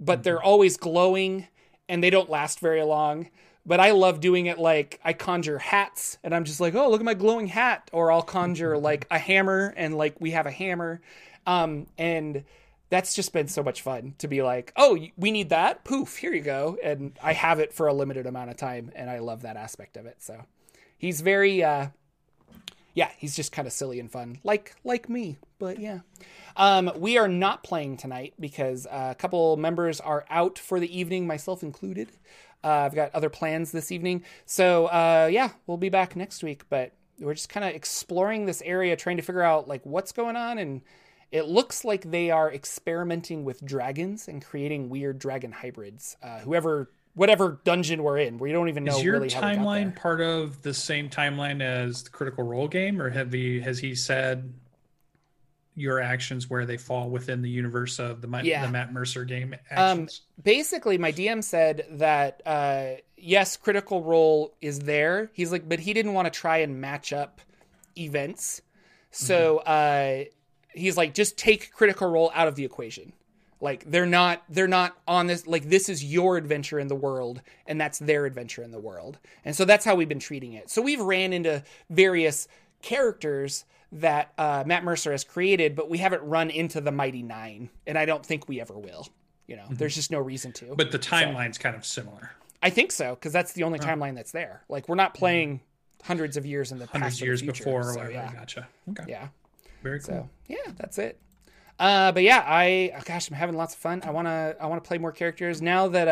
but 0.00 0.14
mm-hmm. 0.14 0.22
they're 0.22 0.42
always 0.42 0.76
glowing 0.76 1.46
and 1.88 2.02
they 2.02 2.10
don't 2.10 2.30
last 2.30 2.60
very 2.60 2.82
long. 2.82 3.28
But 3.66 3.80
I 3.80 3.90
love 3.90 4.20
doing 4.20 4.46
it 4.46 4.58
like 4.58 4.98
I 5.04 5.12
conjure 5.12 5.58
hats 5.58 6.16
and 6.24 6.34
I'm 6.34 6.44
just 6.44 6.60
like, 6.60 6.74
oh, 6.74 6.90
look 6.90 7.00
at 7.00 7.04
my 7.04 7.12
glowing 7.12 7.48
hat. 7.48 7.90
Or 7.92 8.10
I'll 8.10 8.22
conjure 8.22 8.78
like 8.78 9.06
a 9.10 9.18
hammer 9.18 9.74
and 9.76 9.94
like 9.94 10.18
we 10.20 10.30
have 10.30 10.46
a 10.46 10.50
hammer. 10.50 11.02
Um, 11.46 11.86
and 11.98 12.44
that's 12.90 13.14
just 13.14 13.32
been 13.32 13.48
so 13.48 13.62
much 13.62 13.82
fun 13.82 14.14
to 14.18 14.28
be 14.28 14.42
like, 14.42 14.72
oh, 14.76 14.98
we 15.16 15.30
need 15.30 15.50
that. 15.50 15.84
Poof, 15.84 16.16
here 16.16 16.32
you 16.32 16.40
go. 16.40 16.78
And 16.82 17.12
I 17.22 17.32
have 17.34 17.60
it 17.60 17.72
for 17.72 17.86
a 17.86 17.92
limited 17.92 18.26
amount 18.26 18.50
of 18.50 18.56
time. 18.56 18.90
And 18.94 19.10
I 19.10 19.18
love 19.18 19.42
that 19.42 19.56
aspect 19.56 19.96
of 19.96 20.06
it. 20.06 20.22
So 20.22 20.44
he's 20.96 21.20
very, 21.20 21.62
uh, 21.62 21.88
yeah, 22.94 23.10
he's 23.16 23.36
just 23.36 23.52
kind 23.52 23.68
of 23.68 23.72
silly 23.72 24.00
and 24.00 24.10
fun, 24.10 24.38
like 24.42 24.74
like 24.82 25.08
me. 25.08 25.38
But 25.60 25.78
yeah, 25.78 26.00
um, 26.56 26.90
we 26.96 27.16
are 27.16 27.28
not 27.28 27.62
playing 27.62 27.96
tonight 27.96 28.34
because 28.40 28.86
uh, 28.86 29.08
a 29.12 29.14
couple 29.14 29.56
members 29.56 30.00
are 30.00 30.24
out 30.30 30.58
for 30.58 30.80
the 30.80 30.98
evening, 30.98 31.26
myself 31.26 31.62
included. 31.62 32.08
Uh, 32.64 32.68
I've 32.68 32.94
got 32.94 33.14
other 33.14 33.30
plans 33.30 33.70
this 33.70 33.92
evening, 33.92 34.24
so 34.46 34.86
uh, 34.86 35.28
yeah, 35.30 35.50
we'll 35.68 35.76
be 35.76 35.90
back 35.90 36.16
next 36.16 36.42
week. 36.42 36.64
But 36.68 36.92
we're 37.20 37.34
just 37.34 37.48
kind 37.48 37.64
of 37.64 37.72
exploring 37.72 38.46
this 38.46 38.62
area, 38.62 38.96
trying 38.96 39.16
to 39.18 39.22
figure 39.22 39.42
out 39.42 39.68
like 39.68 39.86
what's 39.86 40.10
going 40.10 40.34
on, 40.34 40.58
and 40.58 40.80
it 41.30 41.46
looks 41.46 41.84
like 41.84 42.10
they 42.10 42.30
are 42.30 42.52
experimenting 42.52 43.44
with 43.44 43.64
dragons 43.64 44.28
and 44.28 44.44
creating 44.44 44.88
weird 44.88 45.18
dragon 45.18 45.52
hybrids. 45.52 46.16
Uh, 46.22 46.38
whoever 46.40 46.90
whatever 47.14 47.60
dungeon 47.64 48.02
we're 48.02 48.18
in. 48.18 48.38
We 48.38 48.52
don't 48.52 48.68
even 48.68 48.84
know. 48.84 48.92
Really. 48.92 49.00
Is 49.00 49.04
your 49.04 49.14
really 49.14 49.56
timeline 49.56 49.94
part 49.94 50.20
of 50.20 50.62
the 50.62 50.72
same 50.72 51.10
timeline 51.10 51.60
as 51.60 52.04
the 52.04 52.10
Critical 52.10 52.44
Role 52.44 52.68
game, 52.68 53.02
or 53.02 53.10
have 53.10 53.32
he 53.32 53.60
has 53.60 53.78
he 53.78 53.94
said 53.94 54.52
your 55.74 56.00
actions 56.00 56.50
where 56.50 56.66
they 56.66 56.76
fall 56.76 57.08
within 57.08 57.40
the 57.40 57.48
universe 57.48 57.98
of 58.00 58.20
the, 58.20 58.40
Yeah. 58.42 58.66
the 58.66 58.72
Matt 58.72 58.92
Mercer 58.92 59.24
game 59.24 59.54
Um, 59.70 60.08
basically 60.42 60.98
my 60.98 61.12
dm 61.12 61.42
said 61.42 61.86
that 61.92 62.42
uh 62.44 63.00
yes 63.16 63.56
critical 63.56 64.02
role 64.02 64.56
is 64.60 64.80
there 64.80 65.30
he's 65.32 65.52
like 65.52 65.68
but 65.68 65.78
he 65.78 65.92
didn't 65.92 66.14
want 66.14 66.26
to 66.26 66.36
try 66.36 66.58
and 66.58 66.80
match 66.80 67.12
up 67.12 67.40
events 67.96 68.60
so 69.12 69.58
uh 69.58 70.24
he's 70.78 70.96
like 70.96 71.14
just 71.14 71.36
take 71.36 71.72
critical 71.72 72.08
role 72.08 72.30
out 72.34 72.48
of 72.48 72.54
the 72.54 72.64
equation. 72.64 73.12
Like 73.60 73.90
they're 73.90 74.06
not 74.06 74.42
they're 74.48 74.68
not 74.68 74.96
on 75.06 75.26
this 75.26 75.46
like 75.46 75.68
this 75.68 75.88
is 75.88 76.04
your 76.04 76.36
adventure 76.36 76.78
in 76.78 76.88
the 76.88 76.94
world 76.94 77.42
and 77.66 77.80
that's 77.80 77.98
their 77.98 78.24
adventure 78.24 78.62
in 78.62 78.70
the 78.70 78.78
world. 78.78 79.18
And 79.44 79.56
so 79.56 79.64
that's 79.64 79.84
how 79.84 79.94
we've 79.94 80.08
been 80.08 80.20
treating 80.20 80.52
it. 80.52 80.70
So 80.70 80.80
we've 80.80 81.00
ran 81.00 81.32
into 81.32 81.64
various 81.90 82.46
characters 82.82 83.64
that 83.90 84.32
uh, 84.36 84.62
matt 84.66 84.84
mercer 84.84 85.12
has 85.12 85.24
created 85.24 85.74
but 85.74 85.88
we 85.88 85.96
haven't 85.96 86.22
run 86.22 86.50
into 86.50 86.78
the 86.78 86.92
Mighty 86.92 87.22
Nein 87.22 87.70
and 87.86 87.96
i 87.96 88.04
don't 88.04 88.24
think 88.24 88.46
we 88.46 88.60
ever 88.60 88.78
will 88.78 89.08
you 89.48 89.56
know? 89.56 89.64
There's 89.70 89.96
just 89.96 90.12
no 90.12 90.20
reason 90.20 90.52
to. 90.52 90.74
But 90.76 90.92
the 90.92 90.98
timeline's 90.98 91.58
kind 91.58 91.74
of 91.74 91.84
similar. 91.84 92.30
i 92.62 92.70
think 92.70 92.92
so 92.92 93.14
because 93.14 93.32
that's 93.32 93.54
the 93.54 93.64
only 93.64 93.80
timeline 93.80 94.14
that's 94.14 94.30
there. 94.30 94.62
Like 94.68 94.88
we're 94.88 94.94
not 94.94 95.14
playing 95.14 95.60
hundreds 96.04 96.36
of 96.36 96.46
years 96.46 96.70
in 96.70 96.78
the 96.78 96.86
Hundreds 96.86 97.14
past 97.14 97.22
of 97.22 97.26
years 97.26 97.40
the 97.40 97.46
future, 97.46 97.64
before 97.64 97.80
or 97.80 97.84
so, 97.94 97.98
whatever. 97.98 98.12
yeah. 98.12 98.32
Gotcha. 98.32 98.68
Okay. 98.90 99.04
yeah 99.08 99.28
Very 99.82 100.00
cool. 100.00 100.06
so 100.06 100.28
yeah, 100.46 100.72
that's 100.76 100.98
it. 100.98 101.20
Uh, 101.78 102.10
but 102.12 102.22
yeah, 102.22 102.42
I 102.44 102.92
oh 102.96 103.02
gosh, 103.04 103.28
I'm 103.28 103.36
having 103.36 103.56
lots 103.56 103.74
of 103.74 103.80
fun. 103.80 104.02
I 104.04 104.10
wanna 104.10 104.56
I 104.60 104.66
wanna 104.66 104.80
play 104.80 104.98
more 104.98 105.12
characters 105.12 105.62
now 105.62 105.88
that 105.88 106.08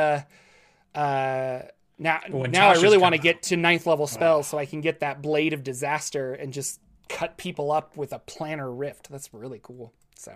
uh 0.94 0.98
uh 0.98 1.62
now 1.98 2.20
when 2.30 2.50
now 2.50 2.68
I 2.68 2.74
really 2.74 2.98
want 2.98 3.14
to 3.14 3.20
get 3.20 3.42
to 3.44 3.56
ninth 3.56 3.86
level 3.86 4.06
spells 4.06 4.46
so 4.46 4.58
I 4.58 4.66
can 4.66 4.80
get 4.80 5.00
that 5.00 5.22
blade 5.22 5.52
of 5.52 5.64
disaster 5.64 6.34
and 6.34 6.52
just 6.52 6.80
cut 7.08 7.36
people 7.36 7.72
up 7.72 7.96
with 7.96 8.12
a 8.12 8.20
planar 8.20 8.68
rift. 8.76 9.08
That's 9.10 9.32
really 9.32 9.60
cool. 9.62 9.92
So 10.16 10.32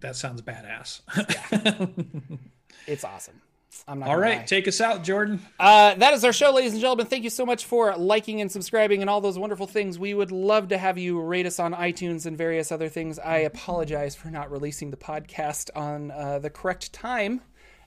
That 0.00 0.16
sounds 0.16 0.42
badass. 0.42 1.00
it's 2.86 3.04
awesome. 3.04 3.40
I'm 3.86 4.00
not 4.00 4.08
All 4.08 4.18
lie. 4.20 4.44
take 4.46 4.66
us 4.68 4.80
out, 4.80 5.04
Jordan. 5.04 5.40
Uh, 5.58 5.94
that 5.94 6.14
is 6.14 6.24
our 6.24 6.32
show, 6.32 6.52
ladies 6.52 6.72
and 6.72 6.80
gentlemen. 6.80 7.06
Thank 7.06 7.24
you 7.24 7.30
so 7.30 7.46
much 7.46 7.64
for 7.64 7.96
liking 7.96 8.40
and 8.40 8.50
subscribing 8.50 9.00
and 9.00 9.08
all 9.10 9.20
those 9.20 9.38
wonderful 9.38 9.66
things. 9.66 9.98
We 9.98 10.14
would 10.14 10.32
love 10.32 10.68
to 10.68 10.78
have 10.78 10.98
you 10.98 11.20
rate 11.20 11.46
us 11.46 11.58
on 11.58 11.72
iTunes 11.74 12.26
and 12.26 12.36
various 12.36 12.72
other 12.72 12.88
things. 12.88 13.18
I 13.18 13.38
apologize 13.38 14.14
for 14.16 14.28
not 14.28 14.50
releasing 14.50 14.90
the 14.90 14.96
podcast 14.96 15.70
on 15.76 16.10
uh, 16.10 16.38
the 16.40 16.50
correct 16.50 16.92
time 16.92 17.40